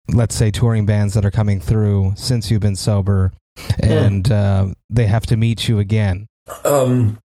let's 0.10 0.36
say 0.36 0.52
touring 0.52 0.86
bands 0.86 1.14
that 1.14 1.26
are 1.26 1.32
coming 1.32 1.60
through 1.60 2.14
since 2.16 2.52
you've 2.52 2.62
been 2.62 2.76
sober, 2.76 3.32
and 3.80 4.32
uh, 4.32 4.68
they 4.90 5.06
have 5.06 5.26
to 5.28 5.38
meet 5.38 5.68
you 5.68 5.80
again. 5.80 6.28
um 6.66 7.18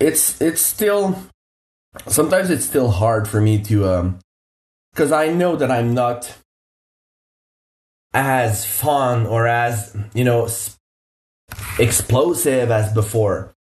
it's 0.00 0.40
it's 0.40 0.62
still 0.62 1.18
sometimes 2.06 2.48
it's 2.48 2.64
still 2.64 2.90
hard 2.90 3.28
for 3.28 3.40
me 3.40 3.60
to 3.62 3.86
um 3.86 4.18
because 4.92 5.12
i 5.12 5.28
know 5.28 5.56
that 5.56 5.70
i'm 5.70 5.92
not 5.92 6.38
as 8.14 8.64
fun 8.64 9.26
or 9.26 9.46
as 9.46 9.96
you 10.14 10.24
know 10.24 10.48
explosive 11.78 12.70
as 12.70 12.92
before. 12.92 13.54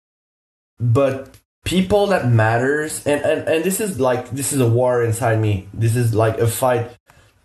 But 0.80 1.36
people 1.66 2.08
that 2.08 2.30
matters 2.30 3.06
and, 3.06 3.22
and 3.22 3.48
and 3.48 3.64
this 3.64 3.80
is 3.80 4.00
like 4.00 4.30
this 4.32 4.54
is 4.54 4.62
a 4.62 4.70
war 4.70 5.04
inside 5.04 5.40
me. 5.40 5.68
This 5.74 5.96
is 5.96 6.14
like 6.14 6.38
a 6.38 6.48
fight. 6.48 6.92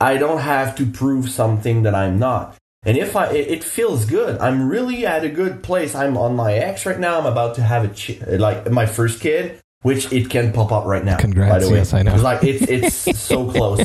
I 0.01 0.17
don't 0.17 0.41
have 0.41 0.75
to 0.77 0.87
prove 0.87 1.31
something 1.31 1.83
that 1.85 1.95
i'm 1.95 2.19
not 2.19 2.57
and 2.85 2.97
if 2.97 3.17
i 3.17 3.27
it, 3.31 3.49
it 3.49 3.65
feels 3.65 4.05
good 4.05 4.39
i'm 4.41 4.69
really 4.69 5.05
at 5.07 5.25
a 5.25 5.29
good 5.29 5.63
place 5.63 5.95
i'm 5.95 6.17
on 6.17 6.35
my 6.37 6.53
ex 6.55 6.87
right 6.87 6.99
now 6.99 7.19
i'm 7.19 7.27
about 7.27 7.55
to 7.57 7.63
have 7.63 7.85
a 7.85 7.89
ch- 7.95 8.21
like 8.27 8.71
my 8.71 8.87
first 8.87 9.21
kid 9.21 9.61
which 9.83 10.11
it 10.13 10.31
can 10.31 10.51
pop 10.53 10.73
up 10.73 10.87
right 10.87 11.05
now 11.05 11.17
by 11.17 11.21
Congrats, 11.23 11.67
the 11.67 11.71
way 11.73 11.77
yes, 11.79 11.93
I 11.93 12.01
know. 12.03 12.15
It's 12.15 12.23
like 12.23 12.43
it's 12.43 12.63
it's 12.63 13.19
so 13.31 13.51
close 13.51 13.81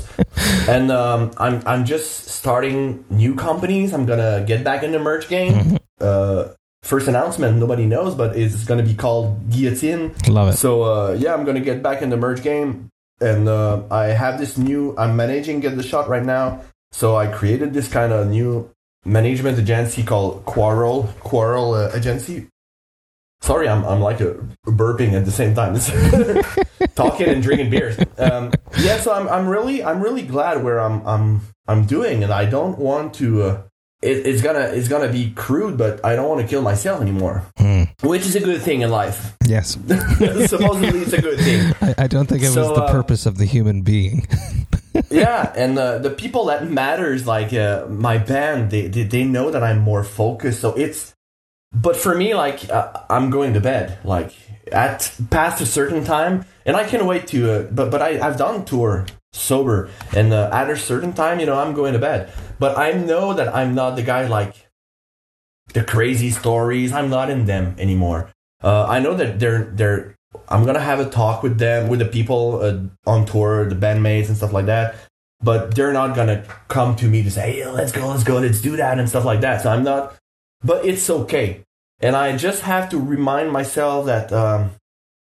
and 0.70 0.92
um 0.92 1.32
i'm 1.38 1.62
i'm 1.66 1.84
just 1.86 2.28
starting 2.30 3.04
new 3.10 3.36
companies 3.36 3.94
i'm 3.94 4.06
gonna 4.06 4.44
get 4.48 4.64
back 4.64 4.84
in 4.84 4.92
the 4.92 5.00
merch 5.00 5.28
game 5.28 5.54
Mm-hmm. 5.54 5.76
uh 6.00 6.54
first 6.84 7.10
announcement 7.10 7.58
nobody 7.58 7.86
knows 7.86 8.16
but 8.16 8.38
it's 8.38 8.64
gonna 8.64 8.84
be 8.84 8.94
called 8.96 9.50
guillotine 9.52 10.16
Love 10.30 10.54
it. 10.54 10.58
so 10.58 10.84
uh, 10.84 11.12
yeah, 11.20 11.34
I'm 11.34 11.44
gonna 11.44 11.60
get 11.60 11.84
back 11.84 12.02
in 12.02 12.10
the 12.10 12.16
merge 12.16 12.42
game, 12.42 12.88
and 13.20 13.50
uh, 13.50 13.84
I 13.92 14.06
have 14.16 14.40
this 14.40 14.58
new. 14.58 14.96
I'm 14.98 15.18
managing 15.18 15.60
get 15.60 15.76
the 15.76 15.84
shot 15.84 16.08
right 16.08 16.24
now. 16.24 16.62
So 16.94 17.18
I 17.18 17.28
created 17.28 17.74
this 17.74 17.90
kind 17.92 18.14
of 18.14 18.28
new 18.30 18.72
management 19.06 19.58
agency 19.60 20.04
called 20.04 20.46
Quarrel 20.46 21.14
Quarrel 21.22 21.74
uh, 21.74 21.92
Agency. 21.96 22.48
Sorry, 23.42 23.70
I'm 23.70 23.86
I'm 23.86 24.02
like 24.02 24.20
a 24.20 24.34
burping 24.68 25.14
at 25.14 25.24
the 25.26 25.32
same 25.32 25.56
time, 25.56 25.74
talking 26.96 27.28
and 27.30 27.42
drinking 27.42 27.70
beers. 27.70 27.98
Um, 28.18 28.52
yeah, 28.80 29.00
so 29.00 29.14
I'm 29.14 29.30
I'm 29.30 29.48
really 29.48 29.82
I'm 29.84 30.02
really 30.02 30.24
glad 30.24 30.62
where 30.64 30.80
I'm 30.80 31.06
I'm 31.08 31.42
I'm 31.68 31.86
doing, 31.86 32.24
and 32.24 32.34
I 32.34 32.46
don't 32.46 32.78
want 32.78 33.14
to. 33.16 33.44
Uh, 33.44 33.62
it, 34.02 34.26
it's 34.28 34.42
gonna 34.42 34.60
it's 34.74 34.88
gonna 34.90 35.12
be 35.12 35.32
crude, 35.32 35.78
but 35.78 36.04
I 36.06 36.16
don't 36.16 36.28
want 36.28 36.42
to 36.42 36.48
kill 36.48 36.62
myself 36.62 37.02
anymore, 37.02 37.44
Hmm. 37.58 37.84
which 38.02 38.26
is 38.26 38.36
a 38.36 38.40
good 38.42 38.62
thing 38.62 38.82
in 38.82 38.90
life. 38.92 39.36
Yes, 39.46 39.72
Supposedly, 40.48 41.00
it's 41.00 41.14
a 41.14 41.22
good 41.22 41.40
thing. 41.40 41.74
I, 41.82 42.04
I 42.04 42.08
don't 42.08 42.26
think 42.28 42.42
it 42.44 42.48
was 42.48 42.56
the 42.56 42.74
uh, 42.84 42.92
purpose 42.92 43.26
of 43.26 43.38
the 43.38 43.46
human 43.46 43.82
being. 43.84 44.28
yeah, 45.10 45.54
and 45.56 45.78
uh, 45.78 45.98
the 46.00 46.10
people 46.10 46.46
that 46.46 46.70
matters, 46.70 47.28
like 47.28 47.54
uh, 47.54 47.86
my 47.88 48.18
band, 48.18 48.72
they, 48.72 48.88
they 48.88 49.04
they 49.04 49.24
know 49.24 49.52
that 49.52 49.64
I'm 49.64 49.80
more 49.80 50.04
focused. 50.04 50.62
So 50.62 50.74
it's, 50.76 51.14
but 51.74 51.96
for 51.96 52.16
me, 52.16 52.34
like 52.34 52.70
uh, 52.70 52.92
I'm 53.10 53.30
going 53.30 53.54
to 53.54 53.62
bed, 53.62 54.00
like 54.04 54.34
at 54.72 55.12
past 55.30 55.62
a 55.62 55.66
certain 55.66 56.04
time, 56.04 56.46
and 56.66 56.76
I 56.76 56.86
can 56.86 57.06
wait 57.06 57.28
to. 57.28 57.52
Uh, 57.52 57.64
but 57.64 57.92
but 57.92 58.02
I 58.02 58.20
I've 58.20 58.38
done 58.38 58.66
tour 58.66 59.06
sober, 59.34 59.90
and 60.16 60.34
uh, 60.34 60.50
at 60.52 60.70
a 60.70 60.78
certain 60.78 61.14
time, 61.14 61.40
you 61.40 61.46
know, 61.46 61.60
I'm 61.60 61.74
going 61.74 61.94
to 61.94 62.00
bed. 62.00 62.32
But 62.60 62.78
I 62.78 62.92
know 62.92 63.34
that 63.34 63.56
I'm 63.56 63.76
not 63.76 63.96
the 63.96 64.04
guy 64.04 64.28
like 64.28 64.68
the 65.74 65.84
crazy 65.84 66.32
stories. 66.32 66.92
I'm 66.94 67.10
not 67.10 67.30
in 67.30 67.46
them 67.46 67.76
anymore. 67.78 68.32
Uh, 68.64 68.86
I 68.86 69.00
know 69.00 69.14
that 69.14 69.40
they're 69.40 69.66
they're. 69.66 70.16
I'm 70.48 70.66
gonna 70.66 70.80
have 70.80 71.00
a 71.00 71.10
talk 71.10 71.44
with 71.44 71.58
them, 71.58 71.90
with 71.90 72.00
the 72.00 72.06
people 72.06 72.62
uh, 72.62 73.10
on 73.10 73.26
tour, 73.26 73.68
the 73.68 73.76
bandmates 73.76 74.28
and 74.28 74.38
stuff 74.38 74.54
like 74.54 74.68
that. 74.68 74.96
But 75.42 75.76
they're 75.76 75.94
not 75.94 76.16
gonna 76.16 76.44
come 76.68 76.96
to 76.98 77.06
me 77.06 77.24
to 77.24 77.32
say, 77.32 77.54
"Hey, 77.54 77.70
let's 77.70 77.92
go, 77.92 78.08
let's 78.08 78.24
go, 78.24 78.40
let's 78.40 78.62
do 78.62 78.76
that," 78.78 79.00
and 79.00 79.08
stuff 79.08 79.26
like 79.26 79.42
that. 79.42 79.62
So 79.62 79.70
I'm 79.70 79.84
not. 79.84 80.16
But 80.64 80.86
it's 80.86 81.10
okay, 81.10 81.64
and 82.02 82.16
I 82.16 82.36
just 82.36 82.64
have 82.64 82.90
to 82.90 83.00
remind 83.00 83.52
myself 83.52 84.06
that 84.08 84.34
um, 84.34 84.72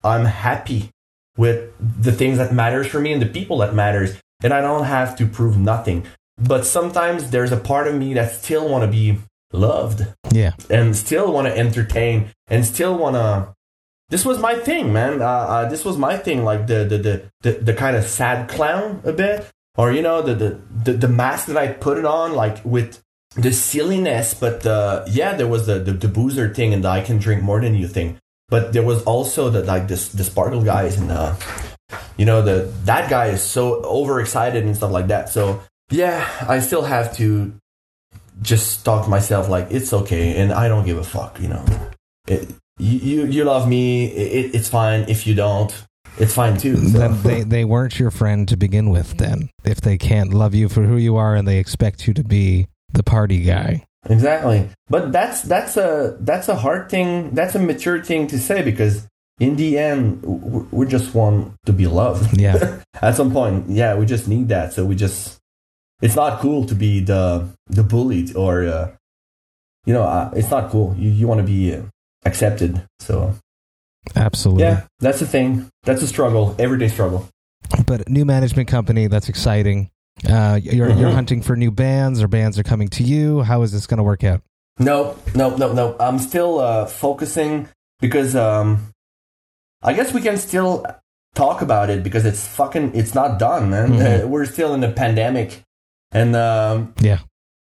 I'm 0.03 0.27
happy 0.27 0.91
with 1.37 1.73
the 1.81 2.13
things 2.13 2.39
that 2.39 2.53
matters 2.53 2.87
for 2.87 3.01
me 3.01 3.13
and 3.13 3.23
the 3.23 3.27
people 3.27 3.59
that 3.59 3.75
matters, 3.75 4.17
and 4.43 4.53
I 4.53 4.61
don't 4.61 4.85
have 4.85 5.17
to 5.17 5.27
prove 5.27 5.59
nothing. 5.59 6.07
But 6.37 6.67
sometimes 6.67 7.31
there's 7.31 7.53
a 7.53 7.57
part 7.57 7.87
of 7.87 7.95
me 7.95 8.15
that 8.15 8.33
still 8.33 8.69
want 8.69 8.85
to 8.85 8.91
be 8.91 9.19
loved 9.53 10.07
yeah, 10.33 10.53
and 10.69 10.97
still 10.97 11.33
want 11.33 11.47
to 11.47 11.57
entertain 11.57 12.31
and 12.49 12.67
still 12.67 12.99
want 12.99 13.15
to 13.15 13.55
this 14.09 14.25
was 14.25 14.39
my 14.39 14.55
thing 14.57 14.93
man. 14.93 15.23
Uh, 15.23 15.27
uh, 15.27 15.69
this 15.69 15.85
was 15.85 15.97
my 15.97 16.17
thing 16.17 16.45
like 16.45 16.67
the 16.67 16.85
the, 16.85 16.99
the 16.99 17.31
the 17.43 17.53
the 17.61 17.75
kind 17.75 17.97
of 17.97 18.05
sad 18.05 18.49
clown 18.49 19.01
a 19.05 19.13
bit 19.13 19.51
or 19.77 19.93
you 19.93 20.03
know 20.03 20.23
the 20.23 20.35
the 20.35 20.61
the, 20.85 20.93
the 20.93 21.09
mask 21.09 21.47
that 21.47 21.57
i 21.57 21.67
put 21.67 21.99
it 21.99 22.05
on 22.05 22.33
like 22.35 22.65
with 22.65 23.03
the 23.37 23.53
silliness 23.53 24.35
but 24.35 24.65
yeah 25.09 25.35
there 25.35 25.49
was 25.49 25.67
the, 25.67 25.79
the 25.79 25.93
the 25.93 26.09
boozer 26.09 26.53
thing 26.53 26.73
and 26.73 26.85
the 26.85 26.89
i 26.89 27.01
can 27.01 27.19
drink 27.19 27.43
more 27.43 27.61
than 27.61 27.75
you 27.75 27.89
thing. 27.89 28.19
But 28.49 28.75
there 28.75 28.83
was 28.83 29.03
also 29.05 29.49
the 29.51 29.65
like 29.65 29.89
this 29.89 30.09
the 30.09 30.23
sparkle 30.23 30.63
guys 30.63 30.99
and 30.99 31.11
uh 31.11 31.35
you 32.17 32.27
know 32.27 32.43
the 32.43 32.71
that 32.85 33.11
guy 33.11 33.27
is 33.29 33.43
so 33.43 33.83
overexcited 33.83 34.65
and 34.65 34.77
stuff 34.77 34.93
like 34.93 35.09
that. 35.09 35.29
So 35.29 35.63
yeah 35.91 36.29
i 36.49 36.61
still 36.61 36.83
have 36.83 37.15
to 37.17 37.53
just 38.43 38.85
talk 38.85 39.05
to 39.05 39.11
myself 39.11 39.49
like 39.49 39.69
it's 39.71 39.93
okay 39.93 40.37
and 40.41 40.51
i 40.53 40.67
don't 40.67 40.85
give 40.87 40.99
a 40.99 41.05
fuck 41.05 41.41
you 41.41 41.49
know. 41.49 41.65
It, 42.27 42.49
you, 42.79 42.99
you 42.99 43.27
you 43.27 43.45
love 43.45 43.69
me. 43.69 44.07
It, 44.07 44.55
it's 44.55 44.69
fine 44.69 45.05
if 45.09 45.27
you 45.27 45.35
don't. 45.35 45.73
It's 46.17 46.35
fine 46.35 46.57
too 46.57 46.77
so. 46.89 47.09
they 47.09 47.43
they 47.43 47.65
weren't 47.65 47.99
your 47.99 48.11
friend 48.11 48.49
to 48.49 48.57
begin 48.57 48.91
with. 48.91 49.17
Then, 49.19 49.51
if 49.65 49.81
they 49.81 49.99
can't 49.99 50.33
love 50.33 50.55
you 50.55 50.69
for 50.69 50.83
who 50.83 50.97
you 50.97 51.17
are 51.17 51.35
and 51.35 51.47
they 51.47 51.59
expect 51.59 52.07
you 52.07 52.15
to 52.15 52.25
be 52.25 52.69
the 52.93 53.03
party 53.03 53.43
guy, 53.43 53.85
exactly. 54.09 54.69
But 54.89 55.13
that's 55.13 55.43
that's 55.43 55.77
a 55.77 56.17
that's 56.21 56.49
a 56.49 56.57
hard 56.57 56.89
thing 56.89 57.31
that's 57.31 57.55
a 57.55 57.59
mature 57.59 58.03
thing 58.03 58.27
to 58.29 58.39
say 58.39 58.63
because 58.63 59.09
in 59.41 59.57
the 59.57 59.79
end 59.79 60.23
we 60.73 60.87
just 60.87 61.15
want 61.15 61.55
to 61.67 61.73
be 61.73 61.87
loved. 61.87 62.39
Yeah, 62.39 62.81
at 63.03 63.17
some 63.17 63.33
point 63.33 63.69
yeah 63.69 63.97
we 63.97 64.07
just 64.07 64.29
need 64.29 64.49
that. 64.49 64.73
So 64.73 64.85
we 64.85 64.95
just 64.95 65.41
it's 66.01 66.17
not 66.17 66.41
cool 66.41 66.65
to 66.67 66.75
be 66.75 67.01
the 67.01 67.49
the 67.67 67.83
bullied 67.83 68.37
or 68.37 68.65
uh, 68.67 68.91
you 69.85 69.95
know 69.95 70.05
uh, 70.05 70.31
it's 70.35 70.51
not 70.51 70.71
cool. 70.71 70.95
You, 70.97 71.11
you 71.11 71.27
want 71.27 71.41
to 71.41 71.47
be 71.47 71.75
uh, 71.75 71.83
accepted 72.25 72.83
so 73.01 73.35
absolutely. 74.17 74.65
yeah 74.65 74.85
that's 75.01 75.21
the 75.21 75.27
thing 75.27 75.69
that's 75.83 76.03
a 76.03 76.07
struggle 76.07 76.55
everyday 76.59 76.89
struggle 76.89 77.29
But 77.87 78.09
new 78.09 78.25
management 78.25 78.69
company, 78.69 79.07
that's 79.09 79.29
exciting. 79.31 79.91
Uh, 80.29 80.61
you're 80.63 80.91
you're 80.91 81.11
Mhm. 81.11 81.15
hunting 81.15 81.43
for 81.43 81.57
new 81.57 81.71
bands, 81.71 82.23
or 82.23 82.29
bands 82.29 82.59
are 82.59 82.63
coming 82.63 82.89
to 82.89 83.03
you. 83.03 83.43
How 83.43 83.63
is 83.63 83.73
this 83.73 83.87
going 83.87 83.99
to 83.99 84.05
work 84.05 84.23
out? 84.23 84.43
no 84.79 85.17
no 85.37 85.57
no 85.57 85.73
no 85.73 85.95
i'm 86.01 86.19
still 86.19 86.59
uh, 86.59 86.85
focusing 86.85 87.69
because 88.01 88.35
um 88.35 88.91
i 89.83 89.93
guess 89.93 90.13
we 90.13 90.21
can 90.21 90.37
still 90.37 90.85
talk 91.37 91.63
about 91.63 91.89
it 91.91 92.03
because 92.03 92.25
it's 92.27 92.45
fucking 92.47 92.91
it's 92.95 93.15
not 93.15 93.39
done 93.39 93.71
man 93.71 93.91
Mhm. 93.93 94.25
Uh, 94.25 94.27
we're 94.33 94.45
still 94.47 94.75
in 94.75 94.83
a 94.85 94.91
pandemic 94.91 95.63
and 96.11 96.35
um 96.37 96.93
Yeah. 97.01 97.21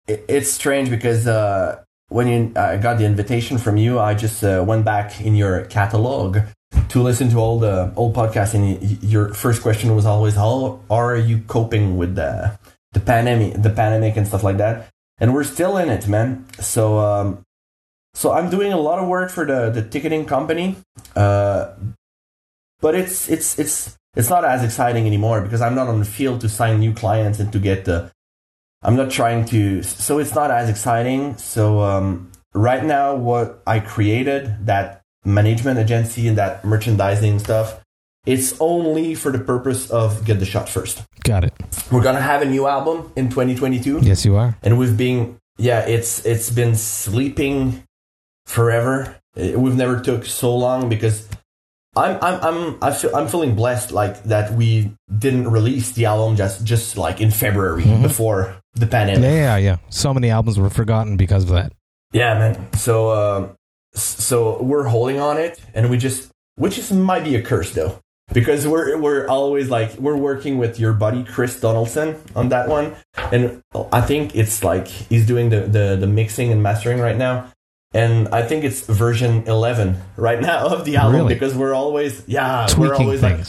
it, 0.08 0.24
it's 0.28 0.50
strange 0.50 0.90
because 0.90 1.26
uh, 1.28 1.82
when 2.08 2.26
you 2.28 2.52
I 2.56 2.76
got 2.76 2.98
the 2.98 3.04
invitation 3.04 3.58
from 3.58 3.76
you, 3.76 3.98
I 3.98 4.14
just 4.14 4.42
uh, 4.42 4.64
went 4.66 4.84
back 4.84 5.20
in 5.20 5.34
your 5.34 5.64
catalog 5.66 6.38
to 6.88 7.02
listen 7.02 7.30
to 7.30 7.38
all 7.38 7.58
the 7.58 7.92
old 7.96 8.14
podcasts, 8.14 8.54
and 8.54 9.02
your 9.02 9.34
first 9.34 9.62
question 9.62 9.94
was 9.94 10.06
always, 10.06 10.34
"How 10.34 10.80
are 10.90 11.16
you 11.16 11.42
coping 11.46 11.96
with 11.96 12.14
the 12.14 12.58
the 12.92 13.00
pandemic, 13.00 13.62
the 13.62 13.70
pandemic, 13.70 14.16
and 14.16 14.26
stuff 14.26 14.42
like 14.42 14.56
that?" 14.56 14.88
And 15.20 15.34
we're 15.34 15.44
still 15.44 15.76
in 15.76 15.90
it, 15.90 16.08
man. 16.08 16.46
So, 16.60 16.98
um, 16.98 17.44
so 18.14 18.32
I'm 18.32 18.50
doing 18.50 18.72
a 18.72 18.78
lot 18.78 18.98
of 18.98 19.08
work 19.08 19.30
for 19.30 19.44
the 19.44 19.70
the 19.70 19.82
ticketing 19.82 20.24
company, 20.24 20.76
uh, 21.14 21.74
but 22.80 22.94
it's 22.94 23.28
it's 23.28 23.58
it's 23.58 23.98
it's 24.16 24.30
not 24.30 24.44
as 24.44 24.64
exciting 24.64 25.06
anymore 25.06 25.42
because 25.42 25.60
I'm 25.60 25.74
not 25.74 25.88
on 25.88 25.98
the 25.98 26.06
field 26.06 26.40
to 26.40 26.48
sign 26.48 26.80
new 26.80 26.94
clients 26.94 27.38
and 27.38 27.52
to 27.52 27.58
get 27.58 27.84
the 27.84 28.10
I'm 28.82 28.96
not 28.96 29.10
trying 29.10 29.44
to, 29.46 29.82
so 29.82 30.18
it's 30.18 30.34
not 30.34 30.50
as 30.50 30.68
exciting. 30.68 31.36
So 31.36 31.80
um, 31.80 32.30
right 32.54 32.84
now, 32.84 33.16
what 33.16 33.62
I 33.66 33.80
created 33.80 34.66
that 34.66 35.02
management 35.24 35.78
agency 35.78 36.28
and 36.28 36.38
that 36.38 36.64
merchandising 36.64 37.40
stuff, 37.40 37.80
it's 38.24 38.54
only 38.60 39.14
for 39.14 39.32
the 39.32 39.38
purpose 39.38 39.90
of 39.90 40.24
get 40.24 40.38
the 40.38 40.44
shot 40.46 40.68
first. 40.68 41.02
Got 41.24 41.44
it. 41.44 41.54
We're 41.90 42.02
gonna 42.02 42.20
have 42.20 42.42
a 42.42 42.44
new 42.44 42.66
album 42.66 43.10
in 43.16 43.28
2022, 43.30 44.00
Yes, 44.02 44.24
you 44.24 44.36
are. 44.36 44.56
and 44.62 44.78
we've 44.78 44.96
been, 44.96 45.38
yeah, 45.56 45.80
it's 45.80 46.24
it's 46.24 46.50
been 46.50 46.74
sleeping 46.74 47.82
forever. 48.46 49.16
We've 49.34 49.76
never 49.76 50.00
took 50.00 50.24
so 50.26 50.54
long 50.56 50.88
because 50.88 51.28
I'm 51.98 52.18
I'm 52.22 52.40
I'm 52.42 52.78
I 52.80 52.92
feel, 52.92 53.14
I'm 53.14 53.28
feeling 53.28 53.54
blessed 53.54 53.92
like 53.92 54.22
that 54.24 54.52
we 54.52 54.92
didn't 55.18 55.50
release 55.50 55.92
the 55.92 56.06
album 56.06 56.36
just 56.36 56.64
just 56.64 56.96
like 56.96 57.20
in 57.20 57.30
February 57.30 57.84
before 58.02 58.56
the 58.74 58.86
pandemic. 58.86 59.24
Yeah, 59.24 59.56
yeah, 59.56 59.56
yeah. 59.56 59.76
So 59.90 60.14
many 60.14 60.30
albums 60.30 60.58
were 60.58 60.70
forgotten 60.70 61.16
because 61.16 61.44
of 61.44 61.50
that. 61.50 61.72
Yeah, 62.12 62.38
man. 62.38 62.72
So, 62.74 63.10
um, 63.10 63.56
so 63.94 64.62
we're 64.62 64.84
holding 64.84 65.20
on 65.20 65.36
it, 65.36 65.60
and 65.74 65.90
we 65.90 65.98
just, 65.98 66.30
which 66.54 66.78
is 66.78 66.90
might 66.92 67.24
be 67.24 67.36
a 67.36 67.42
curse 67.42 67.72
though, 67.72 67.98
because 68.32 68.66
we're 68.66 68.96
we're 68.96 69.26
always 69.28 69.68
like 69.68 69.94
we're 69.96 70.16
working 70.16 70.58
with 70.58 70.78
your 70.78 70.92
buddy 70.92 71.24
Chris 71.24 71.60
Donaldson 71.60 72.16
on 72.34 72.48
that 72.48 72.68
one, 72.68 72.96
and 73.32 73.62
I 73.92 74.00
think 74.00 74.34
it's 74.34 74.64
like 74.64 74.86
he's 74.88 75.26
doing 75.26 75.50
the 75.50 75.60
the, 75.60 75.96
the 75.96 76.06
mixing 76.06 76.52
and 76.52 76.62
mastering 76.62 76.98
right 77.00 77.16
now, 77.16 77.52
and 77.92 78.28
I 78.28 78.42
think 78.42 78.64
it's 78.64 78.80
version 78.86 79.44
eleven 79.46 79.96
right 80.16 80.40
now 80.40 80.66
of 80.68 80.84
the 80.84 80.96
album 80.96 81.16
Really? 81.22 81.34
because 81.34 81.54
we're 81.56 81.74
always 81.74 82.22
yeah 82.26 82.66
we're 82.78 82.88
Tweaking 82.88 83.06
always 83.06 83.22
like. 83.22 83.40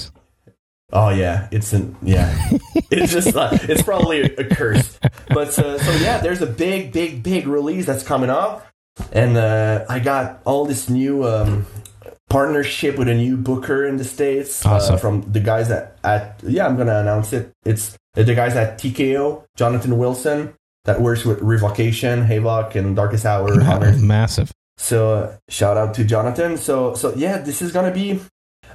Oh 0.91 1.09
yeah, 1.09 1.47
it's 1.51 1.71
an 1.73 1.95
yeah. 2.01 2.49
it's 2.89 3.11
just 3.11 3.35
like, 3.35 3.63
it's 3.69 3.83
probably 3.83 4.21
a, 4.21 4.35
a 4.37 4.43
curse. 4.43 4.97
But 5.27 5.49
uh, 5.59 5.77
so 5.77 5.91
yeah, 6.03 6.17
there's 6.17 6.41
a 6.41 6.47
big, 6.47 6.91
big, 6.91 7.21
big 7.21 7.45
release 7.47 7.85
that's 7.85 8.01
coming 8.01 8.31
up, 8.31 8.65
and 9.11 9.37
uh, 9.37 9.85
I 9.87 9.99
got 9.99 10.41
all 10.45 10.65
this 10.65 10.89
new 10.89 11.27
um, 11.27 11.67
partnership 12.27 12.97
with 12.97 13.07
a 13.07 13.13
new 13.13 13.37
booker 13.37 13.85
in 13.85 13.97
the 13.97 14.03
states 14.03 14.65
Awesome. 14.65 14.95
uh, 14.95 14.97
from 14.97 15.31
the 15.31 15.39
guys 15.39 15.69
at, 15.69 15.95
at 16.03 16.39
yeah. 16.43 16.65
I'm 16.65 16.75
gonna 16.75 16.97
announce 16.99 17.33
it. 17.33 17.51
It's 17.65 17.95
uh, 18.17 18.23
the 18.23 18.33
guys 18.33 18.55
at 18.55 18.79
TKO, 18.79 19.45
Jonathan 19.55 19.95
Wilson, 19.99 20.55
that 20.85 21.01
works 21.01 21.25
with 21.25 21.41
Revocation, 21.41 22.25
Havok, 22.25 22.75
and 22.75 22.95
Darkest 22.95 23.25
Hour. 23.25 23.55
Massive. 24.01 24.51
So 24.77 25.13
uh, 25.13 25.37
shout 25.49 25.77
out 25.77 25.93
to 25.95 26.03
Jonathan. 26.03 26.57
So 26.57 26.95
so 26.95 27.13
yeah, 27.15 27.37
this 27.39 27.61
is 27.61 27.71
gonna 27.71 27.91
be 27.91 28.19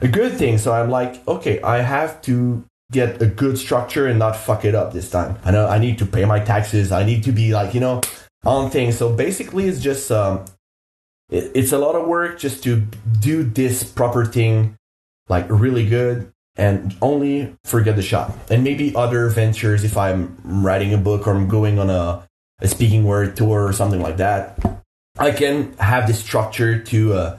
a 0.01 0.09
good 0.09 0.35
thing. 0.35 0.59
So 0.59 0.73
I'm 0.73 0.91
like, 0.91 1.27
okay, 1.27 1.61
I 1.63 1.81
have 1.81 2.21
to 2.23 2.65
get 2.93 3.21
a 3.23 3.27
good 3.27 3.59
structure 3.59 4.07
and 4.07 4.19
not 4.19 4.37
fuck 4.37 4.65
it 4.65 4.75
up 4.75 4.93
this 4.93 5.11
time. 5.11 5.39
I 5.45 5.51
know 5.51 5.67
I 5.67 5.79
need 5.79 5.99
to 5.99 6.07
pay 6.07 6.25
my 6.25 6.41
taxes. 6.41 6.93
I 6.93 7.05
need 7.05 7.25
to 7.25 7.33
be 7.33 7.53
like 7.53 7.75
you 7.75 7.81
know 7.81 8.03
on 8.45 8.71
things. 8.71 8.99
So 8.99 9.15
basically, 9.15 9.67
it's 9.67 9.81
just 9.81 10.11
um, 10.13 10.45
it, 11.31 11.51
it's 11.55 11.73
a 11.73 11.79
lot 11.79 11.95
of 11.95 12.07
work 12.07 12.39
just 12.39 12.63
to 12.65 12.87
do 13.21 13.43
this 13.43 13.83
proper 13.83 14.25
thing 14.27 14.77
like 15.29 15.47
really 15.49 15.89
good 15.89 16.31
and 16.57 16.97
only 17.03 17.55
forget 17.65 17.97
the 17.97 18.03
shot 18.03 18.33
and 18.51 18.63
maybe 18.63 18.95
other 18.95 19.29
ventures 19.29 19.85
if 19.85 19.97
i'm 19.97 20.39
writing 20.45 20.95
a 20.95 20.99
book 20.99 21.27
or 21.27 21.33
i'm 21.33 21.49
going 21.49 21.79
on 21.79 21.91
a, 21.91 22.27
a 22.61 22.69
speaking 22.69 23.05
word 23.05 23.37
tour 23.37 23.67
or 23.67 23.73
something 23.73 24.01
like 24.01 24.17
that 24.19 24.59
I 25.19 25.31
can 25.31 25.75
have 25.75 26.07
this 26.07 26.19
structure 26.19 26.79
to 26.79 27.13
uh, 27.15 27.39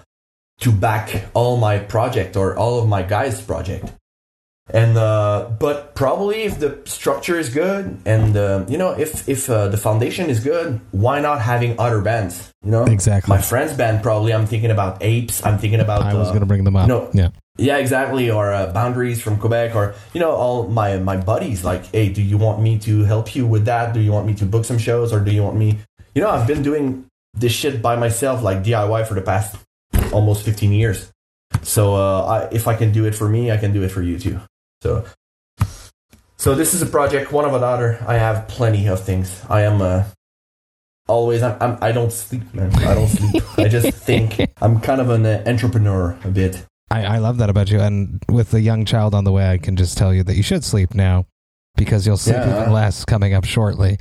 to 0.60 0.72
back 0.72 1.26
all 1.34 1.58
my 1.58 1.80
project 1.80 2.38
or 2.38 2.56
all 2.58 2.80
of 2.82 2.88
my 2.88 3.04
guys' 3.04 3.42
project. 3.42 3.92
And 4.74 4.98
uh, 4.98 5.52
but 5.60 5.94
probably 5.94 6.44
if 6.44 6.60
the 6.60 6.82
structure 6.86 7.38
is 7.38 7.50
good 7.50 8.00
and 8.04 8.36
uh, 8.36 8.66
you 8.68 8.80
know 8.80 8.92
if 8.98 9.30
if 9.30 9.48
uh, 9.48 9.68
the 9.68 9.78
foundation 9.78 10.28
is 10.28 10.44
good, 10.44 10.82
why 10.92 11.20
not 11.20 11.40
having 11.40 11.80
other 11.80 12.02
bands? 12.02 12.52
You 12.64 12.72
know, 12.72 12.86
Exactly. 12.86 13.30
My 13.30 13.42
friend's 13.42 13.74
band 13.74 14.02
probably. 14.02 14.34
I'm 14.34 14.48
thinking 14.48 14.72
about 14.72 15.04
Apes. 15.04 15.46
I'm 15.46 15.60
thinking 15.60 15.82
about. 15.82 16.02
I 16.02 16.16
was 16.16 16.30
uh, 16.30 16.32
going 16.32 16.40
to 16.42 16.48
bring 16.48 16.64
them 16.64 16.76
up. 16.76 16.88
no. 16.88 17.12
Yeah. 17.14 17.30
yeah, 17.58 17.78
exactly. 17.78 18.32
Or 18.32 18.52
uh, 18.52 18.74
boundaries 18.74 19.22
from 19.22 19.38
Quebec, 19.38 19.76
or 19.76 19.94
you 20.16 20.20
know, 20.20 20.32
all 20.32 20.68
my 20.68 20.98
my 20.98 21.16
buddies. 21.18 21.64
Like, 21.64 21.86
hey, 21.94 22.10
do 22.10 22.24
you 22.24 22.40
want 22.40 22.60
me 22.60 22.80
to 22.80 23.04
help 23.04 23.36
you 23.36 23.46
with 23.46 23.66
that? 23.66 23.94
Do 23.94 24.00
you 24.00 24.12
want 24.12 24.26
me 24.26 24.34
to 24.36 24.46
book 24.48 24.66
some 24.66 24.80
shows, 24.80 25.14
or 25.14 25.20
do 25.20 25.32
you 25.32 25.44
want 25.44 25.58
me? 25.58 25.78
You 26.16 26.24
know, 26.24 26.30
I've 26.32 26.48
been 26.48 26.64
doing 26.64 27.06
this 27.36 27.52
shit 27.52 27.84
by 27.84 27.98
myself, 27.98 28.42
like 28.42 28.64
DIY, 28.64 29.06
for 29.06 29.14
the 29.14 29.22
past 29.22 29.58
almost 30.12 30.44
fifteen 30.44 30.72
years. 30.72 31.12
So, 31.62 31.94
uh, 31.94 32.26
I, 32.26 32.54
if 32.56 32.68
I 32.68 32.76
can 32.76 32.92
do 32.92 33.06
it 33.06 33.14
for 33.14 33.30
me, 33.30 33.52
I 33.52 33.58
can 33.58 33.72
do 33.74 33.84
it 33.84 33.90
for 33.90 34.02
you 34.02 34.18
too. 34.18 34.40
So, 34.82 35.06
so 36.38 36.54
this 36.56 36.74
is 36.74 36.82
a 36.82 36.86
project, 36.86 37.32
one 37.32 37.46
of 37.46 37.54
a 37.54 37.58
another. 37.58 38.04
I 38.08 38.16
have 38.18 38.48
plenty 38.48 38.88
of 38.88 39.02
things. 39.04 39.42
I 39.50 39.62
am 39.62 39.82
uh, 39.82 40.04
always. 41.08 41.42
I'm, 41.42 41.58
I'm. 41.62 41.78
I 41.82 41.92
don't 41.92 42.12
sleep, 42.12 42.54
man. 42.54 42.74
I 42.76 42.94
don't 42.94 43.08
sleep. 43.08 43.44
I 43.58 43.68
just 43.68 43.98
think. 43.98 44.40
I'm 44.62 44.80
kind 44.80 45.02
of 45.02 45.10
an 45.10 45.26
uh, 45.26 45.44
entrepreneur 45.48 46.18
a 46.24 46.28
bit. 46.30 46.66
I, 46.92 47.04
I 47.06 47.18
love 47.18 47.38
that 47.40 47.50
about 47.50 47.72
you. 47.72 47.80
And 47.80 48.22
with 48.30 48.52
the 48.52 48.62
young 48.62 48.86
child 48.86 49.16
on 49.16 49.24
the 49.24 49.32
way, 49.32 49.50
I 49.50 49.58
can 49.58 49.76
just 49.76 49.98
tell 49.98 50.14
you 50.14 50.24
that 50.24 50.36
you 50.36 50.44
should 50.44 50.64
sleep 50.64 50.94
now 50.94 51.26
because 51.76 52.06
you'll 52.06 52.18
sleep 52.18 52.38
Yeah. 52.38 52.62
even 52.62 52.72
less 52.74 53.06
coming 53.06 53.34
up 53.34 53.44
shortly. 53.44 53.98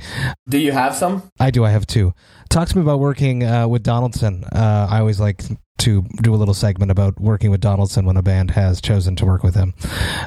Do 0.47 0.57
you 0.59 0.71
have 0.71 0.93
some? 0.95 1.23
I 1.39 1.49
do. 1.51 1.65
I 1.65 1.71
have 1.71 1.87
two. 1.87 2.13
Talk 2.49 2.67
to 2.69 2.75
me 2.77 2.83
about 2.83 2.99
working 2.99 3.43
uh, 3.43 3.67
with 3.67 3.81
Donaldson. 3.83 4.43
Uh, 4.43 4.87
I 4.89 4.99
always 4.99 5.19
like 5.19 5.41
to 5.79 6.03
do 6.21 6.33
a 6.33 6.37
little 6.37 6.53
segment 6.53 6.91
about 6.91 7.19
working 7.19 7.51
with 7.51 7.61
Donaldson 7.61 8.05
when 8.05 8.17
a 8.17 8.21
band 8.21 8.51
has 8.51 8.81
chosen 8.81 9.15
to 9.17 9.25
work 9.25 9.43
with 9.43 9.55
him. 9.55 9.73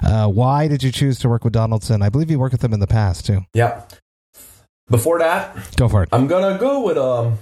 Uh, 0.03 0.29
why 0.29 0.69
did 0.69 0.83
you 0.83 0.93
choose 0.93 1.19
to 1.21 1.29
work 1.29 1.45
with 1.45 1.53
Donaldson? 1.53 2.03
I 2.03 2.09
believe 2.11 2.31
you 2.31 2.39
worked 2.39 2.53
with 2.53 2.65
him 2.65 2.73
in 2.73 2.81
the 2.81 2.87
past 2.87 3.27
too. 3.27 3.41
Yeah. 3.55 3.83
Before 4.91 5.19
that, 5.19 5.55
Go 5.77 5.89
for 5.89 6.03
it. 6.03 6.09
I'm 6.13 6.27
gonna 6.27 6.59
go 6.59 6.85
with 6.85 6.97
um, 6.97 7.39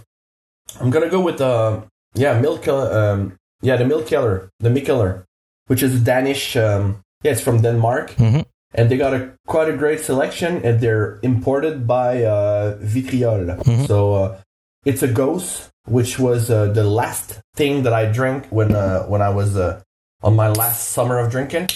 I'm 0.81 0.91
gonna 0.91 1.09
go 1.11 1.21
with 1.21 1.41
uh, 1.41 1.81
yeah, 2.15 2.41
Milk 2.41 2.67
um, 2.69 3.37
yeah, 3.63 3.77
the 3.77 3.85
Mikkeller, 3.85 4.51
the 4.61 4.69
Mikkeller, 4.69 5.25
which 5.67 5.83
is 5.83 6.01
Danish, 6.01 6.57
um, 6.57 7.03
yeah, 7.23 7.33
it's 7.33 7.41
from 7.41 7.63
Denmark, 7.63 8.11
hmm 8.13 8.41
and 8.75 8.91
they 8.91 8.99
got 8.99 9.15
a 9.15 9.33
quite 9.47 9.69
a 9.69 9.77
great 9.77 10.01
selection, 10.01 10.61
and 10.63 10.81
they're 10.81 11.19
imported 11.23 11.87
by 11.87 12.25
uh, 12.25 12.77
Vitriol. 12.81 13.39
Mhm. 13.65 13.87
So 13.87 14.15
uh, 14.15 14.39
it's 14.85 15.03
a 15.03 15.09
ghost, 15.09 15.71
which 15.87 16.19
was 16.19 16.51
uh, 16.51 16.67
the 16.67 16.85
last 16.85 17.41
thing 17.55 17.85
that 17.85 17.93
I 17.93 18.11
drank 18.11 18.47
when 18.49 18.75
uh, 18.75 19.05
when 19.05 19.23
I 19.23 19.31
was 19.31 19.57
uh, 19.57 19.83
on 20.23 20.37
my 20.37 20.49
last 20.49 20.91
summer 20.91 21.19
of 21.19 21.31
drinking. 21.31 21.69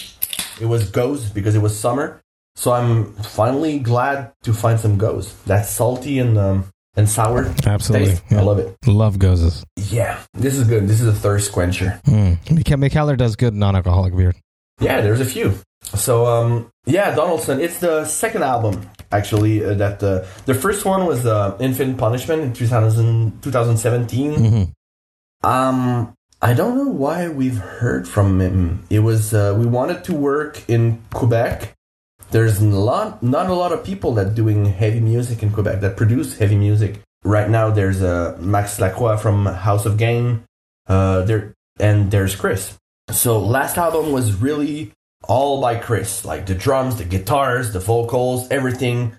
It 0.59 0.65
was 0.65 0.91
gose 0.91 1.33
because 1.33 1.55
it 1.55 1.61
was 1.61 1.77
summer. 1.77 2.21
So 2.55 2.73
I'm 2.73 3.13
finally 3.13 3.79
glad 3.79 4.33
to 4.43 4.53
find 4.53 4.79
some 4.79 4.97
gose. 4.99 5.33
That's 5.45 5.69
salty 5.69 6.19
and 6.19 6.37
um, 6.37 6.65
and 6.95 7.09
sour. 7.09 7.53
Absolutely. 7.65 8.19
Yeah. 8.29 8.39
I 8.39 8.43
love 8.43 8.59
it. 8.59 8.75
Love 8.85 9.17
goses. 9.17 9.63
Yeah, 9.77 10.19
this 10.33 10.55
is 10.55 10.67
good. 10.67 10.87
This 10.87 11.01
is 11.01 11.07
a 11.07 11.13
thirst 11.13 11.51
quencher. 11.51 11.99
Mm. 12.05 13.17
Does 13.17 13.35
good 13.35 13.53
non-alcoholic 13.53 14.15
beer. 14.15 14.33
Yeah, 14.79 15.01
there's 15.01 15.21
a 15.21 15.25
few. 15.25 15.53
So 15.83 16.25
um, 16.25 16.69
yeah, 16.85 17.13
Donaldson. 17.15 17.59
It's 17.59 17.79
the 17.79 18.05
second 18.05 18.43
album 18.43 18.89
actually 19.11 19.63
uh, 19.63 19.73
that 19.75 20.01
uh, 20.01 20.25
the 20.45 20.53
first 20.53 20.85
one 20.85 21.05
was 21.05 21.25
uh, 21.25 21.57
Infinite 21.59 21.97
Punishment 21.97 22.41
in 22.41 22.53
2000, 22.53 23.41
2017. 23.41 24.33
hmm 24.33 24.63
Um, 25.43 26.13
I 26.41 26.53
don't 26.53 26.75
know 26.77 26.87
why 26.89 27.27
we've 27.29 27.57
heard 27.57 28.07
from 28.07 28.39
him. 28.41 28.83
It 28.89 28.99
was 28.99 29.33
uh, 29.33 29.55
we 29.57 29.65
wanted 29.65 30.03
to 30.05 30.13
work 30.13 30.63
in 30.67 31.01
Quebec. 31.13 31.75
There's 32.31 32.61
a 32.61 32.65
lot, 32.65 33.21
not 33.21 33.47
a 33.49 33.53
lot 33.53 33.73
of 33.73 33.83
people 33.83 34.13
that 34.15 34.33
doing 34.35 34.65
heavy 34.65 35.01
music 35.01 35.43
in 35.43 35.51
Quebec 35.51 35.81
that 35.81 35.97
produce 35.97 36.37
heavy 36.37 36.55
music. 36.55 37.01
Right 37.23 37.49
now, 37.49 37.69
there's 37.69 38.01
uh, 38.01 38.37
Max 38.39 38.79
Lacroix 38.79 39.17
from 39.17 39.45
House 39.45 39.85
of 39.85 39.97
Game. 39.97 40.43
Uh, 40.87 41.21
there 41.23 41.53
and 41.79 42.09
there's 42.09 42.35
Chris. 42.35 42.77
So 43.11 43.37
last 43.39 43.77
album 43.77 44.11
was 44.11 44.33
really 44.33 44.93
all 45.27 45.61
by 45.61 45.75
Chris, 45.77 46.25
like 46.25 46.45
the 46.45 46.55
drums, 46.55 46.97
the 46.97 47.05
guitars, 47.05 47.73
the 47.73 47.79
vocals, 47.79 48.49
everything 48.51 49.13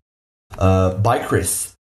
uh, 0.59 0.94
by 0.98 1.18
Chris, 1.24 1.74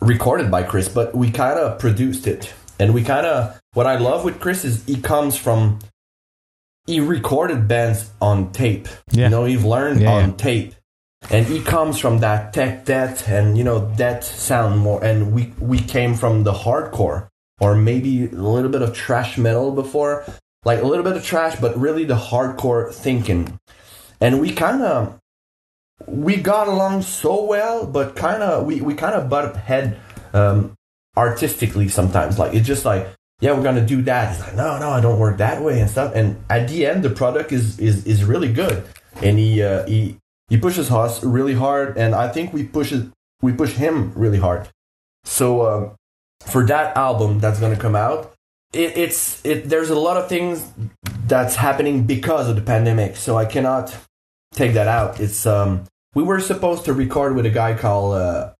recorded 0.00 0.50
by 0.50 0.62
Chris. 0.62 0.88
But 0.88 1.14
we 1.14 1.30
kind 1.30 1.58
of 1.58 1.78
produced 1.78 2.26
it, 2.26 2.52
and 2.78 2.94
we 2.94 3.02
kind 3.02 3.26
of 3.26 3.60
what 3.74 3.86
I 3.86 3.96
love 3.96 4.24
with 4.24 4.40
Chris 4.40 4.64
is 4.64 4.84
he 4.86 5.00
comes 5.00 5.36
from 5.36 5.78
he 6.86 7.00
recorded 7.00 7.66
bands 7.66 8.10
on 8.20 8.52
tape. 8.52 8.88
Yeah. 9.10 9.24
You 9.24 9.30
know, 9.30 9.44
he's 9.44 9.64
learned 9.64 10.00
Yeah, 10.00 10.12
on 10.12 10.30
yeah. 10.30 10.36
tape. 10.36 10.74
And 11.30 11.44
he 11.46 11.60
comes 11.60 11.98
from 11.98 12.20
that 12.20 12.52
tech 12.52 12.84
death 12.84 13.26
and 13.28 13.58
you 13.58 13.64
know 13.64 13.92
that 13.96 14.22
sound 14.22 14.78
more 14.78 15.02
and 15.02 15.32
we 15.32 15.52
we 15.58 15.80
came 15.80 16.14
from 16.14 16.44
the 16.44 16.52
hardcore 16.52 17.26
or 17.60 17.74
maybe 17.74 18.26
a 18.26 18.30
little 18.30 18.70
bit 18.70 18.82
of 18.82 18.96
thrash 18.96 19.36
metal 19.36 19.72
before. 19.72 20.24
Like 20.66 20.82
a 20.82 20.84
little 20.84 21.04
bit 21.04 21.16
of 21.16 21.24
thrash, 21.24 21.54
but 21.60 21.78
really 21.78 22.02
the 22.02 22.16
hardcore 22.16 22.92
thinking. 22.92 23.60
And 24.20 24.40
we 24.40 24.50
kinda 24.50 25.20
we 26.08 26.36
got 26.38 26.66
along 26.66 27.02
so 27.02 27.44
well, 27.44 27.86
but 27.86 28.16
kinda 28.16 28.64
we, 28.64 28.80
we 28.80 28.94
kinda 28.94 29.20
butt 29.30 29.54
head 29.54 29.96
um 30.34 30.74
artistically 31.16 31.86
sometimes. 31.86 32.36
Like 32.40 32.52
it's 32.52 32.66
just 32.66 32.84
like 32.84 33.06
yeah, 33.40 33.52
we're 33.52 33.62
gonna 33.62 33.86
do 33.86 34.02
that. 34.02 34.32
He's 34.32 34.40
like, 34.40 34.56
no, 34.56 34.76
no, 34.78 34.90
I 34.90 35.00
don't 35.00 35.20
work 35.20 35.36
that 35.36 35.62
way 35.62 35.80
and 35.80 35.88
stuff. 35.88 36.12
And 36.16 36.42
at 36.50 36.68
the 36.68 36.84
end, 36.84 37.04
the 37.04 37.10
product 37.10 37.52
is 37.52 37.78
is 37.78 38.04
is 38.04 38.24
really 38.24 38.52
good, 38.52 38.82
and 39.22 39.38
he 39.38 39.62
uh, 39.62 39.86
he 39.86 40.16
he 40.48 40.56
pushes 40.56 40.90
us 40.90 41.22
really 41.22 41.54
hard, 41.54 41.96
and 41.96 42.12
I 42.12 42.26
think 42.26 42.52
we 42.52 42.64
push 42.64 42.90
it, 42.90 43.06
we 43.40 43.52
push 43.52 43.74
him 43.74 44.12
really 44.16 44.38
hard. 44.38 44.68
So 45.22 45.60
uh, 45.60 45.94
for 46.44 46.66
that 46.66 46.96
album 46.96 47.38
that's 47.38 47.60
gonna 47.60 47.76
come 47.76 47.94
out, 47.94 48.35
it, 48.76 48.96
it's 48.96 49.44
it. 49.44 49.68
There's 49.68 49.90
a 49.90 49.98
lot 49.98 50.16
of 50.16 50.28
things 50.28 50.64
that's 51.26 51.56
happening 51.56 52.04
because 52.04 52.48
of 52.48 52.56
the 52.56 52.62
pandemic, 52.62 53.16
so 53.16 53.36
I 53.36 53.44
cannot 53.44 53.96
take 54.52 54.74
that 54.74 54.88
out. 54.88 55.20
It's 55.20 55.46
um 55.46 55.84
we 56.14 56.22
were 56.22 56.40
supposed 56.40 56.84
to 56.86 56.92
record 56.92 57.34
with 57.36 57.46
a 57.46 57.50
guy 57.50 57.74
called 57.74 58.14
uh, 58.14 58.52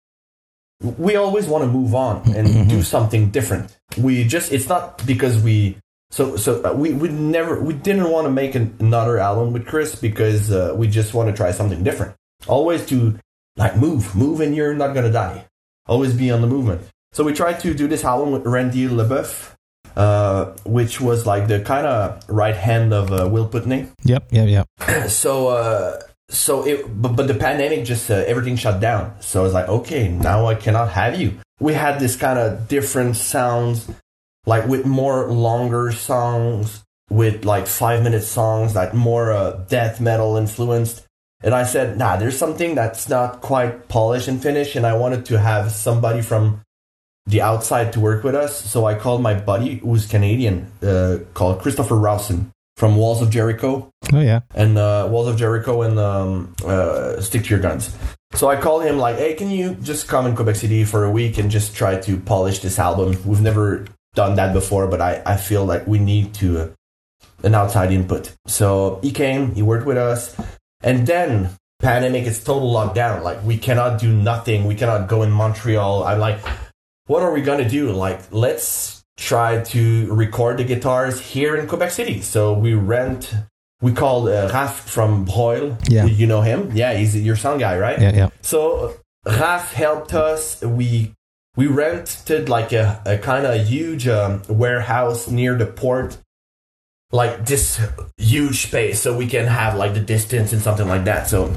we 0.81 1.17
always 1.17 1.47
want 1.47 1.65
to 1.65 1.71
move 1.71 1.95
on 1.95 2.23
and 2.35 2.69
do 2.69 2.83
something 2.83 3.31
different. 3.31 3.77
We 3.97 4.25
just 4.25 4.53
it's 4.53 4.69
not 4.69 5.05
because 5.07 5.43
we 5.43 5.79
so 6.11 6.37
so 6.37 6.63
uh, 6.63 6.73
we 6.75 6.93
we 6.93 7.09
never 7.09 7.61
we 7.61 7.75
didn't 7.75 8.11
want 8.11 8.27
to 8.27 8.31
make 8.31 8.55
an, 8.55 8.77
another 8.79 9.19
album 9.19 9.53
with 9.53 9.67
Chris 9.67 9.95
because 9.95 10.53
uh, 10.53 10.75
we 10.77 10.89
just 10.89 11.15
want 11.15 11.31
to 11.31 11.37
try 11.37 11.51
something 11.51 11.83
different. 11.83 12.15
Always 12.47 12.85
to 12.87 13.19
like 13.57 13.77
move, 13.77 14.15
move, 14.15 14.41
and 14.41 14.55
you're 14.55 14.75
not 14.75 14.95
gonna 14.95 15.13
die. 15.13 15.47
Always 15.87 16.13
be 16.13 16.31
on 16.31 16.43
the 16.43 16.47
movement. 16.47 16.83
So 17.13 17.25
we 17.25 17.33
tried 17.33 17.61
to 17.61 17.73
do 17.73 17.89
this 17.89 18.05
album 18.05 18.33
with 18.33 18.45
Randy 18.45 18.87
LeBoeuf, 18.87 19.56
uh, 19.97 20.55
which 20.65 21.01
was 21.01 21.27
like 21.27 21.49
the 21.49 21.61
kind 21.61 21.87
of 21.87 22.23
right 22.29 22.55
hand 22.55 22.93
of 22.93 23.11
uh, 23.11 23.29
Will 23.29 23.49
Putney. 23.49 23.89
Yep, 24.05 24.29
yep, 24.31 24.49
yep. 24.49 25.09
so 25.09 25.49
uh 25.49 26.01
so 26.29 26.67
it 26.67 26.85
but, 27.01 27.17
but 27.17 27.27
the 27.29 27.35
pandemic 27.35 27.85
just 27.85 28.11
uh, 28.11 28.15
everything 28.27 28.57
shut 28.57 28.81
down. 28.81 29.15
So 29.21 29.41
i 29.41 29.43
was 29.43 29.55
like 29.55 29.69
okay 29.69 30.09
now 30.09 30.47
i 30.47 30.55
cannot 30.55 30.91
have 30.91 31.19
you. 31.19 31.39
We 31.61 31.73
had 31.73 31.99
this 31.99 32.17
kind 32.17 32.39
of 32.39 32.69
different 32.69 33.17
sounds 33.17 33.91
like 34.45 34.67
with 34.67 34.85
more 34.85 35.33
longer 35.33 35.93
songs 35.93 36.85
with 37.09 37.45
like 37.45 37.67
five 37.67 38.03
minute 38.03 38.25
songs 38.25 38.75
like 38.75 38.93
more 38.93 39.33
uh, 39.33 39.53
death 39.69 40.01
metal 40.01 40.37
influenced. 40.37 41.05
And 41.43 41.55
i 41.55 41.65
said 41.65 41.97
nah 41.97 42.17
there's 42.17 42.37
something 42.37 42.75
that's 42.75 43.09
not 43.09 43.41
quite 43.41 43.89
polished 43.89 44.27
and 44.29 44.43
finished 44.43 44.75
and 44.75 44.87
i 44.87 44.95
wanted 44.97 45.27
to 45.27 45.39
have 45.39 45.71
somebody 45.71 46.23
from 46.23 46.63
the 47.27 47.43
outside 47.43 47.93
to 47.93 48.01
work 48.01 48.23
with 48.25 48.35
us 48.35 48.57
so 48.57 48.87
i 48.87 48.95
called 48.95 49.21
my 49.23 49.35
buddy 49.35 49.77
who's 49.77 50.07
canadian 50.07 50.71
uh, 50.83 51.19
called 51.35 51.61
christopher 51.61 51.97
Rawson 51.97 52.51
from 52.77 52.97
walls 52.97 53.23
of 53.23 53.31
jericho 53.31 53.91
Oh 54.13 54.21
yeah. 54.21 54.41
and 54.55 54.79
uh, 54.79 55.09
Walls 55.11 55.27
of 55.27 55.37
Jericho 55.37 55.83
and 55.83 55.99
um, 55.99 56.55
uh, 56.65 57.21
Stick 57.21 57.43
to 57.45 57.51
Your 57.51 57.59
Guns. 57.59 57.93
So 58.35 58.49
I 58.49 58.55
called 58.55 58.85
him 58.85 58.99
like, 58.99 59.17
hey, 59.17 59.35
can 59.35 59.51
you 59.51 59.75
just 59.83 60.07
come 60.07 60.27
in 60.27 60.37
Quebec 60.37 60.55
City 60.57 60.85
for 60.85 61.03
a 61.05 61.11
week 61.11 61.39
and 61.39 61.51
just 61.51 61.75
try 61.75 61.99
to 62.01 62.17
polish 62.19 62.61
this 62.61 62.79
album? 62.79 63.17
We've 63.25 63.41
never 63.41 63.85
done 64.15 64.37
that 64.37 64.53
before, 64.53 64.87
but 64.87 65.01
I, 65.01 65.23
I 65.27 65.37
feel 65.37 65.65
like 65.65 65.89
we 65.89 65.99
need 65.99 66.35
to 66.35 66.59
uh, 66.61 66.69
an 67.43 67.55
outside 67.57 67.91
input. 67.91 68.33
So 68.47 69.01
he 69.03 69.11
came, 69.11 69.55
he 69.57 69.63
worked 69.63 69.87
with 69.87 69.97
us, 69.97 70.37
and 70.83 71.05
then 71.05 71.51
pandemic 71.81 72.25
is 72.25 72.43
total 72.45 72.73
lockdown. 72.73 73.23
Like 73.25 73.43
we 73.43 73.59
cannot 73.59 73.99
do 73.99 74.13
nothing. 74.13 74.67
We 74.67 74.77
cannot 74.77 75.09
go 75.09 75.23
in 75.23 75.33
Montreal. 75.33 76.05
I'm 76.05 76.21
like, 76.21 76.39
what 77.07 77.23
are 77.23 77.33
we 77.33 77.41
gonna 77.41 77.69
do? 77.69 77.93
Like, 77.93 78.21
let's 78.31 79.05
try 79.17 79.63
to 79.63 80.13
record 80.13 80.59
the 80.59 80.65
guitars 80.65 81.21
here 81.21 81.57
in 81.57 81.67
Quebec 81.67 81.91
City. 81.91 82.21
So 82.21 82.53
we 82.53 82.75
rent. 82.75 83.35
We 83.83 83.93
called 83.93 84.29
uh, 84.29 84.49
Raph 84.51 84.75
from 84.75 85.25
Broil. 85.25 85.77
Yeah. 85.89 86.07
you 86.07 86.27
know 86.27 86.41
him. 86.41 86.71
Yeah, 86.75 86.95
he's 86.95 87.17
your 87.17 87.37
sound 87.37 87.61
guy, 87.61 87.79
right? 87.79 88.01
Yeah, 88.01 88.15
yeah. 88.15 88.29
So 88.41 88.95
Raf 89.27 89.73
helped 89.73 90.15
us. 90.15 90.63
We 90.63 91.13
we 91.57 91.67
rented 91.67 92.49
like 92.49 92.73
a, 92.73 93.01
a 93.05 93.19
kind 93.19 93.47
of 93.47 93.67
huge 93.67 94.07
um, 94.09 94.43
warehouse 94.49 95.29
near 95.29 95.57
the 95.57 95.67
port, 95.67 96.19
like 97.13 97.47
this 97.47 97.81
huge 98.19 98.67
space, 98.67 99.01
so 99.01 99.17
we 99.17 99.27
can 99.27 99.47
have 99.47 99.75
like 99.77 99.95
the 99.95 100.01
distance 100.01 100.53
and 100.53 100.63
something 100.63 100.87
like 100.87 101.05
that. 101.05 101.29
So 101.29 101.57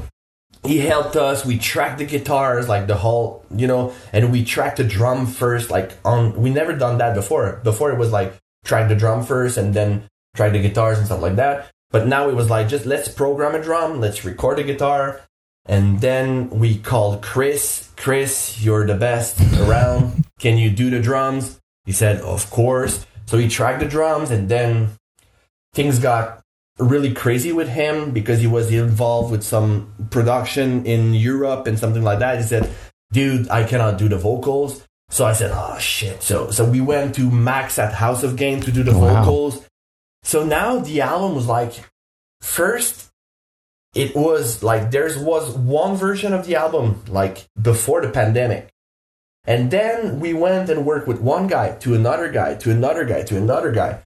he 0.64 0.78
helped 0.78 1.16
us. 1.16 1.44
We 1.44 1.58
tracked 1.58 1.98
the 1.98 2.04
guitars, 2.04 2.68
like 2.68 2.86
the 2.86 2.96
whole, 2.96 3.44
you 3.54 3.66
know, 3.66 3.94
and 4.12 4.32
we 4.32 4.44
tracked 4.44 4.76
the 4.76 4.84
drum 4.84 5.26
first. 5.26 5.70
Like 5.70 5.92
on, 6.04 6.40
we 6.40 6.50
never 6.50 6.72
done 6.74 6.98
that 6.98 7.14
before. 7.14 7.60
Before 7.64 7.90
it 7.90 7.98
was 7.98 8.12
like 8.12 8.34
track 8.64 8.88
the 8.88 8.96
drum 8.96 9.24
first 9.24 9.56
and 9.56 9.72
then 9.72 10.08
track 10.34 10.52
the 10.52 10.60
guitars 10.60 10.98
and 10.98 11.06
stuff 11.06 11.22
like 11.22 11.36
that. 11.36 11.70
But 11.90 12.06
now 12.06 12.28
it 12.28 12.36
was 12.36 12.50
like 12.50 12.68
just 12.68 12.86
let's 12.86 13.08
program 13.08 13.54
a 13.54 13.62
drum, 13.62 14.00
let's 14.00 14.24
record 14.24 14.58
a 14.58 14.62
guitar, 14.62 15.22
and 15.66 16.00
then 16.00 16.50
we 16.50 16.78
called 16.78 17.22
Chris. 17.22 17.90
Chris, 17.96 18.62
you're 18.62 18.86
the 18.86 18.94
best 18.94 19.40
around. 19.58 20.24
Can 20.38 20.56
you 20.56 20.70
do 20.70 20.90
the 20.90 21.00
drums? 21.00 21.60
He 21.84 21.92
said, 21.92 22.20
of 22.20 22.50
course. 22.50 23.06
So 23.26 23.38
he 23.38 23.48
tracked 23.48 23.80
the 23.80 23.86
drums, 23.88 24.30
and 24.30 24.48
then 24.48 24.90
things 25.74 25.98
got 25.98 26.39
really 26.80 27.12
crazy 27.12 27.52
with 27.52 27.68
him 27.68 28.10
because 28.10 28.40
he 28.40 28.46
was 28.46 28.72
involved 28.72 29.30
with 29.30 29.42
some 29.42 29.92
production 30.10 30.86
in 30.86 31.14
Europe 31.14 31.66
and 31.66 31.78
something 31.78 32.02
like 32.02 32.18
that. 32.20 32.38
He 32.38 32.44
said, 32.44 32.70
dude, 33.12 33.48
I 33.50 33.64
cannot 33.64 33.98
do 33.98 34.08
the 34.08 34.16
vocals. 34.18 34.86
So 35.10 35.24
I 35.26 35.32
said, 35.32 35.50
oh 35.52 35.78
shit. 35.78 36.22
So, 36.22 36.50
so 36.50 36.64
we 36.64 36.80
went 36.80 37.14
to 37.16 37.30
Max 37.30 37.78
at 37.78 37.92
House 37.92 38.22
of 38.22 38.36
Game 38.36 38.60
to 38.62 38.72
do 38.72 38.82
the 38.82 38.92
oh, 38.92 38.98
Wow. 39.00 39.24
vocals. 39.24 39.66
So 40.22 40.44
now 40.44 40.78
the 40.78 41.00
album 41.00 41.34
was 41.34 41.46
like, 41.46 41.74
first, 42.40 43.10
it 43.94 44.14
was 44.14 44.62
like, 44.62 44.90
there 44.90 45.10
was 45.18 45.50
one 45.56 45.96
version 45.96 46.32
of 46.32 46.46
the 46.46 46.56
album, 46.56 47.02
like 47.08 47.48
before 47.60 48.00
the 48.00 48.10
pandemic. 48.10 48.68
And 49.44 49.70
then 49.70 50.20
we 50.20 50.32
went 50.34 50.68
and 50.68 50.86
worked 50.86 51.08
with 51.08 51.20
one 51.20 51.46
guy 51.46 51.72
to 51.78 51.94
another 51.94 52.30
guy 52.30 52.54
to 52.56 52.70
another 52.70 53.04
guy 53.04 53.22
to 53.22 53.36
another 53.36 53.72
guy. 53.72 54.02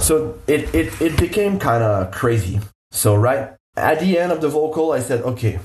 So 0.00 0.38
it, 0.46 0.74
it, 0.74 1.00
it 1.00 1.18
became 1.18 1.58
kind 1.58 1.82
of 1.82 2.10
crazy. 2.10 2.60
So, 2.90 3.14
right 3.14 3.52
at 3.76 4.00
the 4.00 4.18
end 4.18 4.32
of 4.32 4.40
the 4.40 4.48
vocal, 4.48 4.92
I 4.92 5.00
said, 5.00 5.22
okay, 5.22 5.58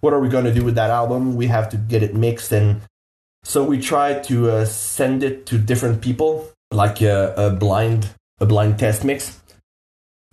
what 0.00 0.12
are 0.12 0.20
we 0.20 0.28
going 0.28 0.44
to 0.44 0.54
do 0.54 0.64
with 0.64 0.76
that 0.76 0.90
album? 0.90 1.36
We 1.36 1.46
have 1.48 1.68
to 1.70 1.76
get 1.76 2.02
it 2.02 2.14
mixed. 2.14 2.52
And 2.52 2.82
so 3.44 3.64
we 3.64 3.80
tried 3.80 4.24
to 4.24 4.50
uh, 4.50 4.64
send 4.64 5.22
it 5.22 5.46
to 5.46 5.58
different 5.58 6.00
people, 6.00 6.48
like 6.70 7.00
a, 7.02 7.34
a 7.36 7.50
blind 7.50 8.10
a 8.40 8.46
blind 8.46 8.78
test 8.78 9.04
mix. 9.04 9.40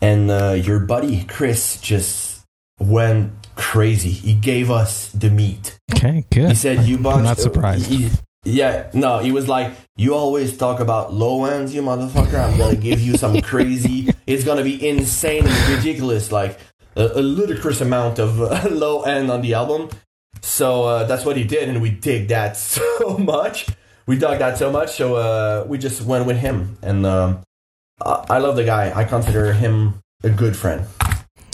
And 0.02 0.30
uh, 0.30 0.52
your 0.52 0.80
buddy 0.82 1.24
Chris 1.24 1.80
just 1.82 2.44
went 2.80 3.32
crazy. 3.56 4.12
He 4.12 4.34
gave 4.34 4.70
us 4.70 5.12
the 5.12 5.30
meat. 5.30 5.80
Okay, 5.94 6.26
good. 6.30 6.50
He 6.50 6.56
said, 6.56 6.86
"You 6.86 6.98
bunch." 6.98 7.18
I'm 7.18 7.24
not 7.24 7.38
surprised. 7.38 7.88
He- 7.88 8.10
yeah, 8.46 8.90
no, 8.94 9.18
he 9.18 9.32
was 9.32 9.48
like, 9.48 9.74
"You 9.98 10.14
always 10.14 10.56
talk 10.56 10.80
about 10.80 11.12
low 11.14 11.46
ends, 11.46 11.74
you 11.74 11.82
motherfucker. 11.82 12.40
I'm 12.40 12.58
gonna 12.58 12.76
give 12.76 13.02
you 13.02 13.18
some 13.18 13.42
crazy. 13.42 14.14
It's 14.28 14.44
gonna 14.44 14.64
be 14.64 14.88
insane 14.88 15.46
and 15.46 15.70
ridiculous, 15.70 16.32
like 16.32 16.58
a, 16.96 17.20
a 17.20 17.22
ludicrous 17.22 17.80
amount 17.80 18.18
of 18.18 18.42
uh, 18.42 18.68
low 18.72 19.02
end 19.04 19.30
on 19.30 19.42
the 19.42 19.56
album." 19.56 19.90
So 20.42 20.84
uh, 20.84 21.04
that's 21.06 21.26
what 21.26 21.38
he 21.38 21.44
did, 21.44 21.70
and 21.70 21.82
we 21.82 21.90
dig 21.90 22.28
that 22.30 22.56
so 22.74 23.18
much. 23.18 23.68
We 24.06 24.18
dug 24.18 24.38
that 24.40 24.58
so 24.58 24.72
much, 24.72 24.92
so 24.92 25.16
uh, 25.16 25.66
we 25.68 25.80
just 25.80 26.02
went 26.04 26.28
with 26.28 26.38
him, 26.38 26.78
and 26.84 27.06
um, 27.06 27.42
I, 28.00 28.26
I 28.30 28.38
love 28.38 28.56
the 28.56 28.64
guy. 28.64 28.92
I 28.96 29.04
consider 29.04 29.54
him 29.54 29.96
a 30.24 30.30
good 30.30 30.56
friend. 30.56 30.86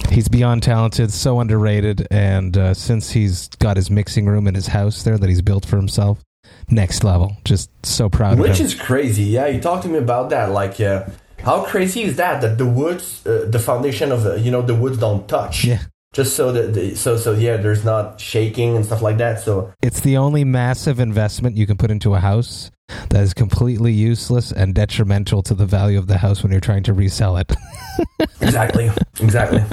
He's 0.09 0.27
beyond 0.27 0.61
talented, 0.61 1.13
so 1.13 1.39
underrated, 1.39 2.05
and 2.11 2.57
uh, 2.57 2.73
since 2.73 3.11
he's 3.11 3.47
got 3.59 3.77
his 3.77 3.89
mixing 3.89 4.25
room 4.25 4.45
in 4.45 4.55
his 4.55 4.67
house 4.67 5.03
there 5.03 5.17
that 5.17 5.29
he's 5.29 5.41
built 5.41 5.65
for 5.65 5.77
himself, 5.77 6.21
next 6.69 7.03
level. 7.03 7.37
Just 7.45 7.69
so 7.85 8.09
proud 8.09 8.39
Which 8.39 8.59
is 8.59 8.73
crazy. 8.75 9.23
Yeah, 9.23 9.47
you 9.47 9.61
talked 9.61 9.83
to 9.83 9.89
me 9.89 9.97
about 9.97 10.29
that. 10.29 10.51
Like, 10.51 10.79
uh, 10.79 11.05
how 11.43 11.63
crazy 11.65 12.03
is 12.03 12.17
that? 12.17 12.41
That 12.41 12.57
the 12.57 12.65
woods, 12.65 13.25
uh, 13.25 13.47
the 13.49 13.59
foundation 13.59 14.11
of, 14.11 14.25
uh, 14.25 14.35
you 14.35 14.51
know, 14.51 14.61
the 14.61 14.75
woods 14.75 14.97
don't 14.97 15.27
touch. 15.27 15.65
yeah, 15.65 15.79
Just 16.13 16.35
so 16.35 16.51
that, 16.51 16.73
the, 16.73 16.95
so, 16.95 17.17
so 17.17 17.33
yeah, 17.33 17.57
there's 17.57 17.83
not 17.83 18.19
shaking 18.19 18.75
and 18.75 18.85
stuff 18.85 19.01
like 19.01 19.17
that. 19.17 19.39
So, 19.41 19.73
it's 19.81 20.01
the 20.01 20.17
only 20.17 20.43
massive 20.43 20.99
investment 20.99 21.57
you 21.57 21.65
can 21.65 21.77
put 21.77 21.91
into 21.91 22.13
a 22.13 22.19
house 22.19 22.71
that 23.09 23.23
is 23.23 23.33
completely 23.33 23.93
useless 23.93 24.51
and 24.51 24.75
detrimental 24.75 25.41
to 25.43 25.53
the 25.53 25.65
value 25.65 25.97
of 25.97 26.07
the 26.07 26.17
house 26.17 26.43
when 26.43 26.51
you're 26.51 26.61
trying 26.61 26.83
to 26.83 26.93
resell 26.93 27.37
it. 27.37 27.51
exactly, 28.41 28.91
exactly. 29.19 29.63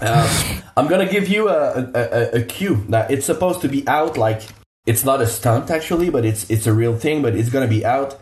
Um, 0.00 0.28
I'm 0.76 0.86
gonna 0.88 1.10
give 1.10 1.28
you 1.28 1.48
a, 1.48 1.90
a, 1.94 2.00
a, 2.00 2.30
a 2.40 2.42
cue 2.42 2.84
that 2.90 3.10
it's 3.10 3.24
supposed 3.24 3.62
to 3.62 3.68
be 3.68 3.86
out. 3.88 4.18
Like, 4.18 4.42
it's 4.86 5.04
not 5.04 5.20
a 5.20 5.26
stunt 5.26 5.70
actually, 5.70 6.10
but 6.10 6.24
it's 6.24 6.48
it's 6.50 6.66
a 6.66 6.72
real 6.72 6.96
thing. 6.96 7.22
But 7.22 7.34
it's 7.34 7.50
gonna 7.50 7.68
be 7.68 7.84
out. 7.84 8.18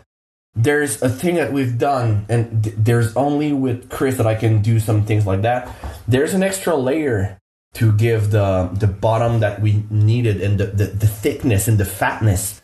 There's 0.55 1.01
a 1.01 1.09
thing 1.09 1.35
that 1.35 1.51
we've 1.51 1.77
done, 1.77 2.25
and 2.29 2.63
th- 2.63 2.75
there's 2.77 3.15
only 3.15 3.51
with 3.53 3.89
Chris 3.89 4.17
that 4.17 4.25
I 4.25 4.35
can 4.35 4.61
do 4.61 4.79
some 4.79 5.05
things 5.05 5.25
like 5.25 5.41
that. 5.41 5.69
There's 6.07 6.33
an 6.33 6.43
extra 6.43 6.75
layer 6.75 7.37
to 7.75 7.91
give 7.91 8.31
the 8.31 8.69
the 8.73 8.87
bottom 8.87 9.41
that 9.41 9.61
we 9.61 9.83
needed 9.89 10.41
and 10.41 10.57
the, 10.57 10.67
the, 10.67 10.85
the 10.85 11.07
thickness 11.07 11.67
and 11.67 11.77
the 11.77 11.85
fatness. 11.85 12.61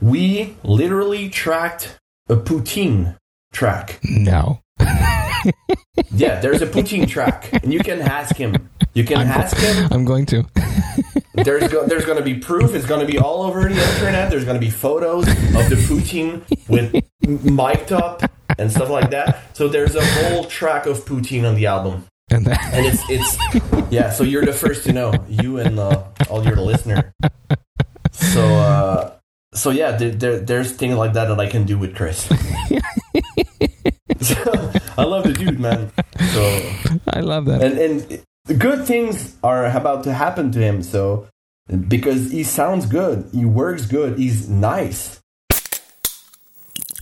We 0.00 0.56
literally 0.62 1.28
tracked 1.28 1.98
a 2.28 2.36
poutine 2.36 3.16
track. 3.52 3.98
no. 4.04 4.60
Yeah, 6.12 6.40
there's 6.40 6.62
a 6.62 6.66
poutine 6.66 7.08
track, 7.08 7.50
and 7.52 7.72
you 7.72 7.80
can 7.80 8.00
ask 8.00 8.36
him. 8.36 8.68
You 8.94 9.04
can 9.04 9.18
ask 9.26 9.56
him. 9.56 9.88
I'm 9.90 10.04
going 10.04 10.26
to. 10.26 10.44
There's 11.44 11.70
go, 11.72 11.86
there's 11.86 12.04
going 12.04 12.18
to 12.18 12.24
be 12.24 12.34
proof. 12.34 12.74
It's 12.74 12.86
going 12.86 13.04
to 13.04 13.10
be 13.10 13.18
all 13.18 13.42
over 13.42 13.62
the 13.68 13.94
internet. 13.94 14.30
There's 14.30 14.44
going 14.44 14.60
to 14.60 14.64
be 14.64 14.70
photos 14.70 15.26
of 15.28 15.68
the 15.70 15.76
poutine 15.88 16.42
with 16.68 16.92
mic'd 17.44 17.92
up 17.92 18.22
and 18.58 18.70
stuff 18.70 18.90
like 18.90 19.10
that. 19.10 19.56
So 19.56 19.68
there's 19.68 19.94
a 19.94 20.04
whole 20.04 20.44
track 20.44 20.86
of 20.86 21.04
poutine 21.04 21.48
on 21.48 21.54
the 21.54 21.66
album, 21.66 22.06
And 22.30 22.46
that, 22.46 22.60
and 22.72 22.86
it's 22.86 23.02
it's 23.08 23.92
yeah. 23.92 24.10
So 24.10 24.24
you're 24.24 24.44
the 24.44 24.52
first 24.52 24.84
to 24.84 24.92
know, 24.92 25.12
you 25.28 25.58
and 25.58 25.78
uh, 25.78 26.04
all 26.30 26.44
your 26.44 26.56
listener. 26.56 27.12
So 28.12 28.42
uh, 28.42 29.18
so 29.54 29.70
yeah, 29.70 29.92
there, 29.92 30.10
there, 30.10 30.38
there's 30.40 30.72
things 30.72 30.96
like 30.96 31.12
that 31.14 31.26
that 31.26 31.40
I 31.40 31.46
can 31.48 31.64
do 31.64 31.78
with 31.78 31.94
Chris. 31.96 32.28
So, 34.20 34.34
I 34.98 35.04
love 35.04 35.24
the 35.24 35.32
dude, 35.32 35.60
man. 35.60 35.90
So 36.32 36.72
I 37.08 37.20
love 37.20 37.46
that. 37.46 37.62
and 37.62 37.78
and 37.78 38.24
good 38.56 38.86
things 38.86 39.36
are 39.42 39.66
about 39.66 40.04
to 40.04 40.12
happen 40.12 40.50
to 40.52 40.58
him. 40.58 40.82
So 40.82 41.28
because 41.88 42.30
he 42.30 42.44
sounds 42.44 42.86
good, 42.86 43.28
he 43.32 43.44
works 43.44 43.86
good, 43.86 44.18
he's 44.18 44.48
nice. 44.48 45.20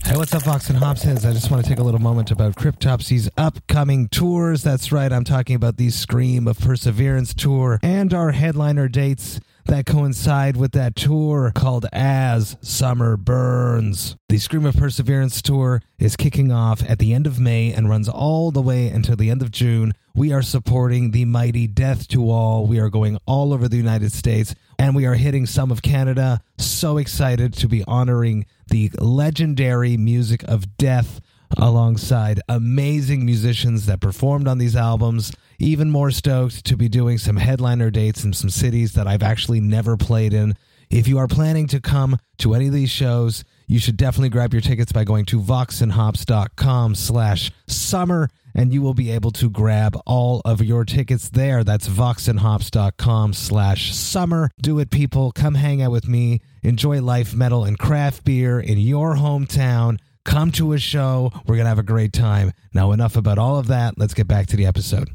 Hey, 0.07 0.15
what's 0.15 0.33
up, 0.33 0.43
Fox 0.43 0.69
and 0.69 0.77
heads? 0.81 1.25
I 1.25 1.33
just 1.33 1.51
want 1.51 1.65
to 1.65 1.69
take 1.69 1.79
a 1.79 1.83
little 1.83 1.99
moment 1.99 2.31
about 2.31 2.55
Cryptopsy's 2.55 3.29
upcoming 3.37 4.07
tours. 4.07 4.63
That's 4.63 4.91
right, 4.91 5.11
I'm 5.11 5.25
talking 5.25 5.55
about 5.55 5.75
the 5.75 5.89
Scream 5.89 6.47
of 6.47 6.59
Perseverance 6.59 7.33
tour 7.33 7.77
and 7.83 8.13
our 8.13 8.31
headliner 8.31 8.87
dates 8.87 9.41
that 9.65 9.85
coincide 9.85 10.55
with 10.55 10.71
that 10.71 10.95
tour 10.95 11.51
called 11.53 11.87
As 11.91 12.55
Summer 12.61 13.17
Burns. 13.17 14.15
The 14.29 14.37
Scream 14.37 14.65
of 14.65 14.77
Perseverance 14.77 15.41
tour 15.41 15.81
is 15.99 16.15
kicking 16.15 16.53
off 16.53 16.81
at 16.89 16.99
the 16.99 17.13
end 17.13 17.27
of 17.27 17.37
May 17.37 17.73
and 17.73 17.89
runs 17.89 18.07
all 18.07 18.51
the 18.51 18.61
way 18.61 18.87
until 18.87 19.17
the 19.17 19.29
end 19.29 19.41
of 19.41 19.51
June. 19.51 19.93
We 20.17 20.33
are 20.33 20.41
supporting 20.41 21.11
the 21.11 21.25
mighty 21.25 21.67
Death 21.67 22.07
to 22.07 22.31
All. 22.31 22.65
We 22.65 22.79
are 22.79 22.89
going 22.89 23.19
all 23.27 23.53
over 23.53 23.67
the 23.67 23.77
United 23.77 24.11
States 24.11 24.55
and 24.79 24.95
we 24.95 25.05
are 25.05 25.13
hitting 25.13 25.45
some 25.45 25.69
of 25.69 25.83
Canada. 25.83 26.41
So 26.57 26.97
excited 26.97 27.53
to 27.53 27.67
be 27.67 27.83
honoring 27.83 28.47
the 28.65 28.89
legendary 28.97 29.95
music 29.95 30.41
of 30.45 30.75
death 30.75 31.21
alongside 31.55 32.41
amazing 32.49 33.27
musicians 33.27 33.85
that 33.85 34.01
performed 34.01 34.47
on 34.47 34.57
these 34.57 34.75
albums. 34.75 35.31
Even 35.59 35.91
more 35.91 36.09
stoked 36.09 36.65
to 36.65 36.75
be 36.75 36.89
doing 36.89 37.19
some 37.19 37.37
headliner 37.37 37.91
dates 37.91 38.23
in 38.23 38.33
some 38.33 38.49
cities 38.49 38.93
that 38.93 39.05
I've 39.05 39.21
actually 39.21 39.61
never 39.61 39.97
played 39.97 40.33
in. 40.33 40.55
If 40.89 41.07
you 41.07 41.19
are 41.19 41.27
planning 41.27 41.67
to 41.67 41.79
come 41.79 42.17
to 42.39 42.55
any 42.55 42.65
of 42.65 42.73
these 42.73 42.89
shows, 42.89 43.43
you 43.67 43.77
should 43.77 43.97
definitely 43.97 44.29
grab 44.29 44.51
your 44.51 44.61
tickets 44.61 44.91
by 44.91 45.03
going 45.03 45.25
to 45.25 45.39
voxandhops.com 45.39 46.95
slash 46.95 47.51
summer 47.67 48.29
and 48.57 48.73
you 48.73 48.81
will 48.81 48.95
be 48.95 49.11
able 49.11 49.31
to 49.31 49.49
grab 49.49 49.95
all 50.05 50.41
of 50.43 50.61
your 50.61 50.83
tickets 50.83 51.29
there. 51.29 51.63
That's 51.63 51.87
voxandhops.com 51.87 53.33
slash 53.33 53.95
summer. 53.95 54.49
Do 54.59 54.79
it, 54.79 54.89
people. 54.89 55.31
Come 55.31 55.53
hang 55.53 55.81
out 55.81 55.91
with 55.91 56.07
me. 56.07 56.41
Enjoy 56.63 56.99
life, 57.01 57.35
metal, 57.35 57.63
and 57.63 57.77
craft 57.77 58.25
beer 58.25 58.59
in 58.59 58.79
your 58.79 59.15
hometown. 59.15 59.99
Come 60.25 60.51
to 60.53 60.73
a 60.73 60.79
show. 60.79 61.31
We're 61.45 61.55
going 61.55 61.65
to 61.65 61.69
have 61.69 61.79
a 61.79 61.83
great 61.83 62.11
time. 62.11 62.51
Now, 62.73 62.91
enough 62.91 63.15
about 63.15 63.37
all 63.37 63.57
of 63.57 63.67
that. 63.67 63.93
Let's 63.97 64.15
get 64.15 64.27
back 64.27 64.47
to 64.47 64.57
the 64.57 64.65
episode. 64.65 65.09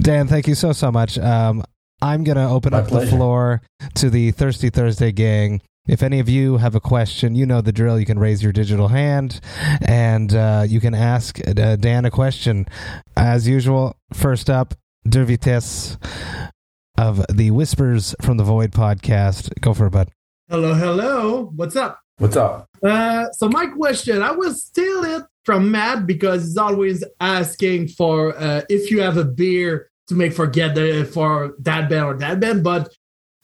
Dan, 0.00 0.26
thank 0.26 0.48
you 0.48 0.54
so, 0.54 0.72
so 0.72 0.90
much. 0.90 1.18
Um, 1.18 1.62
I'm 2.00 2.24
going 2.24 2.38
to 2.38 2.48
open 2.48 2.72
My 2.72 2.78
up 2.78 2.88
the 2.88 3.06
floor 3.06 3.60
to 3.96 4.10
the 4.10 4.30
Thirsty 4.32 4.70
Thursday 4.70 5.12
gang. 5.12 5.60
If 5.88 6.00
any 6.02 6.20
of 6.20 6.28
you 6.28 6.58
have 6.58 6.76
a 6.76 6.80
question, 6.80 7.34
you 7.34 7.44
know 7.44 7.60
the 7.60 7.72
drill. 7.72 7.98
You 7.98 8.06
can 8.06 8.18
raise 8.18 8.40
your 8.40 8.52
digital 8.52 8.88
hand 8.88 9.40
and 9.88 10.32
uh, 10.32 10.64
you 10.66 10.80
can 10.80 10.94
ask 10.94 11.40
uh, 11.46 11.74
Dan 11.76 12.04
a 12.04 12.10
question. 12.10 12.66
As 13.16 13.48
usual, 13.48 13.96
first 14.12 14.48
up, 14.48 14.74
De 15.08 15.24
Vitesse 15.24 15.96
of 16.96 17.24
the 17.28 17.50
Whispers 17.50 18.14
from 18.22 18.36
the 18.36 18.44
Void 18.44 18.70
podcast. 18.70 19.50
Go 19.60 19.74
for 19.74 19.86
it, 19.86 19.90
bud. 19.90 20.08
Hello, 20.48 20.74
hello. 20.74 21.50
What's 21.56 21.74
up? 21.74 21.98
What's 22.18 22.36
up? 22.36 22.68
Uh, 22.80 23.30
so 23.32 23.48
my 23.48 23.66
question, 23.66 24.22
I 24.22 24.30
will 24.30 24.54
steal 24.54 25.02
it 25.02 25.24
from 25.44 25.72
Matt 25.72 26.06
because 26.06 26.44
he's 26.44 26.56
always 26.56 27.02
asking 27.18 27.88
for 27.88 28.38
uh, 28.38 28.62
if 28.68 28.92
you 28.92 29.00
have 29.00 29.16
a 29.16 29.24
beer 29.24 29.90
to 30.06 30.14
make 30.14 30.32
forget 30.32 30.76
the, 30.76 31.08
for 31.12 31.54
that 31.58 31.88
band 31.88 32.04
or 32.04 32.14
that 32.18 32.38
band, 32.38 32.62
but 32.62 32.88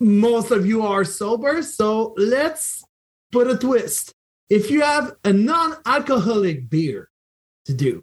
most 0.00 0.50
of 0.50 0.66
you 0.66 0.82
are 0.82 1.04
sober. 1.04 1.62
So 1.62 2.14
let's 2.16 2.82
put 3.32 3.46
a 3.48 3.56
twist. 3.56 4.12
If 4.50 4.70
you 4.70 4.80
have 4.82 5.14
a 5.24 5.32
non-alcoholic 5.32 6.70
beer 6.70 7.08
to 7.66 7.74
do, 7.74 8.02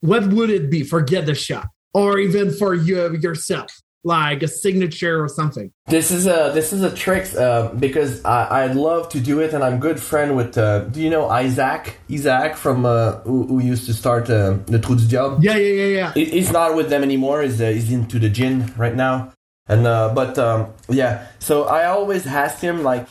what 0.00 0.26
would 0.28 0.50
it 0.50 0.70
be? 0.70 0.82
Forget 0.84 1.26
the 1.26 1.34
shot, 1.34 1.68
or 1.92 2.18
even 2.18 2.50
for 2.50 2.74
you 2.74 3.16
yourself, 3.18 3.70
like 4.04 4.42
a 4.42 4.48
signature 4.48 5.22
or 5.22 5.28
something. 5.28 5.72
This 5.88 6.10
is 6.10 6.26
a 6.26 6.50
this 6.54 6.72
is 6.72 6.82
a 6.82 6.94
trick 6.94 7.34
uh, 7.34 7.72
because 7.74 8.24
I 8.24 8.62
I 8.62 8.66
love 8.72 9.08
to 9.10 9.20
do 9.20 9.40
it, 9.40 9.52
and 9.52 9.62
I'm 9.64 9.78
good 9.80 10.00
friend 10.00 10.36
with. 10.36 10.56
Uh, 10.56 10.80
do 10.84 11.00
you 11.00 11.10
know 11.10 11.28
Isaac? 11.28 11.98
Isaac 12.10 12.56
from 12.56 12.86
uh, 12.86 13.18
who, 13.28 13.46
who 13.46 13.58
used 13.60 13.84
to 13.86 13.92
start 13.94 14.30
uh, 14.30 14.56
the 14.66 14.78
Trou 14.78 14.96
du 14.96 15.06
Diable. 15.06 15.38
Yeah, 15.42 15.56
yeah, 15.56 15.72
yeah, 15.82 15.96
yeah. 15.98 16.12
He- 16.14 16.30
He's 16.38 16.52
not 16.52 16.74
with 16.76 16.88
them 16.88 17.02
anymore. 17.02 17.42
He's 17.42 17.60
uh, 17.60 17.68
he's 17.68 17.90
into 17.92 18.18
the 18.18 18.28
gin 18.30 18.72
right 18.76 18.94
now, 18.94 19.32
and 19.68 19.86
uh, 19.86 20.12
but 20.14 20.38
um, 20.38 20.72
yeah. 20.88 21.26
So 21.38 21.64
I 21.64 21.86
always 21.86 22.26
asked 22.26 22.62
him 22.62 22.82
like, 22.82 23.06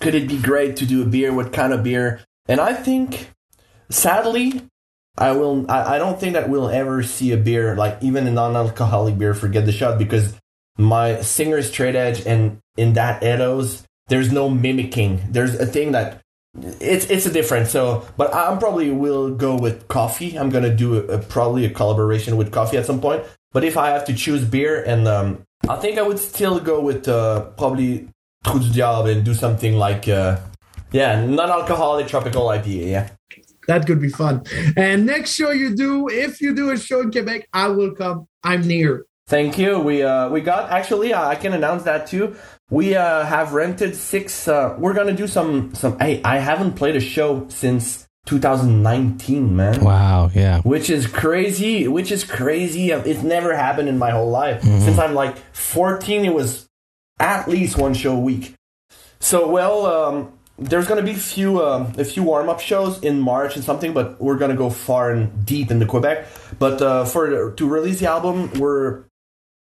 could 0.00 0.14
it 0.14 0.28
be 0.28 0.38
great 0.40 0.76
to 0.76 0.86
do 0.86 1.02
a 1.02 1.06
beer? 1.06 1.32
What 1.32 1.52
kind 1.52 1.72
of 1.72 1.82
beer? 1.82 2.20
And 2.46 2.60
I 2.60 2.74
think, 2.74 3.30
sadly, 3.90 4.62
I 5.16 5.32
will. 5.32 5.70
I, 5.70 5.96
I 5.96 5.98
don't 5.98 6.18
think 6.18 6.34
that 6.34 6.48
we'll 6.48 6.70
ever 6.70 7.02
see 7.02 7.32
a 7.32 7.36
beer 7.36 7.76
like 7.76 7.98
even 8.02 8.26
a 8.26 8.30
non-alcoholic 8.30 9.18
beer 9.18 9.34
forget 9.34 9.66
the 9.66 9.72
shot 9.72 9.98
because 9.98 10.34
my 10.78 11.20
singer's 11.20 11.68
straight 11.68 11.94
edge 11.94 12.26
and 12.26 12.58
in 12.76 12.94
that 12.94 13.22
eros 13.22 13.84
there's 14.08 14.32
no 14.32 14.48
mimicking. 14.48 15.20
There's 15.30 15.54
a 15.54 15.66
thing 15.66 15.92
that 15.92 16.20
it's 16.54 17.06
it's 17.06 17.26
a 17.26 17.32
difference. 17.32 17.70
So, 17.70 18.06
but 18.16 18.34
I'm 18.34 18.58
probably 18.58 18.90
will 18.90 19.34
go 19.34 19.56
with 19.56 19.88
coffee. 19.88 20.38
I'm 20.38 20.50
gonna 20.50 20.74
do 20.74 20.98
a, 20.98 21.14
a, 21.14 21.18
probably 21.18 21.64
a 21.64 21.70
collaboration 21.70 22.36
with 22.36 22.52
coffee 22.52 22.76
at 22.76 22.86
some 22.86 23.00
point. 23.00 23.24
But 23.52 23.64
if 23.64 23.76
I 23.76 23.90
have 23.90 24.04
to 24.06 24.14
choose 24.14 24.44
beer, 24.44 24.82
and 24.82 25.06
um, 25.06 25.42
I 25.72 25.76
think 25.80 25.98
I 25.98 26.02
would 26.02 26.18
still 26.18 26.60
go 26.60 26.80
with 26.80 27.08
uh, 27.08 27.46
probably 27.56 28.08
Trou 28.44 28.60
du 28.60 28.70
Diable 28.70 29.10
and 29.10 29.24
do 29.24 29.32
something 29.32 29.74
like 29.74 30.06
uh, 30.06 30.38
yeah, 30.92 31.24
non-alcoholic 31.24 32.08
tropical 32.08 32.46
IPA. 32.46 32.90
Yeah. 32.90 33.08
That 33.68 33.86
could 33.86 34.00
be 34.00 34.10
fun. 34.10 34.42
And 34.76 35.06
next 35.06 35.32
show 35.34 35.50
you 35.50 35.74
do, 35.74 36.08
if 36.08 36.40
you 36.40 36.54
do 36.54 36.70
a 36.70 36.76
show 36.76 37.00
in 37.00 37.10
Quebec, 37.10 37.48
I 37.52 37.68
will 37.68 37.92
come. 37.92 38.26
I'm 38.42 38.66
near. 38.66 39.06
Thank 39.28 39.56
you. 39.56 39.78
We 39.78 40.02
uh 40.02 40.28
we 40.28 40.40
got 40.40 40.70
actually 40.70 41.14
uh, 41.14 41.26
I 41.26 41.36
can 41.36 41.52
announce 41.54 41.84
that 41.84 42.06
too. 42.06 42.36
We 42.70 42.96
uh 42.96 43.24
have 43.24 43.54
rented 43.54 43.94
six. 43.94 44.48
Uh, 44.48 44.74
we're 44.78 44.94
gonna 44.94 45.14
do 45.14 45.26
some 45.26 45.74
some. 45.74 45.98
Hey, 45.98 46.20
I 46.24 46.38
haven't 46.38 46.72
played 46.74 46.96
a 46.96 47.00
show 47.00 47.46
since 47.48 48.08
2019, 48.26 49.56
man. 49.56 49.82
Wow, 49.84 50.30
yeah. 50.32 50.60
Which 50.62 50.90
is 50.90 51.06
crazy. 51.06 51.88
Which 51.88 52.12
is 52.12 52.24
crazy. 52.24 52.90
It's 52.90 53.22
never 53.22 53.56
happened 53.56 53.88
in 53.88 53.98
my 53.98 54.10
whole 54.10 54.30
life 54.30 54.62
since 54.62 54.98
I'm 54.98 55.14
like 55.14 55.36
14. 55.54 56.24
It 56.24 56.34
was 56.34 56.68
at 57.18 57.48
least 57.48 57.76
one 57.76 57.94
show 57.94 58.14
a 58.16 58.20
week. 58.20 58.54
So 59.20 59.48
well, 59.48 59.86
um, 59.86 60.32
there's 60.58 60.86
gonna 60.86 61.02
be 61.02 61.14
few 61.14 61.64
um, 61.64 61.92
a 61.98 62.04
few 62.04 62.22
warm 62.22 62.48
up 62.48 62.60
shows 62.60 63.02
in 63.02 63.20
March 63.20 63.56
and 63.56 63.64
something, 63.64 63.92
but 63.92 64.20
we're 64.20 64.36
gonna 64.38 64.56
go 64.56 64.70
far 64.70 65.10
and 65.10 65.44
deep 65.46 65.70
into 65.70 65.86
Quebec. 65.86 66.26
But 66.58 66.82
uh, 66.82 67.04
for 67.04 67.52
to 67.52 67.68
release 67.68 68.00
the 68.00 68.08
album, 68.08 68.50
we're 68.58 69.04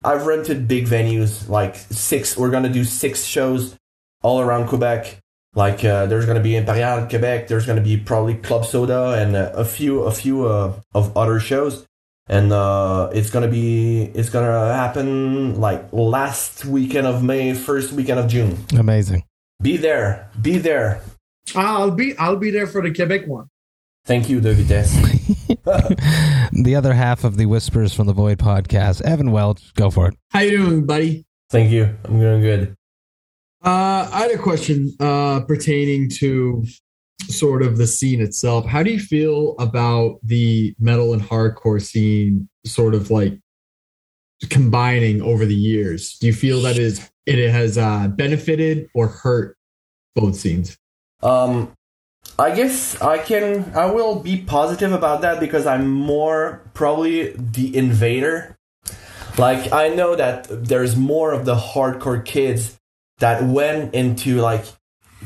I've 0.03 0.25
rented 0.25 0.67
big 0.67 0.87
venues 0.87 1.47
like 1.47 1.75
six. 1.75 2.37
We're 2.37 2.49
gonna 2.49 2.69
do 2.73 2.83
six 2.83 3.23
shows 3.23 3.75
all 4.21 4.41
around 4.41 4.67
Quebec. 4.67 5.17
Like 5.53 5.83
uh, 5.83 6.05
there's 6.05 6.25
gonna 6.25 6.39
be 6.41 6.55
Imperial 6.55 7.07
Quebec. 7.07 7.47
There's 7.47 7.65
gonna 7.65 7.81
be 7.81 7.97
probably 7.97 8.35
Club 8.35 8.65
Soda 8.65 9.13
and 9.13 9.35
uh, 9.35 9.51
a 9.53 9.65
few 9.65 10.03
a 10.03 10.11
few 10.11 10.47
uh, 10.47 10.73
of 10.93 11.15
other 11.17 11.39
shows. 11.39 11.85
And 12.27 12.53
uh, 12.53 13.09
it's 13.13 13.29
gonna 13.29 13.49
be 13.49 14.03
it's 14.13 14.29
gonna 14.29 14.73
happen 14.73 15.59
like 15.59 15.91
last 15.91 16.63
weekend 16.63 17.05
of 17.05 17.23
May, 17.23 17.53
first 17.53 17.91
weekend 17.91 18.19
of 18.19 18.29
June. 18.29 18.57
Amazing. 18.77 19.23
Be 19.61 19.75
there, 19.77 20.29
be 20.41 20.57
there. 20.57 21.01
I'll 21.55 21.91
be 21.91 22.17
I'll 22.17 22.37
be 22.37 22.49
there 22.51 22.67
for 22.67 22.81
the 22.81 22.93
Quebec 22.93 23.27
one. 23.27 23.47
Thank 24.05 24.29
you, 24.29 24.39
De 24.39 24.53
Vitesse. 24.53 24.95
The 26.53 26.75
other 26.75 26.93
half 26.93 27.23
of 27.23 27.37
the 27.37 27.45
Whispers 27.45 27.93
from 27.93 28.07
the 28.07 28.13
Void 28.13 28.37
podcast, 28.37 29.01
Evan 29.01 29.31
Welch. 29.31 29.73
Go 29.73 29.89
for 29.89 30.09
it. 30.09 30.15
How 30.31 30.41
you 30.41 30.57
doing, 30.57 30.85
buddy? 30.85 31.25
Thank 31.49 31.71
you. 31.71 31.95
I'm 32.03 32.19
doing 32.19 32.41
good. 32.41 32.75
Uh, 33.63 34.09
I 34.11 34.21
had 34.21 34.31
a 34.31 34.37
question 34.39 34.95
uh, 34.99 35.41
pertaining 35.41 36.09
to 36.17 36.65
sort 37.27 37.61
of 37.61 37.77
the 37.77 37.85
scene 37.85 38.19
itself. 38.19 38.65
How 38.65 38.81
do 38.81 38.91
you 38.91 38.99
feel 38.99 39.55
about 39.59 40.19
the 40.23 40.75
metal 40.79 41.13
and 41.13 41.21
hardcore 41.21 41.81
scene, 41.81 42.49
sort 42.65 42.95
of 42.95 43.11
like 43.11 43.39
combining 44.49 45.21
over 45.21 45.45
the 45.45 45.55
years? 45.55 46.17
Do 46.17 46.25
you 46.27 46.33
feel 46.33 46.61
that 46.61 46.77
is 46.77 47.07
it 47.27 47.51
has 47.51 47.77
uh, 47.77 48.07
benefited 48.07 48.89
or 48.95 49.07
hurt 49.07 49.55
both 50.15 50.35
scenes? 50.35 50.77
Um, 51.21 51.71
I 52.39 52.55
guess 52.55 52.99
I 52.99 53.19
can. 53.19 53.71
I 53.75 53.85
will 53.85 54.19
be 54.19 54.41
positive 54.41 54.91
about 54.91 55.21
that 55.21 55.39
because 55.39 55.67
I'm 55.67 55.87
more 55.87 56.63
probably 56.73 57.33
the 57.33 57.75
invader. 57.77 58.57
Like 59.37 59.71
I 59.71 59.89
know 59.89 60.15
that 60.15 60.47
there's 60.49 60.95
more 60.95 61.31
of 61.31 61.45
the 61.45 61.55
hardcore 61.55 62.25
kids 62.25 62.79
that 63.21 63.43
went 63.43 63.95
into 63.95 64.41
like 64.41 64.65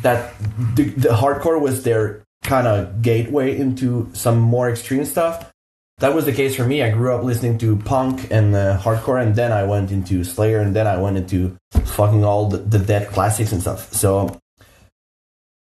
that. 0.01 0.33
The, 0.75 0.83
the 0.83 1.09
hardcore 1.09 1.59
was 1.59 1.83
their 1.83 2.23
kind 2.43 2.67
of 2.67 3.01
gateway 3.01 3.57
into 3.57 4.09
some 4.13 4.39
more 4.39 4.69
extreme 4.69 5.03
stuff. 5.05 5.51
That 5.99 6.13
was 6.13 6.25
the 6.25 6.33
case 6.33 6.55
for 6.55 6.65
me. 6.65 6.83
I 6.83 6.91
grew 6.91 7.15
up 7.15 7.23
listening 7.23 7.57
to 7.59 7.77
punk 7.77 8.29
and 8.29 8.53
uh, 8.53 8.77
hardcore, 8.77 9.21
and 9.21 9.33
then 9.33 9.51
I 9.51 9.63
went 9.63 9.91
into 9.91 10.23
Slayer, 10.25 10.59
and 10.59 10.75
then 10.75 10.87
I 10.87 10.97
went 10.97 11.17
into 11.17 11.55
fucking 11.71 12.23
all 12.23 12.49
the, 12.49 12.57
the 12.57 12.79
dead 12.79 13.07
classics 13.09 13.53
and 13.53 13.61
stuff. 13.61 13.93
So 13.93 14.37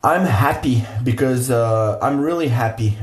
I'm 0.03 0.26
happy 0.26 0.85
because 1.05 1.51
uh, 1.51 1.99
I'm 2.03 2.20
really 2.20 2.49
happy. 2.49 2.99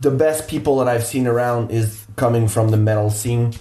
The 0.00 0.10
best 0.10 0.48
people 0.48 0.78
that 0.78 0.88
I've 0.88 1.04
seen 1.04 1.26
around 1.26 1.70
is 1.70 2.06
coming 2.16 2.48
from 2.48 2.70
the 2.70 2.78
metal 2.78 3.10
scene. 3.10 3.52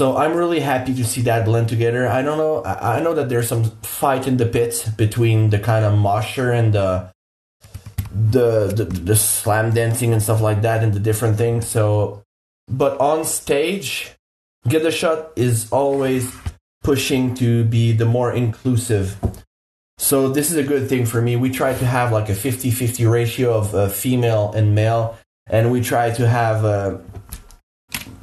So 0.00 0.16
I'm 0.16 0.32
really 0.32 0.60
happy 0.60 0.94
to 0.94 1.04
see 1.04 1.20
that 1.28 1.44
blend 1.44 1.68
together. 1.68 2.08
I 2.08 2.22
don't 2.22 2.38
know. 2.38 2.62
I, 2.62 2.96
I 2.96 3.00
know 3.02 3.12
that 3.12 3.28
there's 3.28 3.48
some 3.48 3.64
fight 3.82 4.26
in 4.26 4.38
the 4.38 4.46
pit 4.46 4.88
between 4.96 5.50
the 5.50 5.58
kind 5.58 5.84
of 5.84 5.92
mosher 5.92 6.52
and 6.52 6.72
the, 6.72 7.12
the 8.10 8.72
the 8.74 8.84
the 8.86 9.14
slam 9.14 9.74
dancing 9.74 10.14
and 10.14 10.22
stuff 10.22 10.40
like 10.40 10.62
that 10.62 10.82
and 10.82 10.94
the 10.94 11.00
different 11.00 11.36
things. 11.36 11.68
So, 11.68 12.22
but 12.66 12.98
on 12.98 13.26
stage, 13.26 14.12
get 14.66 14.84
the 14.84 14.90
shot 14.90 15.32
is 15.36 15.70
always 15.70 16.34
pushing 16.82 17.34
to 17.34 17.64
be 17.64 17.92
the 17.92 18.06
more 18.06 18.32
inclusive. 18.32 19.18
So 19.98 20.30
this 20.30 20.50
is 20.50 20.56
a 20.56 20.64
good 20.64 20.88
thing 20.88 21.04
for 21.04 21.20
me. 21.20 21.36
We 21.36 21.50
try 21.50 21.74
to 21.74 21.84
have 21.84 22.10
like 22.10 22.30
a 22.30 22.32
50-50 22.32 23.04
ratio 23.12 23.52
of 23.52 23.74
uh, 23.74 23.90
female 23.90 24.50
and 24.52 24.74
male, 24.74 25.18
and 25.46 25.70
we 25.70 25.82
try 25.82 26.10
to 26.12 26.26
have 26.26 26.64
uh, 26.64 26.96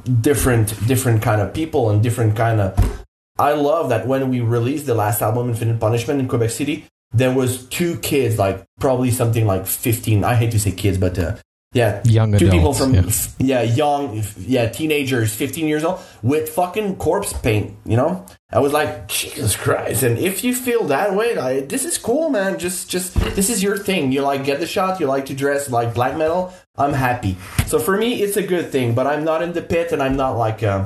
different 0.08 0.88
different 0.88 1.22
kind 1.22 1.42
of 1.42 1.54
people 1.54 1.90
and 1.90 2.02
different 2.02 2.36
kind 2.36 2.60
of. 2.62 3.06
I 3.40 3.54
love 3.54 3.90
that 3.90 4.08
when 4.08 4.30
we 4.30 4.42
released 4.42 4.88
the 4.88 4.96
last 4.96 5.22
album, 5.22 5.50
Infinite 5.50 5.80
Punishment 5.80 6.20
in 6.20 6.28
Quebec 6.28 6.50
City, 6.50 6.86
there 7.12 7.34
was 7.34 7.68
two 7.68 7.98
kids, 8.00 8.40
like 8.40 8.66
probably 8.80 9.12
something 9.12 9.46
like 9.46 9.68
15. 9.68 10.24
I 10.24 10.36
hate 10.36 10.52
to 10.52 10.60
say 10.60 10.72
kids, 10.72 10.98
but 10.98 11.18
uh, 11.20 11.36
yeah, 11.74 12.02
Young 12.06 12.32
two 12.38 12.50
people 12.50 12.74
from 12.74 12.94
yeah. 12.94 13.04
yeah. 13.40 13.62
young 13.62 14.24
yeah 14.40 14.70
teenagers 14.70 15.36
15 15.36 15.68
years 15.68 15.84
old 15.84 16.00
with 16.24 16.50
fucking 16.50 16.96
corpse 16.96 17.34
paint 17.34 17.76
you 17.86 17.98
know? 17.98 18.26
I 18.52 18.60
was 18.60 18.72
like 18.72 19.08
jesus 19.10 19.56
christ. 19.58 20.04
And 20.04 20.18
if 20.18 20.44
you 20.44 20.56
feel 20.56 20.86
that 20.86 21.14
way 21.14 21.36
like 21.36 21.68
this 21.68 21.84
is 21.84 21.98
cool 21.98 22.30
man. 22.30 22.58
Just 22.58 22.90
just 22.90 23.14
this 23.36 23.50
is 23.50 23.62
your 23.62 23.78
thing. 23.78 24.12
You 24.14 24.22
like 24.22 24.46
get 24.46 24.60
the 24.62 24.66
shot. 24.68 25.00
You 25.02 25.08
like 25.08 25.26
to 25.26 25.34
dress 25.34 25.70
like 25.70 25.94
black 25.94 26.16
metal. 26.18 26.54
I'm 26.78 26.94
happy. 26.94 27.36
So 27.66 27.78
for 27.80 27.98
me 27.98 28.22
it's 28.24 28.38
a 28.38 28.44
good 28.44 28.72
thing 28.72 28.96
but 28.96 29.06
i'm 29.06 29.24
not 29.26 29.42
in 29.42 29.52
the 29.54 29.62
pit 29.62 29.92
and 29.92 30.02
i'm 30.02 30.16
not 30.16 30.38
like 30.38 30.64
uh, 30.64 30.86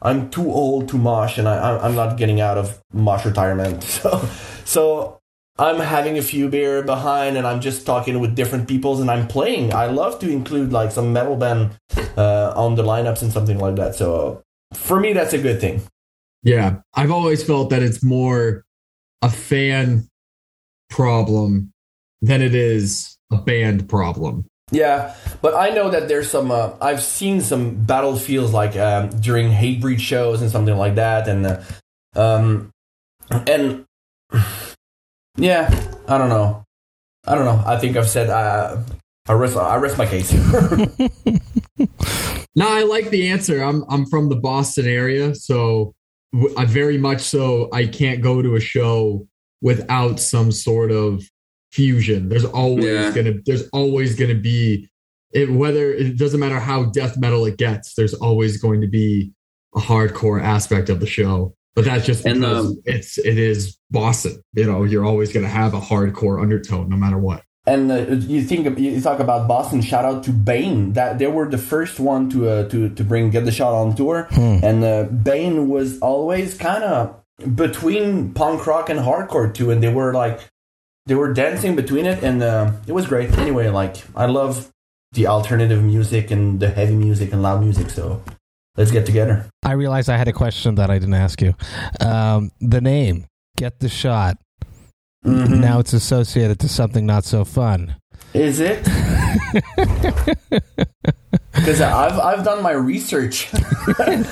i'm 0.00 0.30
too 0.30 0.48
old 0.50 0.88
to 0.90 0.96
mosh 0.96 1.38
and 1.38 1.48
I, 1.48 1.56
I'm- 1.56 1.80
i'm 1.84 1.94
not 1.96 2.16
getting 2.16 2.40
out 2.40 2.56
of 2.58 2.80
mosh 2.92 3.24
retirement. 3.26 3.82
So 4.02 4.10
so 4.64 5.20
I'm 5.56 5.78
having 5.78 6.18
a 6.18 6.22
few 6.22 6.48
beer 6.48 6.82
behind 6.82 7.36
and 7.36 7.46
I'm 7.46 7.60
just 7.60 7.86
talking 7.86 8.18
with 8.18 8.34
different 8.34 8.66
peoples 8.66 9.00
and 9.00 9.08
I'm 9.08 9.28
playing. 9.28 9.72
I 9.72 9.86
love 9.86 10.18
to 10.20 10.28
include 10.28 10.72
like 10.72 10.90
some 10.90 11.12
metal 11.12 11.36
band 11.36 11.78
uh, 12.16 12.52
on 12.56 12.74
the 12.74 12.82
lineups 12.82 13.22
and 13.22 13.32
something 13.32 13.58
like 13.58 13.76
that. 13.76 13.94
So 13.94 14.42
for 14.74 14.98
me, 14.98 15.12
that's 15.12 15.32
a 15.32 15.38
good 15.38 15.60
thing. 15.60 15.82
Yeah, 16.42 16.80
I've 16.94 17.12
always 17.12 17.42
felt 17.42 17.70
that 17.70 17.82
it's 17.82 18.02
more 18.02 18.64
a 19.22 19.30
fan 19.30 20.08
problem 20.90 21.72
than 22.20 22.42
it 22.42 22.54
is 22.54 23.16
a 23.32 23.36
band 23.36 23.88
problem. 23.88 24.46
Yeah, 24.70 25.14
but 25.40 25.54
I 25.54 25.70
know 25.70 25.90
that 25.90 26.08
there's 26.08 26.30
some. 26.30 26.50
Uh, 26.50 26.72
I've 26.80 27.02
seen 27.02 27.40
some 27.40 27.84
battlefields 27.84 28.52
like 28.52 28.76
um, 28.76 29.08
during 29.20 29.50
Hatebreed 29.50 30.00
shows 30.00 30.42
and 30.42 30.50
something 30.50 30.76
like 30.76 30.96
that, 30.96 31.28
and 31.28 31.46
uh, 31.46 31.62
um, 32.16 32.70
and 33.30 33.84
yeah, 35.36 35.68
I 36.08 36.18
don't 36.18 36.28
know. 36.28 36.64
I 37.26 37.34
don't 37.34 37.44
know. 37.44 37.62
I 37.66 37.78
think 37.78 37.96
I've 37.96 38.08
said 38.08 38.28
uh, 38.30 38.82
I 39.26 39.32
rest. 39.32 39.56
I 39.56 39.76
rest 39.76 39.98
my 39.98 40.06
case. 40.06 40.32
No, 42.56 42.68
I 42.68 42.84
like 42.84 43.10
the 43.10 43.28
answer. 43.30 43.60
I'm 43.62 43.84
I'm 43.88 44.06
from 44.06 44.28
the 44.28 44.36
Boston 44.36 44.86
area, 44.86 45.34
so 45.34 45.92
I 46.56 46.64
very 46.66 46.96
much 46.98 47.20
so 47.20 47.68
I 47.72 47.86
can't 47.86 48.20
go 48.22 48.42
to 48.42 48.54
a 48.54 48.60
show 48.60 49.26
without 49.60 50.20
some 50.20 50.52
sort 50.52 50.92
of 50.92 51.24
fusion. 51.72 52.28
There's 52.28 52.44
always 52.44 52.84
Yeah. 52.84 53.10
gonna 53.10 53.34
there's 53.44 53.68
always 53.70 54.14
gonna 54.14 54.36
be 54.36 54.88
it 55.32 55.50
whether 55.50 55.92
it 55.92 56.16
doesn't 56.16 56.38
matter 56.38 56.60
how 56.60 56.84
death 56.84 57.16
metal 57.18 57.44
it 57.44 57.56
gets. 57.56 57.94
There's 57.96 58.14
always 58.14 58.58
going 58.62 58.80
to 58.82 58.86
be 58.88 59.32
a 59.74 59.80
hardcore 59.80 60.40
aspect 60.40 60.88
of 60.90 61.00
the 61.00 61.06
show. 61.06 61.56
But 61.74 61.86
that's 61.86 62.06
just 62.06 62.24
And, 62.24 62.40
because 62.40 62.66
um, 62.66 62.82
it's 62.84 63.18
it 63.18 63.38
is 63.38 63.76
Boston. 63.90 64.42
You 64.52 64.66
know, 64.66 64.84
you're 64.84 65.04
always 65.04 65.32
gonna 65.32 65.48
have 65.48 65.74
a 65.74 65.80
hardcore 65.80 66.40
undertone 66.40 66.88
no 66.88 66.96
matter 66.96 67.18
what. 67.18 67.42
And 67.66 67.90
uh, 67.90 67.96
you 68.10 68.42
think 68.42 68.78
you 68.78 69.00
talk 69.00 69.20
about 69.20 69.48
Boston. 69.48 69.80
Shout 69.80 70.04
out 70.04 70.22
to 70.24 70.30
Bane. 70.30 70.92
That 70.92 71.18
they 71.18 71.26
were 71.26 71.48
the 71.48 71.58
first 71.58 71.98
one 71.98 72.28
to 72.30 72.48
uh, 72.48 72.68
to 72.68 72.90
to 72.90 73.04
bring 73.04 73.30
get 73.30 73.44
the 73.44 73.52
shot 73.52 73.74
on 73.74 73.96
tour. 73.96 74.28
And 74.32 74.84
uh, 74.84 75.04
Bane 75.04 75.68
was 75.68 75.98
always 76.00 76.56
kind 76.58 76.84
of 76.84 77.20
between 77.56 78.34
punk 78.34 78.66
rock 78.66 78.90
and 78.90 79.00
hardcore 79.00 79.52
too. 79.52 79.70
And 79.70 79.82
they 79.82 79.92
were 79.92 80.12
like 80.12 80.40
they 81.06 81.14
were 81.14 81.32
dancing 81.32 81.74
between 81.74 82.06
it, 82.06 82.22
and 82.22 82.42
uh, 82.42 82.72
it 82.86 82.92
was 82.92 83.06
great. 83.06 83.30
Anyway, 83.38 83.68
like 83.68 83.96
I 84.14 84.26
love 84.26 84.70
the 85.12 85.26
alternative 85.26 85.82
music 85.82 86.30
and 86.30 86.60
the 86.60 86.68
heavy 86.68 86.94
music 86.96 87.32
and 87.32 87.42
loud 87.42 87.62
music. 87.62 87.90
So 87.90 88.22
let's 88.76 88.90
get 88.90 89.06
together. 89.06 89.46
I 89.62 89.72
realized 89.72 90.08
I 90.10 90.16
had 90.16 90.28
a 90.28 90.32
question 90.32 90.74
that 90.76 90.90
I 90.90 90.98
didn't 90.98 91.14
ask 91.14 91.40
you. 91.40 91.54
Um, 92.00 92.50
the 92.60 92.80
name, 92.80 93.26
Get 93.56 93.80
the 93.80 93.88
Shot. 93.88 94.38
Mhm. 95.24 95.60
Now 95.60 95.78
it's 95.78 95.92
associated 95.92 96.58
to 96.60 96.68
something 96.68 97.06
not 97.06 97.24
so 97.24 97.44
fun. 97.44 97.96
Is 98.34 98.60
it? 98.60 98.86
Because 101.54 101.80
I've 101.80 102.18
I've 102.18 102.44
done 102.44 102.62
my 102.62 102.72
research. 102.72 103.48
I'm, 103.98 104.24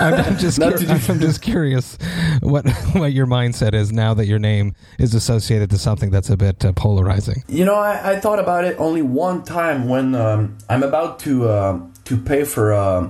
I'm 0.00 0.36
just 0.38 0.58
cur- 0.60 0.76
I'm 1.12 1.20
just 1.20 1.42
curious 1.42 1.96
what 2.40 2.68
what 2.94 3.12
your 3.12 3.26
mindset 3.26 3.74
is 3.74 3.92
now 3.92 4.14
that 4.14 4.26
your 4.26 4.38
name 4.38 4.74
is 4.98 5.14
associated 5.14 5.70
to 5.70 5.78
something 5.78 6.10
that's 6.10 6.30
a 6.30 6.36
bit 6.38 6.64
uh, 6.64 6.72
polarizing. 6.72 7.44
You 7.48 7.64
know, 7.66 7.74
I, 7.74 8.12
I 8.12 8.20
thought 8.20 8.38
about 8.38 8.64
it 8.64 8.76
only 8.78 9.02
one 9.02 9.44
time 9.44 9.88
when 9.88 10.14
um, 10.14 10.56
I'm 10.70 10.82
about 10.82 11.18
to 11.20 11.48
uh, 11.48 11.80
to 12.06 12.16
pay 12.16 12.44
for 12.44 12.72
uh, 12.72 13.08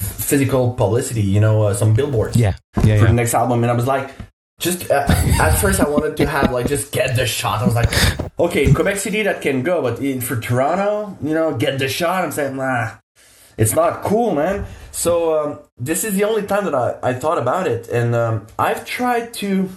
physical 0.00 0.72
publicity. 0.74 1.22
You 1.22 1.40
know, 1.40 1.62
uh, 1.62 1.74
some 1.74 1.94
billboards 1.94 2.36
Yeah, 2.36 2.54
yeah, 2.84 2.98
for 2.98 3.06
the 3.06 3.12
next 3.12 3.34
album, 3.34 3.62
and 3.62 3.70
I 3.70 3.74
was 3.74 3.86
like, 3.86 4.10
just 4.58 4.90
uh, 4.90 5.06
at 5.40 5.56
first 5.56 5.80
I 5.80 5.88
wanted 5.88 6.16
to 6.18 6.26
have 6.26 6.52
like 6.52 6.68
just 6.68 6.92
get 6.92 7.16
the 7.16 7.26
shot. 7.26 7.62
I 7.62 7.66
was 7.66 7.74
like, 7.74 7.90
okay, 8.38 8.64
in 8.64 8.74
Quebec 8.74 8.96
City 8.98 9.22
that 9.22 9.40
can 9.40 9.62
go, 9.62 9.82
but 9.82 9.98
in, 10.00 10.20
for 10.20 10.38
Toronto, 10.40 11.16
you 11.22 11.34
know, 11.34 11.56
get 11.56 11.78
the 11.78 11.88
shot. 11.88 12.24
I'm 12.24 12.32
saying, 12.32 12.56
nah, 12.56 12.92
it's 13.56 13.74
not 13.74 14.02
cool, 14.02 14.34
man. 14.34 14.66
So 14.92 15.38
um, 15.38 15.58
this 15.78 16.04
is 16.04 16.14
the 16.14 16.24
only 16.24 16.46
time 16.46 16.64
that 16.64 16.74
I, 16.74 16.96
I 17.02 17.14
thought 17.14 17.38
about 17.38 17.66
it, 17.66 17.88
and 17.88 18.14
um, 18.14 18.46
I've 18.58 18.84
tried 18.84 19.32
to 19.34 19.70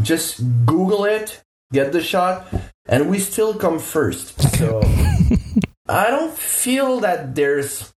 just 0.00 0.40
Google 0.64 1.04
it, 1.04 1.42
get 1.72 1.92
the 1.92 2.00
shot, 2.00 2.46
and 2.86 3.10
we 3.10 3.18
still 3.18 3.54
come 3.54 3.78
first. 3.78 4.40
So 4.56 4.80
I 5.88 6.10
don't 6.10 6.36
feel 6.36 7.00
that 7.00 7.34
there's. 7.34 7.92